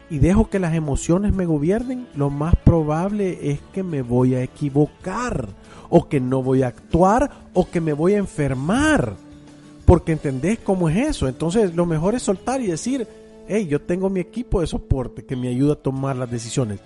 y 0.09 0.19
dejo 0.19 0.49
que 0.49 0.59
las 0.59 0.73
emociones 0.73 1.33
me 1.33 1.45
gobiernen, 1.45 2.07
lo 2.15 2.29
más 2.29 2.55
probable 2.55 3.51
es 3.51 3.59
que 3.73 3.83
me 3.83 4.01
voy 4.01 4.35
a 4.35 4.43
equivocar, 4.43 5.47
o 5.89 6.07
que 6.07 6.19
no 6.19 6.43
voy 6.43 6.63
a 6.63 6.67
actuar, 6.67 7.29
o 7.53 7.69
que 7.69 7.81
me 7.81 7.93
voy 7.93 8.13
a 8.13 8.17
enfermar 8.17 9.15
porque 9.85 10.13
entendés 10.13 10.59
cómo 10.59 10.89
es 10.89 10.97
eso. 10.97 11.27
Entonces 11.27 11.75
lo 11.75 11.85
mejor 11.85 12.15
es 12.15 12.23
soltar 12.23 12.61
y 12.61 12.67
decir, 12.67 13.07
hey, 13.47 13.67
yo 13.67 13.81
tengo 13.81 14.09
mi 14.09 14.19
equipo 14.19 14.61
de 14.61 14.67
soporte 14.67 15.25
que 15.25 15.35
me 15.35 15.49
ayuda 15.49 15.73
a 15.73 15.77
tomar 15.77 16.15
las 16.15 16.31
decisiones. 16.31 16.79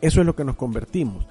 Eso 0.00 0.20
es 0.20 0.26
lo 0.26 0.36
que 0.36 0.44
nos 0.44 0.56
convertimos. 0.56 1.26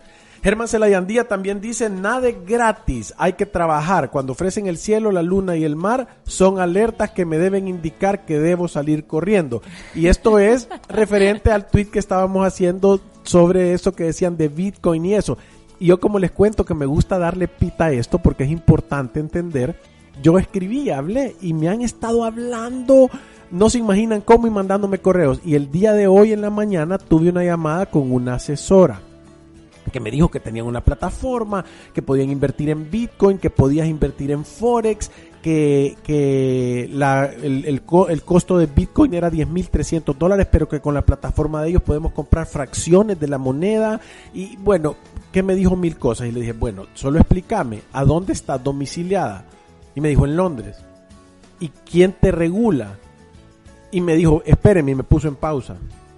Germán 0.45 0.67
Celayandía 0.67 1.27
también 1.27 1.60
dice, 1.60 1.89
nada 1.89 2.29
gratis, 2.45 3.15
hay 3.17 3.34
que 3.34 3.47
trabajar. 3.47 4.12
Cuando 4.12 4.34
ofrecen 4.34 4.67
el 4.67 4.77
cielo, 4.77 5.12
la 5.12 5.23
luna 5.23 5.58
y 5.58 5.63
el 5.63 5.75
mar, 5.75 6.19
son 6.23 6.60
alertas 6.60 7.10
que 7.10 7.25
me 7.25 7.39
deben 7.39 7.67
indicar 7.67 8.25
que 8.25 8.38
debo 8.38 8.67
salir 8.67 9.08
corriendo. 9.08 9.63
Y 9.95 10.05
esto 10.05 10.38
es 10.38 10.69
referente 10.88 11.51
al 11.51 11.65
tweet 11.65 11.86
que 11.86 11.97
estábamos 11.97 12.45
haciendo 12.45 13.01
sobre 13.23 13.73
eso 13.73 13.93
que 13.93 14.03
decían 14.03 14.38
de 14.38 14.49
Bitcoin 14.49 15.05
y 15.05 15.15
eso. 15.15 15.39
Y 15.79 15.88
yo 15.88 15.99
como 15.99 16.19
les 16.19 16.29
cuento 16.29 16.63
que 16.63 16.75
me 16.75 16.86
gusta 16.86 17.17
darle 17.17 17.47
pita 17.47 17.86
a 17.86 17.91
esto 17.91 18.19
porque 18.19 18.43
es 18.43 18.51
importante 18.51 19.19
entender, 19.19 19.75
yo 20.21 20.38
escribí, 20.38 20.91
hablé 20.91 21.36
y 21.41 21.55
me 21.55 21.69
han 21.69 21.81
estado 21.81 22.23
hablando 22.23 23.10
no 23.49 23.71
se 23.71 23.79
imaginan 23.79 24.21
cómo 24.21 24.45
y 24.45 24.51
mandándome 24.51 24.99
correos. 24.99 25.39
Y 25.43 25.55
el 25.55 25.71
día 25.71 25.93
de 25.93 26.05
hoy 26.05 26.34
en 26.34 26.41
la 26.41 26.51
mañana 26.51 26.99
tuve 26.99 27.29
una 27.29 27.43
llamada 27.43 27.88
con 27.88 28.12
una 28.12 28.36
asesora 28.36 29.01
que 29.91 29.99
me 29.99 30.11
dijo 30.11 30.29
que 30.29 30.39
tenían 30.39 30.65
una 30.65 30.81
plataforma, 30.81 31.65
que 31.93 32.01
podían 32.01 32.29
invertir 32.29 32.69
en 32.69 32.89
Bitcoin, 32.89 33.37
que 33.37 33.49
podías 33.49 33.87
invertir 33.87 34.31
en 34.31 34.45
Forex, 34.45 35.11
que, 35.41 35.95
que 36.03 36.89
la, 36.91 37.25
el, 37.25 37.65
el, 37.65 37.81
costo 37.83 38.57
de 38.57 38.65
Bitcoin 38.65 39.13
era 39.13 39.31
10.300 39.31 40.15
dólares, 40.15 40.47
pero 40.51 40.67
que 40.67 40.79
con 40.79 40.95
la 40.95 41.03
plataforma 41.03 41.61
de 41.61 41.69
ellos 41.69 41.83
podemos 41.83 42.13
comprar 42.13 42.47
fracciones 42.47 43.19
de 43.19 43.27
la 43.27 43.37
moneda. 43.37 44.01
Y 44.33 44.57
bueno, 44.57 44.95
que 45.31 45.43
me 45.43 45.53
dijo 45.53 45.75
mil 45.75 45.97
cosas. 45.97 46.27
Y 46.27 46.31
le 46.31 46.39
dije, 46.39 46.53
bueno, 46.53 46.87
solo 46.95 47.19
explícame, 47.19 47.81
¿a 47.93 48.03
dónde 48.05 48.33
estás 48.33 48.63
domiciliada? 48.63 49.45
Y 49.93 50.01
me 50.01 50.09
dijo, 50.09 50.25
en 50.25 50.35
Londres. 50.35 50.77
¿Y 51.59 51.69
quién 51.69 52.13
te 52.13 52.31
regula? 52.31 52.95
Y 53.91 54.01
me 54.01 54.15
dijo, 54.15 54.41
espéreme, 54.45 54.93
y 54.93 54.95
me 54.95 55.03
puso 55.03 55.27
en 55.27 55.35
pausa. 55.35 55.77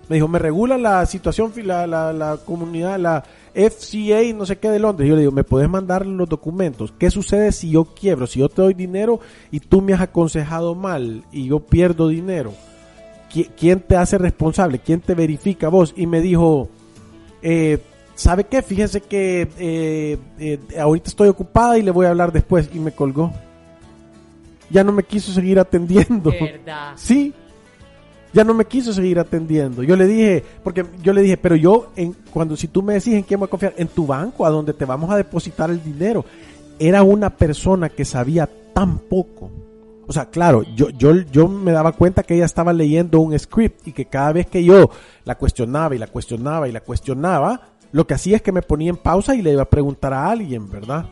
Me 0.09 0.15
dijo, 0.15 0.27
me 0.27 0.39
regula 0.39 0.77
la 0.77 1.05
situación, 1.05 1.51
la, 1.63 1.85
la, 1.85 2.13
la 2.13 2.37
comunidad, 2.37 2.97
la 2.97 3.23
FCA, 3.53 4.21
no 4.35 4.45
sé 4.45 4.57
qué 4.57 4.69
de 4.69 4.79
Londres. 4.79 5.09
Yo 5.09 5.15
le 5.15 5.21
digo, 5.21 5.31
¿me 5.31 5.43
puedes 5.43 5.67
mandar 5.67 6.05
los 6.05 6.29
documentos? 6.29 6.93
¿Qué 6.97 7.09
sucede 7.09 7.51
si 7.51 7.71
yo 7.71 7.85
quiebro? 7.85 8.27
Si 8.27 8.39
yo 8.39 8.47
te 8.47 8.61
doy 8.61 8.73
dinero 8.73 9.19
y 9.51 9.59
tú 9.59 9.81
me 9.81 9.93
has 9.93 10.01
aconsejado 10.01 10.75
mal 10.75 11.23
y 11.31 11.47
yo 11.47 11.59
pierdo 11.59 12.07
dinero. 12.07 12.53
¿Quién 13.57 13.81
te 13.81 13.97
hace 13.97 14.17
responsable? 14.17 14.79
¿Quién 14.79 15.01
te 15.01 15.13
verifica 15.13 15.67
vos? 15.67 15.93
Y 15.97 16.07
me 16.07 16.21
dijo, 16.21 16.69
eh, 17.41 17.79
¿sabe 18.15 18.45
qué? 18.45 18.61
Fíjese 18.61 19.01
que 19.01 19.49
eh, 19.57 20.17
eh, 20.39 20.59
ahorita 20.79 21.09
estoy 21.09 21.27
ocupada 21.27 21.77
y 21.77 21.81
le 21.81 21.91
voy 21.91 22.05
a 22.05 22.09
hablar 22.09 22.31
después. 22.31 22.69
Y 22.73 22.79
me 22.79 22.93
colgó. 22.93 23.33
Ya 24.69 24.83
no 24.83 24.91
me 24.91 25.03
quiso 25.03 25.31
seguir 25.31 25.59
atendiendo. 25.59 26.31
¿Verdad? 26.31 26.93
Sí, 26.95 27.33
ya 28.33 28.43
no 28.43 28.53
me 28.53 28.65
quiso 28.65 28.93
seguir 28.93 29.19
atendiendo. 29.19 29.83
Yo 29.83 29.95
le 29.95 30.05
dije, 30.05 30.43
porque 30.63 30.85
yo 31.01 31.13
le 31.13 31.21
dije, 31.21 31.37
pero 31.37 31.55
yo, 31.55 31.91
en, 31.95 32.15
cuando 32.31 32.55
si 32.55 32.67
tú 32.67 32.83
me 32.83 32.93
decís 32.93 33.13
en 33.13 33.23
quién 33.23 33.39
voy 33.39 33.47
a 33.47 33.49
confiar, 33.49 33.73
en 33.77 33.87
tu 33.87 34.05
banco, 34.05 34.45
a 34.45 34.49
donde 34.49 34.73
te 34.73 34.85
vamos 34.85 35.09
a 35.09 35.17
depositar 35.17 35.69
el 35.69 35.83
dinero, 35.83 36.25
era 36.79 37.03
una 37.03 37.29
persona 37.29 37.89
que 37.89 38.05
sabía 38.05 38.49
tan 38.73 38.99
poco. 38.99 39.49
O 40.07 40.13
sea, 40.13 40.27
claro, 40.27 40.63
yo, 40.75 40.89
yo, 40.89 41.13
yo 41.31 41.47
me 41.47 41.71
daba 41.71 41.91
cuenta 41.91 42.23
que 42.23 42.35
ella 42.35 42.45
estaba 42.45 42.71
leyendo 42.71 43.19
un 43.19 43.37
script 43.37 43.87
y 43.87 43.91
que 43.91 44.05
cada 44.05 44.31
vez 44.31 44.47
que 44.47 44.63
yo 44.63 44.89
la 45.25 45.35
cuestionaba 45.35 45.95
y 45.95 45.97
la 45.97 46.07
cuestionaba 46.07 46.69
y 46.69 46.71
la 46.71 46.79
cuestionaba, 46.79 47.61
lo 47.91 48.07
que 48.07 48.13
hacía 48.13 48.37
es 48.37 48.41
que 48.41 48.51
me 48.51 48.61
ponía 48.61 48.89
en 48.89 48.97
pausa 48.97 49.35
y 49.35 49.41
le 49.41 49.51
iba 49.51 49.63
a 49.63 49.69
preguntar 49.69 50.13
a 50.13 50.29
alguien, 50.29 50.69
¿verdad? 50.69 51.07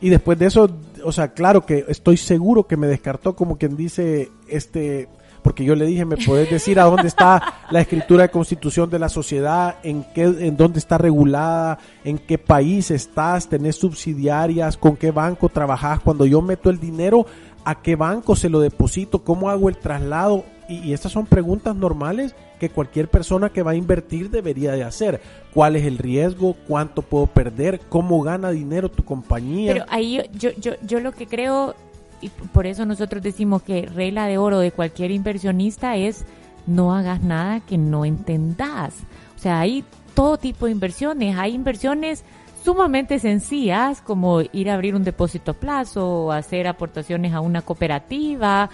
Y 0.00 0.08
después 0.08 0.38
de 0.38 0.46
eso, 0.46 0.70
o 1.04 1.12
sea, 1.12 1.32
claro 1.32 1.66
que 1.66 1.84
estoy 1.88 2.16
seguro 2.16 2.66
que 2.66 2.76
me 2.76 2.86
descartó 2.86 3.34
como 3.34 3.58
quien 3.58 3.76
dice, 3.76 4.30
este, 4.48 5.08
porque 5.42 5.64
yo 5.64 5.74
le 5.74 5.86
dije, 5.86 6.04
¿me 6.04 6.16
puedes 6.16 6.50
decir 6.50 6.78
a 6.78 6.84
dónde 6.84 7.08
está 7.08 7.54
la 7.70 7.80
escritura 7.80 8.22
de 8.24 8.30
constitución 8.30 8.90
de 8.90 8.98
la 8.98 9.08
sociedad? 9.08 9.76
¿En 9.82 10.04
qué, 10.14 10.22
en 10.22 10.56
dónde 10.56 10.78
está 10.78 10.98
regulada? 10.98 11.78
¿En 12.04 12.18
qué 12.18 12.38
país 12.38 12.90
estás? 12.90 13.48
¿Tenés 13.48 13.76
subsidiarias? 13.76 14.76
¿Con 14.76 14.96
qué 14.96 15.10
banco 15.10 15.48
trabajás? 15.48 16.00
Cuando 16.00 16.26
yo 16.26 16.42
meto 16.42 16.70
el 16.70 16.78
dinero, 16.78 17.26
¿a 17.64 17.80
qué 17.82 17.96
banco 17.96 18.36
se 18.36 18.48
lo 18.48 18.60
deposito? 18.60 19.24
¿Cómo 19.24 19.50
hago 19.50 19.68
el 19.68 19.76
traslado? 19.76 20.44
Y, 20.68 20.78
y 20.78 20.92
estas 20.92 21.12
son 21.12 21.26
preguntas 21.26 21.74
normales 21.74 22.34
que 22.60 22.68
cualquier 22.68 23.08
persona 23.08 23.48
que 23.48 23.62
va 23.62 23.72
a 23.72 23.74
invertir 23.74 24.30
debería 24.30 24.72
de 24.72 24.84
hacer. 24.84 25.20
¿Cuál 25.52 25.76
es 25.76 25.84
el 25.84 25.98
riesgo? 25.98 26.54
¿Cuánto 26.68 27.02
puedo 27.02 27.26
perder? 27.26 27.80
¿Cómo 27.88 28.22
gana 28.22 28.50
dinero 28.50 28.90
tu 28.90 29.04
compañía? 29.04 29.72
Pero 29.72 29.86
ahí 29.88 30.20
yo, 30.34 30.50
yo, 30.58 30.72
yo 30.82 31.00
lo 31.00 31.12
que 31.12 31.26
creo 31.26 31.74
y 32.20 32.28
por 32.28 32.66
eso 32.66 32.86
nosotros 32.86 33.22
decimos 33.22 33.62
que 33.62 33.82
regla 33.82 34.26
de 34.26 34.38
oro 34.38 34.58
de 34.58 34.72
cualquier 34.72 35.10
inversionista 35.10 35.96
es 35.96 36.24
no 36.66 36.94
hagas 36.94 37.22
nada 37.22 37.60
que 37.60 37.78
no 37.78 38.04
entendas. 38.04 38.94
O 39.36 39.38
sea, 39.38 39.60
hay 39.60 39.84
todo 40.14 40.36
tipo 40.36 40.66
de 40.66 40.72
inversiones. 40.72 41.36
Hay 41.38 41.54
inversiones 41.54 42.24
sumamente 42.64 43.18
sencillas 43.18 44.00
como 44.00 44.42
ir 44.52 44.70
a 44.70 44.74
abrir 44.74 44.94
un 44.94 45.04
depósito 45.04 45.52
a 45.52 45.54
plazo 45.54 46.32
hacer 46.32 46.66
aportaciones 46.66 47.32
a 47.32 47.40
una 47.40 47.62
cooperativa. 47.62 48.70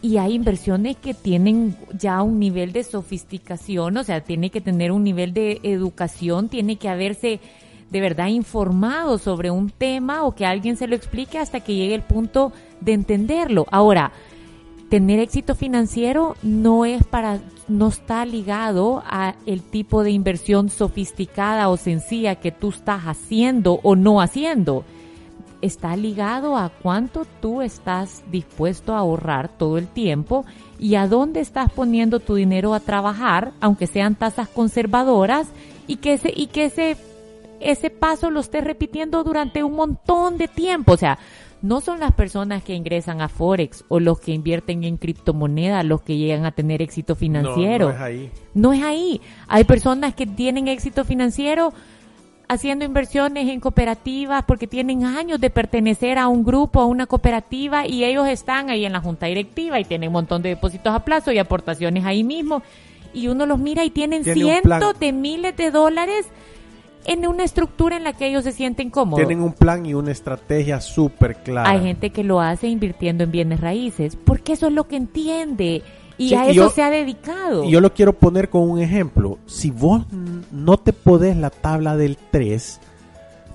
Y 0.00 0.16
hay 0.18 0.34
inversiones 0.34 0.96
que 0.96 1.12
tienen 1.12 1.76
ya 1.92 2.22
un 2.22 2.38
nivel 2.38 2.72
de 2.72 2.84
sofisticación, 2.84 3.96
o 3.96 4.04
sea, 4.04 4.20
tiene 4.20 4.48
que 4.50 4.60
tener 4.60 4.92
un 4.92 5.02
nivel 5.02 5.34
de 5.34 5.58
educación, 5.64 6.48
tiene 6.48 6.76
que 6.76 6.88
haberse 6.88 7.40
de 7.90 8.00
verdad 8.00 8.28
informado 8.28 9.18
sobre 9.18 9.50
un 9.50 9.70
tema 9.70 10.24
o 10.24 10.34
que 10.34 10.46
alguien 10.46 10.76
se 10.76 10.86
lo 10.86 10.94
explique 10.94 11.38
hasta 11.38 11.60
que 11.60 11.74
llegue 11.74 11.94
el 11.94 12.02
punto 12.02 12.52
de 12.80 12.92
entenderlo. 12.92 13.66
Ahora, 13.70 14.12
tener 14.88 15.20
éxito 15.20 15.54
financiero 15.54 16.36
no 16.42 16.84
es 16.84 17.04
para 17.04 17.40
no 17.68 17.88
está 17.88 18.24
ligado 18.24 19.02
a 19.06 19.34
el 19.44 19.62
tipo 19.62 20.02
de 20.02 20.10
inversión 20.10 20.70
sofisticada 20.70 21.68
o 21.68 21.76
sencilla 21.76 22.36
que 22.36 22.50
tú 22.50 22.70
estás 22.70 23.02
haciendo 23.02 23.80
o 23.82 23.94
no 23.94 24.20
haciendo. 24.20 24.84
Está 25.60 25.96
ligado 25.96 26.56
a 26.56 26.70
cuánto 26.70 27.26
tú 27.40 27.62
estás 27.62 28.22
dispuesto 28.30 28.94
a 28.94 28.98
ahorrar 28.98 29.48
todo 29.48 29.76
el 29.76 29.86
tiempo 29.86 30.46
y 30.78 30.94
a 30.94 31.08
dónde 31.08 31.40
estás 31.40 31.70
poniendo 31.70 32.20
tu 32.20 32.36
dinero 32.36 32.72
a 32.74 32.80
trabajar, 32.80 33.52
aunque 33.60 33.86
sean 33.86 34.14
tasas 34.14 34.48
conservadoras, 34.48 35.48
y 35.86 35.96
que 35.96 36.12
ese, 36.12 36.32
y 36.34 36.46
que 36.46 36.66
ese 36.66 36.96
ese 37.60 37.90
paso 37.90 38.30
lo 38.30 38.40
esté 38.40 38.60
repitiendo 38.60 39.24
durante 39.24 39.62
un 39.62 39.74
montón 39.74 40.38
de 40.38 40.48
tiempo. 40.48 40.92
O 40.92 40.96
sea, 40.96 41.18
no 41.60 41.80
son 41.80 42.00
las 42.00 42.12
personas 42.12 42.62
que 42.62 42.74
ingresan 42.74 43.20
a 43.20 43.28
Forex 43.28 43.84
o 43.88 44.00
los 44.00 44.20
que 44.20 44.32
invierten 44.32 44.84
en 44.84 44.96
criptomonedas 44.96 45.84
los 45.84 46.02
que 46.02 46.16
llegan 46.16 46.46
a 46.46 46.52
tener 46.52 46.82
éxito 46.82 47.14
financiero. 47.14 47.86
No, 47.86 47.92
no 47.92 47.96
es 47.96 48.00
ahí. 48.00 48.30
No 48.54 48.72
es 48.72 48.82
ahí. 48.82 49.20
Hay 49.48 49.64
personas 49.64 50.14
que 50.14 50.26
tienen 50.26 50.68
éxito 50.68 51.04
financiero 51.04 51.72
haciendo 52.48 52.84
inversiones 52.84 53.48
en 53.48 53.60
cooperativas 53.60 54.44
porque 54.46 54.66
tienen 54.66 55.04
años 55.04 55.40
de 55.40 55.50
pertenecer 55.50 56.16
a 56.18 56.28
un 56.28 56.44
grupo, 56.44 56.80
a 56.80 56.86
una 56.86 57.06
cooperativa 57.06 57.86
y 57.86 58.04
ellos 58.04 58.26
están 58.26 58.70
ahí 58.70 58.86
en 58.86 58.92
la 58.92 59.00
junta 59.00 59.26
directiva 59.26 59.78
y 59.78 59.84
tienen 59.84 60.08
un 60.08 60.14
montón 60.14 60.42
de 60.42 60.50
depósitos 60.50 60.94
a 60.94 61.04
plazo 61.04 61.30
y 61.30 61.38
aportaciones 61.38 62.04
ahí 62.06 62.24
mismo 62.24 62.62
y 63.12 63.28
uno 63.28 63.46
los 63.46 63.58
mira 63.58 63.84
y 63.84 63.90
tienen 63.90 64.24
cientos 64.24 64.98
de 64.98 65.12
miles 65.12 65.56
de 65.56 65.70
dólares 65.70 66.26
en 67.06 67.26
una 67.26 67.44
estructura 67.44 67.96
en 67.96 68.04
la 68.04 68.12
que 68.12 68.26
ellos 68.26 68.44
se 68.44 68.52
sienten 68.52 68.90
cómodos. 68.90 69.26
Tienen 69.26 69.42
un 69.42 69.52
plan 69.52 69.86
y 69.86 69.94
una 69.94 70.12
estrategia 70.12 70.80
súper 70.80 71.36
clara. 71.36 71.70
Hay 71.70 71.80
gente 71.80 72.10
que 72.10 72.24
lo 72.24 72.40
hace 72.40 72.68
invirtiendo 72.68 73.24
en 73.24 73.30
bienes 73.30 73.60
raíces, 73.60 74.16
porque 74.16 74.52
eso 74.52 74.66
es 74.66 74.72
lo 74.72 74.88
que 74.88 74.96
entiende 74.96 75.82
y 76.18 76.30
sí, 76.30 76.34
a 76.34 76.44
eso 76.46 76.52
yo, 76.54 76.70
se 76.70 76.82
ha 76.82 76.90
dedicado. 76.90 77.64
Y 77.64 77.70
yo 77.70 77.80
lo 77.80 77.94
quiero 77.94 78.12
poner 78.12 78.50
con 78.50 78.68
un 78.68 78.80
ejemplo. 78.80 79.38
Si 79.46 79.70
vos 79.70 80.04
no 80.50 80.76
te 80.78 80.92
podés 80.92 81.36
la 81.36 81.50
tabla 81.50 81.96
del 81.96 82.18
3, 82.30 82.80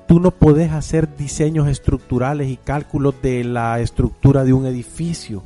tú 0.07 0.19
no 0.19 0.31
podés 0.31 0.71
hacer 0.71 1.15
diseños 1.15 1.67
estructurales 1.67 2.49
y 2.49 2.57
cálculos 2.57 3.15
de 3.21 3.43
la 3.43 3.79
estructura 3.81 4.45
de 4.45 4.53
un 4.53 4.65
edificio. 4.65 5.43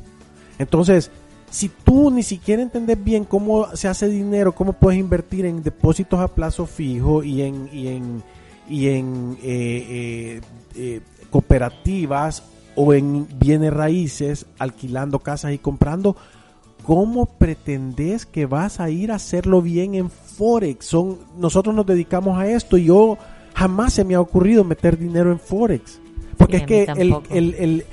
Entonces, 0.58 1.10
si 1.50 1.68
tú 1.68 2.10
ni 2.10 2.22
siquiera 2.22 2.62
entendés 2.62 3.02
bien 3.02 3.24
cómo 3.24 3.74
se 3.74 3.88
hace 3.88 4.08
dinero, 4.08 4.54
cómo 4.54 4.74
puedes 4.74 5.00
invertir 5.00 5.46
en 5.46 5.62
depósitos 5.62 6.20
a 6.20 6.28
plazo 6.28 6.66
fijo 6.66 7.22
y 7.22 7.42
en, 7.42 7.68
y 7.72 7.88
en, 7.88 8.22
y 8.68 8.88
en 8.88 9.38
eh, 9.42 9.86
eh, 9.88 10.40
eh, 10.76 11.00
cooperativas 11.30 12.42
o 12.76 12.92
en 12.94 13.26
bienes 13.38 13.72
raíces, 13.72 14.46
alquilando 14.58 15.18
casas 15.18 15.52
y 15.52 15.58
comprando, 15.58 16.16
¿cómo 16.84 17.26
pretendés 17.26 18.24
que 18.26 18.46
vas 18.46 18.78
a 18.78 18.90
ir 18.90 19.10
a 19.10 19.16
hacerlo 19.16 19.62
bien 19.62 19.94
en 19.94 20.10
Forex? 20.10 20.86
Son, 20.86 21.18
nosotros 21.38 21.74
nos 21.74 21.86
dedicamos 21.86 22.38
a 22.38 22.46
esto 22.46 22.76
y 22.76 22.84
yo 22.84 23.18
jamás 23.54 23.94
se 23.94 24.04
me 24.04 24.14
ha 24.14 24.20
ocurrido 24.20 24.64
meter 24.64 24.98
dinero 24.98 25.32
en 25.32 25.40
Forex. 25.40 26.00
Porque 26.36 26.58
sí, 26.58 26.62
es 26.62 26.66
que 26.68 26.92
el, 26.92 27.16
el, 27.30 27.54
el 27.54 27.84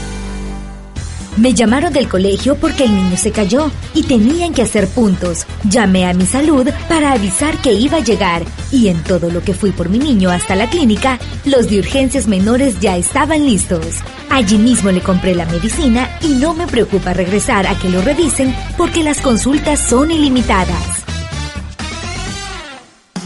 Me 1.37 1.53
llamaron 1.53 1.93
del 1.93 2.09
colegio 2.09 2.55
porque 2.55 2.83
el 2.83 2.93
niño 2.93 3.15
se 3.15 3.31
cayó 3.31 3.71
y 3.93 4.03
tenían 4.03 4.53
que 4.53 4.63
hacer 4.63 4.87
puntos. 4.87 5.45
Llamé 5.63 6.05
a 6.05 6.13
mi 6.13 6.25
salud 6.25 6.67
para 6.89 7.13
avisar 7.13 7.57
que 7.57 7.73
iba 7.73 7.97
a 7.97 8.03
llegar 8.03 8.43
y 8.69 8.89
en 8.89 9.01
todo 9.03 9.31
lo 9.31 9.41
que 9.41 9.53
fui 9.53 9.71
por 9.71 9.87
mi 9.87 9.97
niño 9.97 10.29
hasta 10.29 10.55
la 10.55 10.69
clínica, 10.69 11.19
los 11.45 11.69
de 11.69 11.79
urgencias 11.79 12.27
menores 12.27 12.79
ya 12.81 12.97
estaban 12.97 13.45
listos. 13.45 13.99
Allí 14.29 14.57
mismo 14.57 14.91
le 14.91 15.01
compré 15.01 15.33
la 15.33 15.45
medicina 15.45 16.09
y 16.21 16.33
no 16.33 16.53
me 16.53 16.67
preocupa 16.67 17.13
regresar 17.13 17.65
a 17.65 17.75
que 17.75 17.89
lo 17.89 18.01
revisen 18.01 18.53
porque 18.77 19.03
las 19.03 19.21
consultas 19.21 19.79
son 19.79 20.11
ilimitadas. 20.11 21.05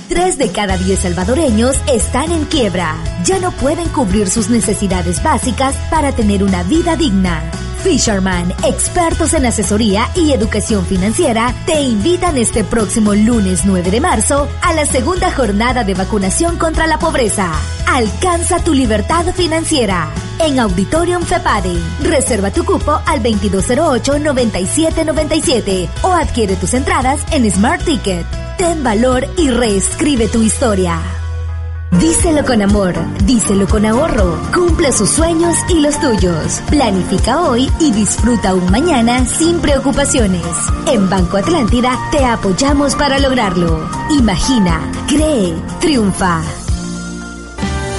Tres 0.07 0.37
de 0.37 0.51
cada 0.51 0.77
diez 0.77 0.99
salvadoreños 0.99 1.75
están 1.91 2.31
en 2.31 2.45
quiebra. 2.45 2.95
Ya 3.25 3.39
no 3.39 3.51
pueden 3.51 3.89
cubrir 3.89 4.29
sus 4.29 4.51
necesidades 4.51 5.23
básicas 5.23 5.75
para 5.89 6.11
tener 6.11 6.43
una 6.43 6.61
vida 6.61 6.95
digna. 6.95 7.41
Fisherman, 7.85 8.51
expertos 8.63 9.33
en 9.35 9.45
asesoría 9.45 10.09
y 10.15 10.33
educación 10.33 10.83
financiera, 10.87 11.53
te 11.67 11.83
invitan 11.83 12.35
este 12.35 12.63
próximo 12.63 13.13
lunes 13.13 13.61
9 13.63 13.91
de 13.91 14.01
marzo 14.01 14.47
a 14.63 14.73
la 14.73 14.87
segunda 14.87 15.31
jornada 15.31 15.83
de 15.83 15.93
vacunación 15.93 16.57
contra 16.57 16.87
la 16.87 16.97
pobreza. 16.97 17.51
Alcanza 17.85 18.57
tu 18.63 18.73
libertad 18.73 19.25
financiera 19.35 20.09
en 20.39 20.59
Auditorium 20.59 21.21
FEPADE. 21.21 21.79
Reserva 22.01 22.49
tu 22.49 22.65
cupo 22.65 22.99
al 23.05 23.21
2208-9797 23.21 25.87
o 26.01 26.11
adquiere 26.11 26.55
tus 26.55 26.73
entradas 26.73 27.23
en 27.31 27.47
Smart 27.51 27.85
Ticket. 27.85 28.25
Ten 28.57 28.83
valor 28.83 29.27
y 29.37 29.51
reescribe 29.51 30.27
tu 30.27 30.41
historia. 30.41 31.03
Díselo 31.99 32.43
con 32.43 32.61
amor, 32.61 32.93
díselo 33.25 33.67
con 33.67 33.85
ahorro. 33.85 34.37
Cumple 34.53 34.91
sus 34.91 35.09
sueños 35.09 35.55
y 35.69 35.79
los 35.79 35.99
tuyos. 36.01 36.61
Planifica 36.69 37.41
hoy 37.41 37.71
y 37.79 37.91
disfruta 37.91 38.53
un 38.53 38.69
mañana 38.69 39.25
sin 39.25 39.59
preocupaciones. 39.59 40.45
En 40.87 41.09
Banco 41.09 41.37
Atlántida 41.37 41.97
te 42.11 42.25
apoyamos 42.25 42.95
para 42.95 43.17
lograrlo. 43.19 43.89
Imagina, 44.09 44.81
cree, 45.07 45.55
triunfa. 45.79 46.64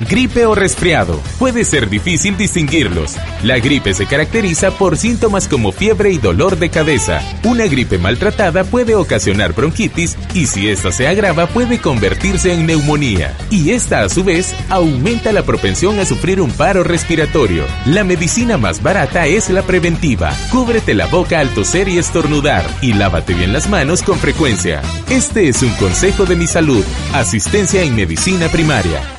Gripe 0.00 0.46
o 0.46 0.54
resfriado. 0.54 1.20
Puede 1.38 1.64
ser 1.64 1.90
difícil 1.90 2.36
distinguirlos. 2.36 3.16
La 3.42 3.58
gripe 3.58 3.94
se 3.94 4.06
caracteriza 4.06 4.70
por 4.70 4.96
síntomas 4.96 5.48
como 5.48 5.72
fiebre 5.72 6.12
y 6.12 6.18
dolor 6.18 6.56
de 6.58 6.70
cabeza. 6.70 7.20
Una 7.42 7.66
gripe 7.66 7.98
maltratada 7.98 8.64
puede 8.64 8.94
ocasionar 8.94 9.54
bronquitis 9.54 10.16
y 10.34 10.46
si 10.46 10.68
esta 10.68 10.92
se 10.92 11.08
agrava 11.08 11.46
puede 11.46 11.78
convertirse 11.78 12.52
en 12.52 12.66
neumonía. 12.66 13.36
Y 13.50 13.70
esta 13.70 14.02
a 14.02 14.08
su 14.08 14.22
vez 14.22 14.54
aumenta 14.68 15.32
la 15.32 15.42
propensión 15.42 15.98
a 15.98 16.04
sufrir 16.04 16.40
un 16.40 16.52
paro 16.52 16.84
respiratorio. 16.84 17.64
La 17.86 18.04
medicina 18.04 18.56
más 18.56 18.82
barata 18.82 19.26
es 19.26 19.50
la 19.50 19.62
preventiva. 19.62 20.32
Cúbrete 20.52 20.94
la 20.94 21.06
boca 21.06 21.40
al 21.40 21.48
toser 21.50 21.88
y 21.88 21.98
estornudar 21.98 22.64
y 22.82 22.92
lávate 22.92 23.34
bien 23.34 23.52
las 23.52 23.68
manos 23.68 24.02
con 24.02 24.18
frecuencia. 24.18 24.80
Este 25.10 25.48
es 25.48 25.62
un 25.62 25.72
consejo 25.74 26.24
de 26.24 26.36
mi 26.36 26.46
salud. 26.46 26.84
Asistencia 27.12 27.82
en 27.82 27.96
medicina 27.96 28.48
primaria. 28.48 29.17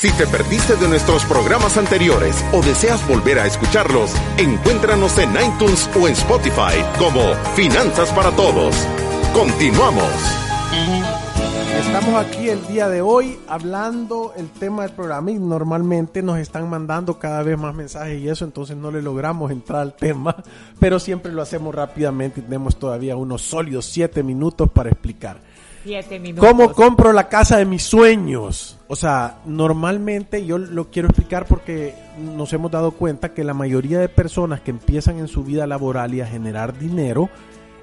Si 0.00 0.10
te 0.12 0.26
perdiste 0.26 0.76
de 0.76 0.88
nuestros 0.88 1.26
programas 1.26 1.76
anteriores 1.76 2.42
o 2.54 2.62
deseas 2.62 3.06
volver 3.06 3.38
a 3.38 3.44
escucharlos, 3.44 4.10
encuéntranos 4.38 5.18
en 5.18 5.28
iTunes 5.32 5.90
o 5.94 6.08
en 6.08 6.14
Spotify 6.14 6.82
como 6.98 7.20
Finanzas 7.54 8.10
para 8.14 8.30
Todos. 8.30 8.74
Continuamos. 9.34 10.10
Estamos 11.78 12.14
aquí 12.14 12.48
el 12.48 12.66
día 12.66 12.88
de 12.88 13.02
hoy 13.02 13.38
hablando 13.46 14.32
el 14.38 14.48
tema 14.48 14.84
del 14.84 14.92
programa 14.92 15.32
y 15.32 15.38
normalmente 15.38 16.22
nos 16.22 16.38
están 16.38 16.70
mandando 16.70 17.18
cada 17.18 17.42
vez 17.42 17.58
más 17.58 17.74
mensajes 17.74 18.22
y 18.22 18.28
eso, 18.30 18.46
entonces 18.46 18.78
no 18.78 18.90
le 18.90 19.02
logramos 19.02 19.50
entrar 19.50 19.82
al 19.82 19.92
tema, 19.92 20.34
pero 20.78 20.98
siempre 20.98 21.30
lo 21.30 21.42
hacemos 21.42 21.74
rápidamente 21.74 22.40
y 22.40 22.44
tenemos 22.44 22.78
todavía 22.78 23.16
unos 23.16 23.42
sólidos 23.42 23.84
siete 23.84 24.22
minutos 24.22 24.70
para 24.70 24.88
explicar. 24.88 25.49
¿Cómo 26.38 26.72
compro 26.72 27.12
la 27.12 27.28
casa 27.28 27.56
de 27.56 27.64
mis 27.64 27.82
sueños? 27.82 28.78
O 28.88 28.96
sea, 28.96 29.38
normalmente 29.46 30.44
yo 30.44 30.58
lo 30.58 30.90
quiero 30.90 31.08
explicar 31.08 31.46
porque 31.46 31.94
nos 32.18 32.52
hemos 32.52 32.70
dado 32.70 32.90
cuenta 32.92 33.32
que 33.32 33.44
la 33.44 33.54
mayoría 33.54 33.98
de 33.98 34.08
personas 34.08 34.60
que 34.60 34.70
empiezan 34.70 35.18
en 35.18 35.28
su 35.28 35.42
vida 35.42 35.66
laboral 35.66 36.14
y 36.14 36.20
a 36.20 36.26
generar 36.26 36.78
dinero, 36.78 37.30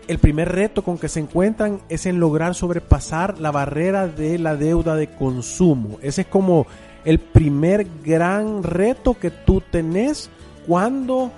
el 0.07 0.19
primer 0.19 0.49
reto 0.49 0.83
con 0.83 0.97
que 0.97 1.09
se 1.09 1.19
encuentran 1.19 1.81
es 1.89 2.05
en 2.05 2.19
lograr 2.19 2.53
sobrepasar 2.53 3.39
la 3.39 3.51
barrera 3.51 4.07
de 4.07 4.37
la 4.37 4.55
deuda 4.55 4.95
de 4.95 5.07
consumo. 5.07 5.97
Ese 6.01 6.21
es 6.21 6.27
como 6.27 6.67
el 7.03 7.19
primer 7.19 7.87
gran 8.03 8.63
reto 8.63 9.15
que 9.17 9.31
tú 9.31 9.61
tenés 9.71 10.29
cuando 10.67 11.31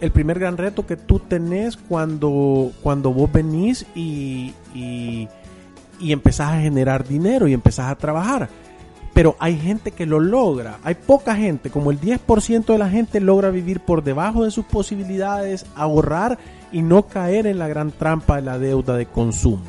el 0.00 0.10
primer 0.10 0.38
gran 0.38 0.56
reto 0.56 0.86
que 0.86 0.96
tú 0.96 1.18
tenés 1.20 1.76
cuando 1.76 2.70
cuando 2.82 3.12
vos 3.12 3.32
venís 3.32 3.86
y 3.94 4.52
y 6.00 6.12
empezás 6.12 6.52
a 6.52 6.60
generar 6.60 7.06
dinero 7.06 7.48
y 7.48 7.52
empezás 7.52 7.90
a 7.90 7.96
trabajar. 7.96 8.48
Pero 9.14 9.34
hay 9.38 9.58
gente 9.58 9.92
que 9.92 10.04
lo 10.04 10.20
logra, 10.20 10.78
hay 10.84 10.94
poca 10.94 11.34
gente, 11.36 11.70
como 11.70 11.90
el 11.90 11.98
10% 12.00 12.66
de 12.66 12.78
la 12.78 12.90
gente 12.90 13.18
logra 13.18 13.50
vivir 13.50 13.80
por 13.80 14.04
debajo 14.04 14.44
de 14.44 14.50
sus 14.50 14.66
posibilidades, 14.66 15.64
ahorrar 15.74 16.38
y 16.70 16.82
no 16.82 17.06
caer 17.06 17.46
en 17.46 17.58
la 17.58 17.66
gran 17.66 17.92
trampa 17.92 18.36
de 18.36 18.42
la 18.42 18.58
deuda 18.58 18.94
de 18.96 19.06
consumo. 19.06 19.62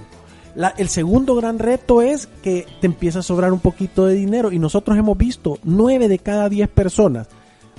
El 0.77 0.89
segundo 0.89 1.35
gran 1.35 1.59
reto 1.59 2.01
es 2.01 2.27
que 2.41 2.65
te 2.81 2.87
empieza 2.87 3.19
a 3.19 3.23
sobrar 3.23 3.53
un 3.53 3.59
poquito 3.59 4.07
de 4.07 4.15
dinero 4.15 4.51
y 4.51 4.57
nosotros 4.57 4.97
hemos 4.97 5.15
visto 5.17 5.59
9 5.63 6.07
de 6.07 6.17
cada 6.17 6.49
10 6.49 6.67
personas. 6.69 7.27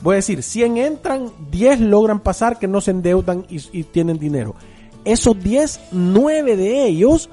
Voy 0.01 0.15
a 0.15 0.17
decir, 0.17 0.45
100 0.45 0.77
entran, 0.77 1.33
10 1.51 1.81
logran 1.81 2.21
pasar 2.21 2.59
que 2.59 2.69
no 2.69 2.81
se 2.81 2.93
endeudan 2.93 3.45
y, 3.49 3.61
y 3.79 3.83
tienen 3.83 4.19
dinero. 4.19 4.55
esos 5.05 5.43
10, 5.43 5.81
9 5.91 6.57
de 6.57 6.87
ellos 6.87 7.29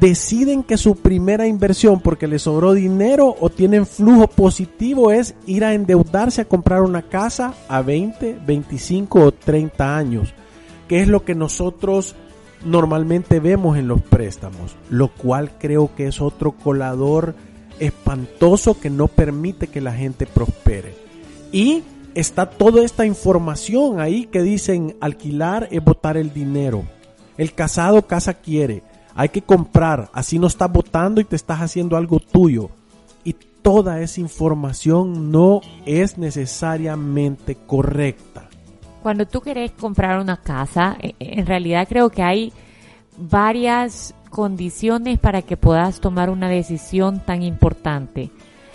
deciden 0.00 0.62
que 0.62 0.76
su 0.76 0.96
primera 0.96 1.46
inversión, 1.46 2.00
porque 2.00 2.26
les 2.26 2.42
sobró 2.42 2.72
dinero 2.72 3.36
o 3.40 3.50
tienen 3.50 3.86
flujo 3.86 4.26
positivo, 4.26 5.10
es 5.10 5.34
ir 5.46 5.64
a 5.64 5.74
endeudarse 5.74 6.42
a 6.42 6.44
comprar 6.46 6.82
una 6.82 7.02
casa 7.02 7.54
a 7.68 7.82
20, 7.82 8.38
25 8.46 9.20
o 9.20 9.32
30 9.32 9.96
años, 9.96 10.34
que 10.88 11.00
es 11.00 11.08
lo 11.08 11.24
que 11.24 11.34
nosotros 11.34 12.16
normalmente 12.64 13.40
vemos 13.40 13.76
en 13.76 13.88
los 13.88 14.00
préstamos, 14.00 14.76
lo 14.88 15.08
cual 15.08 15.52
creo 15.58 15.94
que 15.94 16.06
es 16.08 16.20
otro 16.20 16.52
colador 16.52 17.34
espantoso 17.78 18.80
que 18.80 18.90
no 18.90 19.08
permite 19.08 19.66
que 19.68 19.80
la 19.80 19.92
gente 19.92 20.26
prospere. 20.26 20.94
Y 21.52 21.82
está 22.14 22.48
toda 22.48 22.84
esta 22.84 23.04
información 23.06 24.00
ahí 24.00 24.26
que 24.26 24.42
dicen 24.42 24.96
alquilar 25.00 25.68
es 25.70 25.84
botar 25.84 26.16
el 26.16 26.32
dinero. 26.32 26.84
El 27.36 27.52
casado 27.52 28.06
casa 28.06 28.34
quiere. 28.34 28.82
Hay 29.14 29.28
que 29.28 29.42
comprar. 29.42 30.10
Así 30.12 30.38
no 30.38 30.46
estás 30.46 30.70
votando 30.72 31.20
y 31.20 31.24
te 31.24 31.36
estás 31.36 31.60
haciendo 31.60 31.96
algo 31.96 32.20
tuyo. 32.20 32.70
Y 33.22 33.34
toda 33.62 34.00
esa 34.00 34.20
información 34.20 35.30
no 35.30 35.60
es 35.86 36.18
necesariamente 36.18 37.54
correcta. 37.54 38.48
Cuando 39.02 39.26
tú 39.26 39.40
querés 39.40 39.72
comprar 39.72 40.18
una 40.18 40.38
casa, 40.38 40.96
e, 41.00 41.14
e, 41.20 41.38
en 41.38 41.46
realidad 41.46 41.86
creo 41.88 42.10
que 42.10 42.22
hay 42.22 42.52
varias 43.16 44.14
condiciones 44.30 45.18
para 45.18 45.42
que 45.42 45.56
puedas 45.56 46.00
tomar 46.00 46.30
una 46.30 46.48
decisión 46.48 47.20
tan 47.20 47.42
importante. 47.42 48.30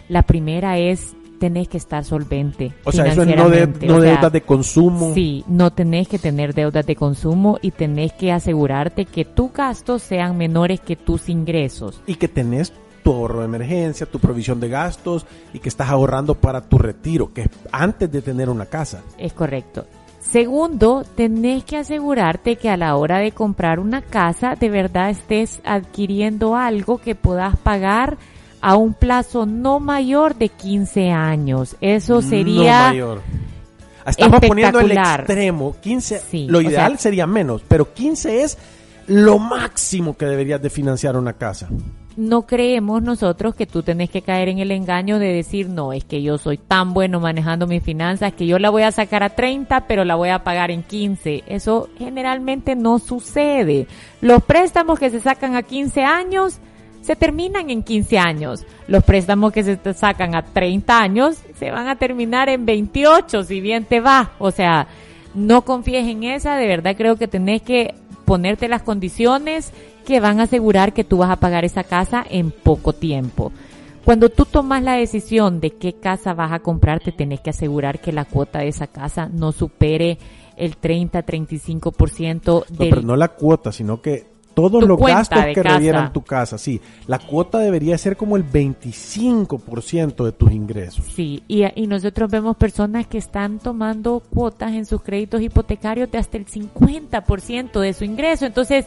La 0.08 0.24
primera 0.24 0.78
es 0.78 1.16
tenés 1.40 1.68
que 1.68 1.78
estar 1.78 2.04
solvente. 2.04 2.74
O 2.84 2.92
sea, 2.92 3.08
eso 3.08 3.24
es 3.24 3.36
no, 3.36 3.50
de, 3.50 3.66
deudas 3.66 4.32
de 4.32 4.42
consumo. 4.42 5.14
Sí, 5.16 5.44
no 5.48 5.72
tenés 5.72 6.08
que 6.08 6.20
tener 6.20 6.54
deudas 6.54 6.86
de 6.86 6.96
consumo 6.96 7.58
y 7.62 7.72
tenés 7.72 8.14
que 8.14 8.32
asegurarte 8.32 9.06
que 9.06 9.26
tus 9.26 9.52
gastos 9.52 10.04
sean 10.04 10.38
menores 10.38 10.82
que 10.82 10.96
tus 10.96 11.30
ingresos. 11.30 12.02
Y 12.06 12.16
que 12.16 12.28
tenés 12.28 12.74
tu 13.04 13.14
ahorro 13.14 13.40
de 13.40 13.46
emergencia, 13.46 14.06
tu 14.06 14.20
provisión 14.20 14.60
de 14.60 14.70
gastos 14.70 15.26
y 15.54 15.60
que 15.60 15.70
estás 15.70 15.90
ahorrando 15.90 16.36
para 16.36 16.62
tu 16.62 16.78
retiro, 16.78 17.34
que 17.34 17.42
es 17.42 17.50
antes 17.72 18.12
de 18.12 18.22
tener 18.22 18.50
una 18.50 18.66
casa. 18.66 19.02
Es 19.18 19.34
correcto. 19.34 19.86
Segundo, 20.20 21.04
tenés 21.16 21.64
que 21.64 21.78
asegurarte 21.78 22.58
que 22.58 22.70
a 22.70 22.78
la 22.78 22.96
hora 22.96 23.18
de 23.20 23.32
comprar 23.32 23.80
una 23.80 24.02
casa 24.02 24.56
de 24.60 24.70
verdad 24.70 25.10
estés 25.10 25.62
adquiriendo 25.64 26.56
algo 26.56 27.00
que 27.00 27.16
puedas 27.16 27.56
pagar 27.58 28.18
a 28.62 28.76
un 28.76 28.94
plazo 28.94 29.46
no 29.46 29.80
mayor 29.80 30.36
de 30.36 30.50
15 30.50 31.12
años. 31.12 31.76
Eso 31.82 32.22
sería... 32.22 32.88
No 32.88 32.90
mayor. 32.90 33.22
Estamos 34.06 34.40
poniendo 34.40 34.80
el 34.80 34.92
extremo. 34.92 35.76
15, 35.82 36.48
lo 36.48 36.62
ideal 36.62 36.98
sería 36.98 37.28
menos, 37.28 37.64
pero 37.68 37.94
15 37.94 38.44
es 38.44 38.58
lo 39.08 39.40
máximo 39.40 40.16
que 40.16 40.26
deberías 40.26 40.62
de 40.62 40.70
financiar 40.70 41.18
una 41.18 41.34
casa. 41.34 41.68
No 42.16 42.46
creemos 42.46 43.02
nosotros 43.02 43.56
que 43.56 43.66
tú 43.66 43.82
tenés 43.82 44.10
que 44.10 44.22
caer 44.22 44.50
en 44.50 44.60
el 44.60 44.72
engaño 44.72 45.20
de 45.20 45.34
decir, 45.34 45.70
no, 45.70 45.94
es 45.94 46.04
que 46.04 46.22
yo 46.22 46.38
soy 46.38 46.58
tan 46.58 46.94
bueno 46.94 47.20
manejando 47.20 47.66
mis 47.66 47.82
finanzas 47.82 48.34
que 48.34 48.46
yo 48.46 48.60
la 48.60 48.70
voy 48.70 48.84
a 48.84 48.92
sacar 48.92 49.24
a 49.24 49.30
30, 49.30 49.88
pero 49.88 50.04
la 50.04 50.16
voy 50.16 50.30
a 50.30 50.44
pagar 50.44 50.70
en 50.70 50.84
15. 50.84 51.46
Eso 51.48 51.90
generalmente 51.98 52.76
no 52.76 53.00
sucede. 53.00 53.88
Los 54.22 54.44
préstamos 54.44 55.00
que 55.00 55.10
se 55.12 55.22
sacan 55.22 55.56
a 55.56 55.64
15 55.64 56.04
años 56.04 56.60
se 57.02 57.16
terminan 57.16 57.70
en 57.70 57.84
15 57.84 58.18
años. 58.20 58.66
Los 58.88 59.04
préstamos 59.04 59.52
que 59.52 59.64
se 59.64 59.78
sacan 59.94 60.36
a 60.36 60.44
30 60.44 61.00
años 61.00 61.38
se 61.58 61.72
van 61.72 61.88
a 61.88 61.98
terminar 61.98 62.50
en 62.50 62.66
28, 62.66 63.44
si 63.44 63.62
bien 63.62 63.86
te 63.86 64.00
va. 64.00 64.32
O 64.40 64.52
sea, 64.52 64.88
no 65.34 65.64
confíes 65.64 66.08
en 66.08 66.24
esa, 66.24 66.56
de 66.56 66.68
verdad 66.68 66.96
creo 66.98 67.16
que 67.16 67.28
tenés 67.28 67.62
que 67.62 67.96
ponerte 68.26 68.68
las 68.68 68.84
condiciones 68.84 69.72
que 70.06 70.20
van 70.20 70.40
a 70.40 70.44
asegurar 70.44 70.94
que 70.94 71.04
tú 71.04 71.18
vas 71.18 71.32
a 71.32 71.40
pagar 71.40 71.66
esa 71.66 71.84
casa 71.84 72.26
en 72.30 72.52
poco 72.52 72.94
tiempo. 72.94 73.52
Cuando 74.06 74.30
tú 74.30 74.46
tomas 74.46 74.82
la 74.82 74.94
decisión 74.94 75.60
de 75.60 75.72
qué 75.72 75.94
casa 75.94 76.34
vas 76.34 76.52
a 76.52 76.60
comprar, 76.60 77.00
te 77.00 77.12
tenés 77.12 77.42
que 77.42 77.52
asegurar 77.52 78.00
que 78.00 78.12
la 78.12 78.26
cuota 78.26 78.60
de 78.60 78.70
esa 78.70 78.88
casa 78.88 79.30
no 79.32 79.52
supere 79.52 80.18
el 80.58 80.80
30-35% 80.80 82.66
del... 82.68 82.90
No, 82.90 82.96
pero 82.96 83.02
no 83.02 83.16
la 83.16 83.30
cuota, 83.30 83.72
sino 83.72 84.02
que 84.02 84.26
todos 84.62 84.84
los 84.84 85.00
gastos 85.00 85.46
que 85.54 85.64
revieran 85.64 86.12
tu 86.12 86.22
casa, 86.22 86.58
sí. 86.58 86.82
La 87.08 87.20
cuota 87.20 87.60
debería 87.60 87.98
ser 87.98 88.18
como 88.18 88.38
el 88.38 88.44
25% 88.50 90.26
de 90.26 90.32
tus 90.32 90.52
ingresos. 90.52 91.06
Sí, 91.14 91.44
y, 91.48 91.64
y, 91.76 91.88
nosotros 91.88 92.30
vemos 92.30 92.58
personas 92.58 93.08
que 93.08 93.18
están 93.18 93.60
tomando 93.60 94.22
cuotas 94.34 94.74
en 94.74 94.86
sus 94.86 95.02
créditos 95.02 95.42
hipotecarios 95.42 96.12
de 96.12 96.18
hasta 96.18 96.38
el 96.38 96.46
50% 96.46 97.80
de 97.80 97.94
su 97.94 98.04
ingreso. 98.04 98.46
Entonces, 98.46 98.86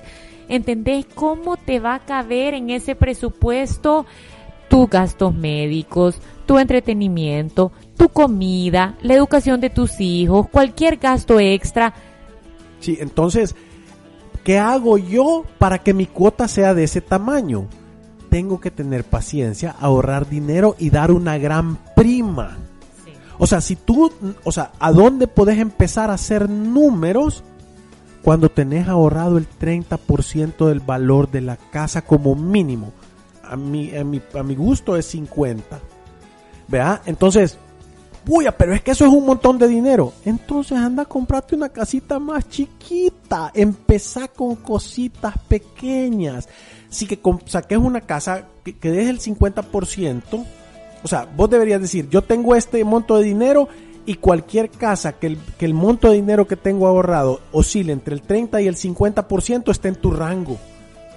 ¿entendés 0.49 1.07
cómo 1.14 1.57
te 1.57 1.81
va 1.81 1.95
a 1.95 2.01
caber 2.01 2.55
en 2.55 2.70
ese 2.70 2.95
presupuesto 2.95 4.07
tus 4.68 4.89
gastos 4.89 5.35
médicos, 5.35 6.16
tu 6.47 6.59
entretenimiento, 6.59 7.73
tu 7.97 8.09
comida, 8.09 8.97
la 9.03 9.14
educación 9.14 9.61
de 9.61 9.70
tus 9.70 10.01
hijos, 10.01 10.49
cualquier 10.49 10.97
gasto 10.97 11.39
extra? 11.39 11.95
Sí, 12.81 12.97
entonces 13.01 13.55
¿Qué 14.45 14.59
hago 14.59 14.99
yo 14.99 15.45
para 15.59 15.78
que 15.78 15.95
mi 15.95 16.07
cuota 16.07 16.49
sea 16.49 16.74
de 16.74 16.84
ese 16.84 17.01
tamaño? 17.01 17.66
Tengo 18.28 18.61
que 18.61 18.70
tener 18.70 19.05
paciencia, 19.05 19.76
ahorrar 19.78 20.28
dinero 20.28 20.74
y 20.78 20.90
dar 20.90 21.12
una 21.12 21.38
gran 21.38 21.78
prima. 21.95 22.59
O 23.38 23.47
sea, 23.47 23.61
si 23.61 23.76
tú, 23.76 24.11
o 24.45 24.53
sea, 24.53 24.72
¿a 24.78 24.93
dónde 24.93 25.26
puedes 25.26 25.59
empezar 25.59 26.11
a 26.11 26.14
hacer 26.14 26.49
números 26.49 27.45
cuando 28.22 28.49
tenés 28.49 28.88
ahorrado 28.88 29.38
el 29.38 29.47
30% 29.49 30.66
del 30.66 30.80
valor 30.80 31.30
de 31.30 31.40
la 31.40 31.57
casa 31.57 32.03
como 32.03 32.34
mínimo? 32.34 32.93
A 33.45 33.57
mi, 33.57 33.95
a 33.95 34.05
mi, 34.05 34.20
a 34.34 34.43
mi 34.43 34.55
gusto 34.57 34.97
es 34.97 35.07
50. 35.07 35.78
¿Vea? 36.68 37.03
Entonces, 37.05 37.59
Puya, 38.25 38.57
pero 38.57 38.75
es 38.75 38.83
que 38.83 38.93
eso 38.93 39.05
es 39.05 39.12
un 39.12 39.27
montón 39.27 39.59
de 39.59 39.68
dinero. 39.68 40.12
Entonces 40.25 40.79
anda 40.79 41.03
a 41.03 41.07
comprarte 41.07 41.55
una 41.55 41.68
casita 41.68 42.18
más 42.18 42.49
chiquita. 42.49 43.51
Empezá 43.55 44.29
con 44.29 44.57
cositas 44.57 45.35
pequeñas. 45.49 46.49
Si 46.89 47.07
que 47.07 47.18
saques 47.47 47.79
una 47.79 48.03
casa 48.03 48.47
que, 48.64 48.77
que 48.77 48.91
des 48.91 49.09
el 49.09 49.20
50%. 49.20 50.47
O 51.03 51.09
sea, 51.09 51.27
vos 51.37 51.51
deberías 51.51 51.81
decir, 51.81 52.09
yo 52.09 52.23
tengo 52.23 52.55
este 52.55 52.85
monto 52.85 53.18
de 53.18 53.25
dinero 53.25 53.68
y 54.05 54.14
cualquier 54.14 54.70
casa 54.70 55.12
que 55.12 55.37
el, 55.59 55.75
monto 55.75 56.09
de 56.09 56.16
dinero 56.16 56.47
que 56.47 56.57
tengo 56.57 56.87
ahorrado 56.87 57.41
oscile 57.53 57.93
entre 57.93 58.14
el 58.14 58.23
30 58.23 58.61
y 58.61 58.68
el 58.68 58.77
50% 58.77 59.70
está 59.70 59.89
en 59.89 59.97
tu 59.97 60.11
rango. 60.11 60.59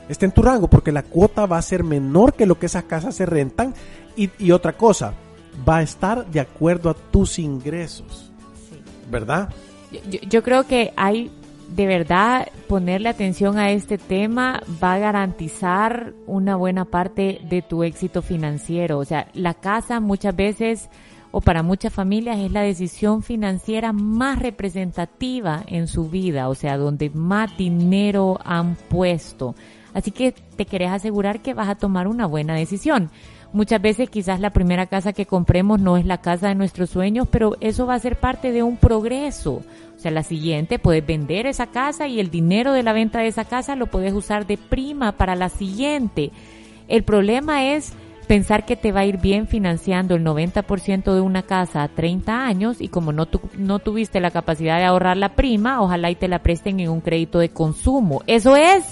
Está 0.08 0.26
en 0.26 0.32
tu 0.32 0.44
rango 0.44 0.68
porque 0.68 0.92
la 0.92 1.04
cuota 1.04 1.46
va 1.46 1.58
a 1.58 1.64
ser 1.64 1.84
menor 1.84 2.34
que 2.34 2.46
lo 2.46 2.60
que 2.60 2.68
esas 2.68 2.84
casas 2.84 3.16
se 3.16 3.26
rentan. 3.26 3.74
Y 4.16 4.52
otra 4.52 4.78
cosa, 4.78 5.14
va 5.68 5.78
a 5.78 5.82
estar 5.82 6.26
de 6.28 6.40
acuerdo 6.40 6.90
a 6.90 6.94
tus 6.94 7.40
ingresos. 7.40 8.32
¿Verdad? 9.10 9.50
Yo, 10.30 10.44
creo 10.44 10.66
que 10.66 10.94
hay 10.96 11.32
de 11.70 11.86
verdad 11.86 12.48
ponerle 12.68 13.10
atención 13.10 13.58
a 13.58 13.72
este 13.72 13.98
tema 13.98 14.62
va 14.84 14.94
a 14.94 15.00
garantizar 15.00 16.14
una 16.26 16.56
buena 16.56 16.86
parte 16.86 17.40
de 17.50 17.62
tu 17.62 17.84
éxito 17.84 18.22
financiero. 18.22 18.98
O 18.98 19.06
sea, 19.06 19.28
la 19.34 19.54
casa 19.54 20.00
muchas 20.00 20.36
veces 20.36 20.90
o 21.32 21.42
para 21.42 21.64
muchas 21.64 21.94
familias 21.94 22.40
es 22.40 22.52
la 22.52 22.62
decisión 22.62 23.22
financiera 23.22 23.92
más 23.92 24.40
representativa 24.40 25.64
en 25.68 25.88
su 25.88 26.10
vida, 26.10 26.48
o 26.48 26.56
sea, 26.56 26.78
donde 26.78 27.10
más 27.10 27.58
dinero 27.58 28.40
han 28.44 28.76
puesto. 28.76 29.54
Así 29.94 30.12
que 30.12 30.32
te 30.32 30.66
querés 30.66 30.92
asegurar 30.92 31.42
que 31.42 31.54
vas 31.54 31.68
a 31.68 31.76
tomar 31.76 32.08
una 32.08 32.26
buena 32.26 32.56
decisión. 32.56 33.10
Muchas 33.54 33.82
veces 33.82 34.10
quizás 34.10 34.40
la 34.40 34.52
primera 34.52 34.88
casa 34.88 35.14
que 35.14 35.26
compremos 35.26 35.80
no 35.80 35.98
es 35.98 36.06
la 36.06 36.20
casa 36.20 36.50
de 36.50 36.56
nuestros 36.56 36.90
sueños, 36.90 37.28
pero 37.30 37.56
eso 37.62 37.86
va 37.86 37.96
a 37.96 38.00
ser 38.00 38.20
parte 38.20 38.52
de 38.52 38.64
un 38.64 38.78
progreso. 38.78 39.62
O 39.96 40.00
sea, 40.00 40.12
la 40.12 40.24
siguiente 40.24 40.78
puedes 40.78 41.06
vender 41.06 41.48
esa 41.48 41.68
casa 41.68 42.08
y 42.08 42.20
el 42.20 42.30
dinero 42.30 42.74
de 42.74 42.84
la 42.84 42.94
venta 42.94 43.20
de 43.20 43.28
esa 43.28 43.46
casa 43.46 43.76
lo 43.76 43.88
puedes 43.88 44.14
usar 44.14 44.46
de 44.46 44.58
prima 44.58 45.14
para 45.14 45.36
la 45.36 45.50
siguiente. 45.50 46.32
El 46.88 47.04
problema 47.04 47.74
es 47.74 47.94
pensar 48.26 48.66
que 48.66 48.76
te 48.76 48.92
va 48.92 49.02
a 49.02 49.06
ir 49.06 49.20
bien 49.20 49.48
financiando 49.48 50.16
el 50.16 50.24
90% 50.24 51.14
de 51.14 51.22
una 51.22 51.44
casa 51.44 51.84
a 51.84 51.88
30 51.88 52.46
años 52.46 52.82
y 52.82 52.90
como 52.90 53.14
no, 53.14 53.28
no 53.58 53.80
tuviste 53.80 54.20
la 54.20 54.32
capacidad 54.32 54.78
de 54.78 54.86
ahorrar 54.86 55.18
la 55.18 55.36
prima, 55.36 55.82
ojalá 55.82 56.10
y 56.12 56.16
te 56.16 56.28
la 56.28 56.40
presten 56.40 56.80
en 56.80 56.90
un 56.90 57.02
crédito 57.02 57.40
de 57.40 57.50
consumo. 57.50 58.22
Eso 58.28 58.56
es 58.56 58.84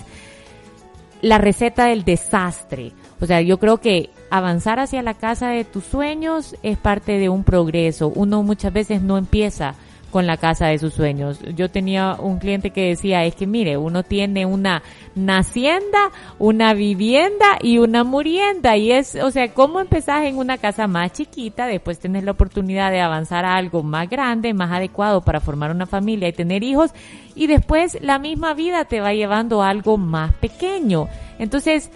la 1.22 1.38
receta 1.38 1.86
del 1.86 2.04
desastre. 2.04 2.92
O 3.20 3.26
sea, 3.26 3.42
yo 3.42 3.58
creo 3.58 3.78
que 3.78 4.10
avanzar 4.34 4.80
hacia 4.80 5.04
la 5.04 5.14
casa 5.14 5.50
de 5.50 5.64
tus 5.64 5.84
sueños 5.84 6.56
es 6.64 6.76
parte 6.80 7.20
de 7.20 7.30
un 7.30 7.44
progreso. 7.44 8.08
Uno 8.08 8.42
muchas 8.42 8.74
veces 8.74 9.04
no 9.04 9.20
empieza 9.20 9.76
con 10.10 10.26
la 10.26 10.38
casa 10.38 10.68
de 10.68 10.80
sus 10.80 10.96
sueños. 10.96 11.40
Yo 11.56 11.70
tenía 11.70 12.16
un 12.20 12.40
cliente 12.40 12.72
que 12.72 12.90
decía, 12.90 13.26
es 13.26 13.36
que 13.36 13.46
mire, 13.46 13.78
uno 13.78 14.02
tiene 14.02 14.48
una 14.48 14.82
nacienda, 15.14 16.10
una 16.40 16.74
vivienda 16.74 17.60
y 17.62 17.78
una 17.78 18.04
murienda. 18.04 18.76
Y 18.76 18.92
es, 18.92 19.16
o 19.16 19.30
sea, 19.30 19.54
¿cómo 19.54 19.80
empezás 19.80 20.26
en 20.26 20.40
una 20.40 20.58
casa 20.58 20.88
más 20.88 21.14
chiquita? 21.14 21.68
Después 21.68 22.00
tenés 22.00 22.24
la 22.24 22.32
oportunidad 22.32 22.90
de 22.90 23.02
avanzar 23.02 23.46
a 23.46 23.56
algo 23.56 23.84
más 23.84 24.10
grande, 24.10 24.56
más 24.56 24.72
adecuado 24.72 25.22
para 25.22 25.42
formar 25.42 25.70
una 25.70 25.86
familia 25.86 26.28
y 26.28 26.34
tener 26.34 26.64
hijos. 26.64 26.90
Y 27.36 27.46
después 27.46 28.00
la 28.02 28.18
misma 28.18 28.56
vida 28.56 28.86
te 28.86 29.00
va 29.00 29.14
llevando 29.14 29.62
a 29.62 29.70
algo 29.70 29.98
más 30.00 30.34
pequeño. 30.34 31.08
Entonces, 31.38 31.92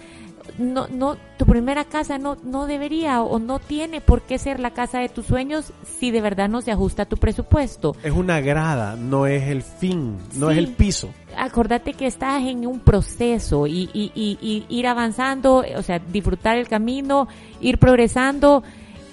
no, 0.58 0.88
no, 0.88 1.16
tu 1.38 1.46
primera 1.46 1.84
casa 1.84 2.18
no, 2.18 2.36
no 2.42 2.66
debería 2.66 3.22
o 3.22 3.38
no 3.38 3.58
tiene 3.58 4.00
por 4.00 4.22
qué 4.22 4.38
ser 4.38 4.58
la 4.60 4.72
casa 4.72 4.98
de 4.98 5.08
tus 5.08 5.26
sueños 5.26 5.72
si 5.98 6.10
de 6.10 6.20
verdad 6.20 6.48
no 6.48 6.60
se 6.60 6.72
ajusta 6.72 7.02
a 7.04 7.06
tu 7.06 7.16
presupuesto. 7.16 7.94
Es 8.02 8.12
una 8.12 8.40
grada, 8.40 8.96
no 8.96 9.26
es 9.26 9.44
el 9.44 9.62
fin, 9.62 10.16
no 10.34 10.48
Sí. 10.48 10.52
es 10.52 10.58
el 10.58 10.68
piso. 10.68 11.08
Acordate 11.36 11.94
que 11.94 12.06
estás 12.06 12.42
en 12.42 12.66
un 12.66 12.80
proceso 12.80 13.66
y, 13.68 13.88
y, 13.94 14.10
y, 14.14 14.38
y 14.40 14.66
ir 14.76 14.86
avanzando, 14.88 15.64
o 15.76 15.82
sea, 15.82 16.00
disfrutar 16.00 16.56
el 16.58 16.66
camino, 16.68 17.28
ir 17.60 17.78
progresando, 17.78 18.62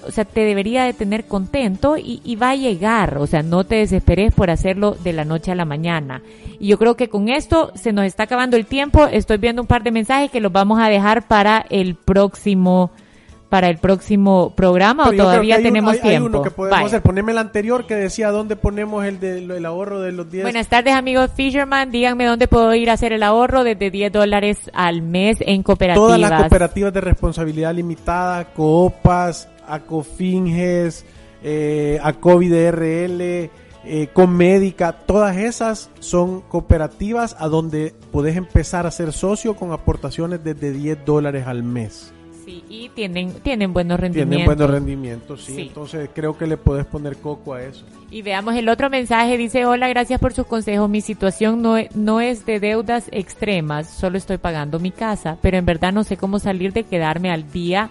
o 0.07 0.11
sea, 0.11 0.25
te 0.25 0.41
debería 0.41 0.83
de 0.83 0.93
tener 0.93 1.25
contento 1.25 1.97
y, 1.97 2.21
y 2.23 2.35
va 2.35 2.49
a 2.51 2.55
llegar, 2.55 3.17
o 3.17 3.27
sea, 3.27 3.43
no 3.43 3.63
te 3.63 3.75
desesperes 3.75 4.33
por 4.33 4.49
hacerlo 4.49 4.95
de 5.03 5.13
la 5.13 5.25
noche 5.25 5.51
a 5.51 5.55
la 5.55 5.65
mañana. 5.65 6.21
Y 6.59 6.67
yo 6.67 6.77
creo 6.77 6.95
que 6.95 7.09
con 7.09 7.29
esto 7.29 7.71
se 7.75 7.91
nos 7.93 8.05
está 8.05 8.23
acabando 8.23 8.57
el 8.57 8.65
tiempo, 8.65 9.05
estoy 9.05 9.37
viendo 9.37 9.61
un 9.61 9.67
par 9.67 9.83
de 9.83 9.91
mensajes 9.91 10.31
que 10.31 10.39
los 10.41 10.51
vamos 10.51 10.79
a 10.79 10.87
dejar 10.89 11.27
para 11.27 11.65
el 11.69 11.95
próximo 11.95 12.91
para 13.47 13.69
el 13.69 13.77
próximo 13.77 14.51
programa 14.55 15.05
Pero 15.11 15.23
o 15.23 15.25
todavía 15.27 15.55
hay 15.55 15.61
un- 15.61 15.67
tenemos 15.67 15.93
hay- 15.93 15.99
hay 16.03 16.09
tiempo. 16.09 16.27
uno 16.27 16.41
que 16.41 16.49
podemos 16.51 16.83
hacer. 16.87 17.01
Poneme 17.03 17.31
el 17.31 17.37
anterior 17.37 17.85
que 17.85 17.93
decía 17.95 18.31
dónde 18.31 18.55
ponemos 18.57 19.05
el, 19.05 19.19
de, 19.19 19.37
el 19.45 19.65
ahorro 19.65 20.01
de 20.01 20.11
los 20.11 20.29
10. 20.29 20.43
Buenas 20.43 20.67
tardes 20.67 20.93
amigos 20.93 21.29
Fisherman, 21.35 21.89
díganme 21.91 22.25
dónde 22.25 22.47
puedo 22.49 22.73
ir 22.73 22.89
a 22.89 22.93
hacer 22.93 23.13
el 23.13 23.21
ahorro 23.23 23.63
desde 23.63 23.91
10 23.91 24.11
dólares 24.11 24.57
al 24.73 25.03
mes 25.03 25.37
en 25.41 25.61
cooperativas. 25.63 26.05
Todas 26.07 26.19
las 26.19 26.41
cooperativas 26.41 26.91
de 26.93 27.01
responsabilidad 27.01 27.73
limitada, 27.73 28.45
Coopas, 28.45 29.47
Acofinges, 29.67 31.05
eh, 31.43 31.99
Acovid-RL, 32.01 33.49
eh, 33.87 34.07
Comédica, 34.13 34.93
todas 34.93 35.37
esas 35.37 35.89
son 35.99 36.41
cooperativas 36.41 37.35
a 37.39 37.47
donde 37.47 37.93
puedes 38.11 38.35
empezar 38.35 38.87
a 38.87 38.91
ser 38.91 39.13
socio 39.13 39.55
con 39.55 39.71
aportaciones 39.71 40.43
desde 40.43 40.71
10 40.71 41.05
dólares 41.05 41.45
al 41.45 41.61
mes. 41.63 42.11
Sí, 42.45 42.63
y 42.69 42.89
tienen, 42.89 43.31
tienen 43.41 43.73
buenos 43.73 43.99
rendimientos. 43.99 44.35
Tienen 44.37 44.45
buenos 44.45 44.69
rendimientos, 44.69 45.43
sí. 45.43 45.55
Sí. 45.55 45.61
Entonces 45.63 46.09
creo 46.13 46.37
que 46.37 46.45
le 46.45 46.57
puedes 46.57 46.85
poner 46.85 47.17
coco 47.17 47.55
a 47.55 47.63
eso. 47.63 47.85
Y 48.11 48.21
veamos 48.21 48.55
el 48.55 48.69
otro 48.69 48.89
mensaje, 48.91 49.35
dice, 49.35 49.65
hola, 49.65 49.87
gracias 49.87 50.19
por 50.19 50.33
sus 50.33 50.45
consejos, 50.45 50.87
mi 50.87 51.01
situación 51.01 51.63
no, 51.63 51.77
e- 51.77 51.89
no 51.95 52.21
es 52.21 52.45
de 52.45 52.59
deudas 52.59 53.05
extremas, 53.11 53.89
solo 53.89 54.17
estoy 54.19 54.37
pagando 54.37 54.79
mi 54.79 54.91
casa, 54.91 55.37
pero 55.41 55.57
en 55.57 55.65
verdad 55.65 55.91
no 55.91 56.03
sé 56.03 56.17
cómo 56.17 56.37
salir 56.37 56.71
de 56.71 56.83
quedarme 56.83 57.31
al 57.31 57.51
día, 57.51 57.89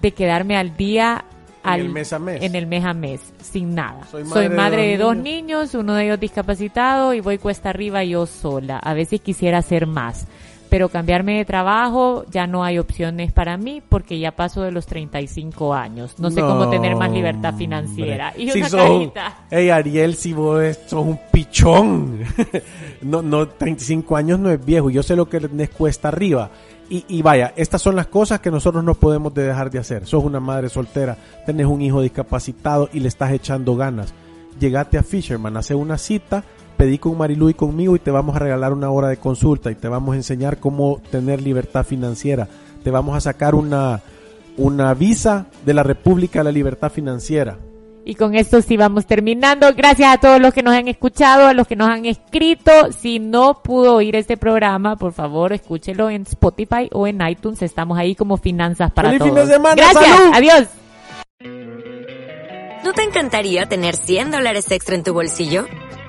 de 0.00 0.12
quedarme 0.12 0.56
al 0.56 0.76
día 0.76 1.24
En 1.64 1.70
al, 1.70 1.80
el 1.80 1.88
mes 1.90 2.12
a 2.12 2.18
mes. 2.18 2.42
en 2.42 2.54
el 2.54 2.66
mes 2.66 2.84
a 2.84 2.94
mes, 2.94 3.20
sin 3.42 3.74
nada. 3.74 4.04
Soy 4.10 4.24
Soy 4.24 4.48
madre 4.48 4.82
de 4.82 4.88
de, 4.88 4.98
dos 4.98 5.16
niños, 5.16 5.74
uno 5.74 5.94
de 5.94 6.04
ellos 6.04 6.20
discapacitado 6.20 7.14
y 7.14 7.20
voy 7.20 7.38
cuesta 7.38 7.70
arriba 7.70 8.02
yo 8.04 8.26
sola. 8.26 8.78
A 8.78 8.94
veces 8.94 9.20
quisiera 9.20 9.58
hacer 9.58 9.86
más, 9.86 10.26
pero 10.70 10.88
cambiarme 10.88 11.36
de 11.36 11.44
trabajo 11.44 12.24
ya 12.30 12.46
no 12.46 12.62
hay 12.64 12.78
opciones 12.78 13.32
para 13.32 13.56
mí 13.56 13.82
porque 13.86 14.18
ya 14.20 14.30
paso 14.30 14.62
de 14.62 14.70
los 14.70 14.86
35 14.86 15.74
años. 15.74 16.14
No 16.18 16.30
sé 16.30 16.40
cómo 16.40 16.70
tener 16.70 16.94
más 16.96 17.10
libertad 17.10 17.54
financiera. 17.56 18.28
hombre. 18.28 18.42
Y 18.44 18.50
Si 18.52 18.58
una 18.60 18.68
sos- 18.68 18.80
carita. 18.80 19.36
Ey, 19.50 19.68
Ariel, 19.70 20.14
si 20.14 20.32
vos 20.32 20.78
sos 20.86 21.04
un 21.04 21.18
pichón. 21.32 22.20
no, 23.02 23.20
no, 23.20 23.48
35 23.48 24.16
años 24.16 24.38
no 24.38 24.50
es 24.50 24.64
viejo. 24.64 24.90
Yo 24.90 25.02
sé 25.02 25.16
lo 25.16 25.28
que 25.28 25.40
les 25.40 25.70
cuesta 25.70 26.08
arriba. 26.08 26.50
Y, 26.90 27.04
y 27.06 27.22
vaya, 27.22 27.54
estas 27.56 27.80
son 27.80 27.94
las 27.94 28.08
cosas 28.08 28.40
que 28.40 28.50
nosotros 28.50 28.82
no 28.82 28.94
podemos 28.94 29.32
de 29.32 29.44
dejar 29.44 29.70
de 29.70 29.78
hacer. 29.78 30.06
Sos 30.06 30.24
una 30.24 30.40
madre 30.40 30.68
soltera, 30.68 31.16
tenés 31.46 31.66
un 31.66 31.80
hijo 31.80 32.02
discapacitado 32.02 32.90
y 32.92 33.00
le 33.00 33.08
estás 33.08 33.32
echando 33.32 33.76
ganas. 33.76 34.12
Llegate 34.58 34.98
a 34.98 35.04
Fisherman, 35.04 35.56
hace 35.56 35.74
una 35.74 35.96
cita, 35.96 36.42
pedí 36.76 36.98
con 36.98 37.16
Marilu 37.16 37.48
y 37.48 37.54
conmigo 37.54 37.94
y 37.94 38.00
te 38.00 38.10
vamos 38.10 38.34
a 38.34 38.40
regalar 38.40 38.72
una 38.72 38.90
hora 38.90 39.08
de 39.08 39.18
consulta 39.18 39.70
y 39.70 39.76
te 39.76 39.86
vamos 39.86 40.14
a 40.14 40.16
enseñar 40.16 40.58
cómo 40.58 41.00
tener 41.12 41.40
libertad 41.40 41.86
financiera. 41.86 42.48
Te 42.82 42.90
vamos 42.90 43.16
a 43.16 43.20
sacar 43.20 43.54
una, 43.54 44.00
una 44.56 44.92
visa 44.94 45.46
de 45.64 45.74
la 45.74 45.84
República 45.84 46.40
de 46.40 46.44
la 46.44 46.52
Libertad 46.52 46.90
Financiera. 46.90 47.56
Y 48.04 48.14
con 48.14 48.34
esto 48.34 48.62
sí 48.62 48.76
vamos 48.76 49.06
terminando. 49.06 49.72
Gracias 49.74 50.12
a 50.12 50.18
todos 50.18 50.40
los 50.40 50.54
que 50.54 50.62
nos 50.62 50.74
han 50.74 50.88
escuchado, 50.88 51.46
a 51.46 51.52
los 51.52 51.66
que 51.66 51.76
nos 51.76 51.88
han 51.88 52.06
escrito. 52.06 52.70
Si 52.92 53.18
no 53.18 53.62
pudo 53.62 53.94
oír 53.94 54.16
este 54.16 54.36
programa, 54.36 54.96
por 54.96 55.12
favor, 55.12 55.52
escúchelo 55.52 56.10
en 56.10 56.22
Spotify 56.22 56.88
o 56.92 57.06
en 57.06 57.20
iTunes. 57.26 57.62
Estamos 57.62 57.98
ahí 57.98 58.14
como 58.14 58.36
Finanzas 58.36 58.90
para 58.92 59.10
¡Feliz 59.10 59.20
Todos. 59.20 59.38
fin 59.38 59.46
de 59.46 59.52
semana! 59.52 59.74
Gracias. 59.76 60.04
¡Salud! 60.04 60.32
Adiós. 60.34 60.68
¿No 62.84 62.92
te 62.94 63.02
encantaría 63.02 63.66
tener 63.68 63.94
100 63.94 64.30
dólares 64.30 64.70
extra 64.70 64.94
en 64.94 65.04
tu 65.04 65.12
bolsillo? 65.12 65.66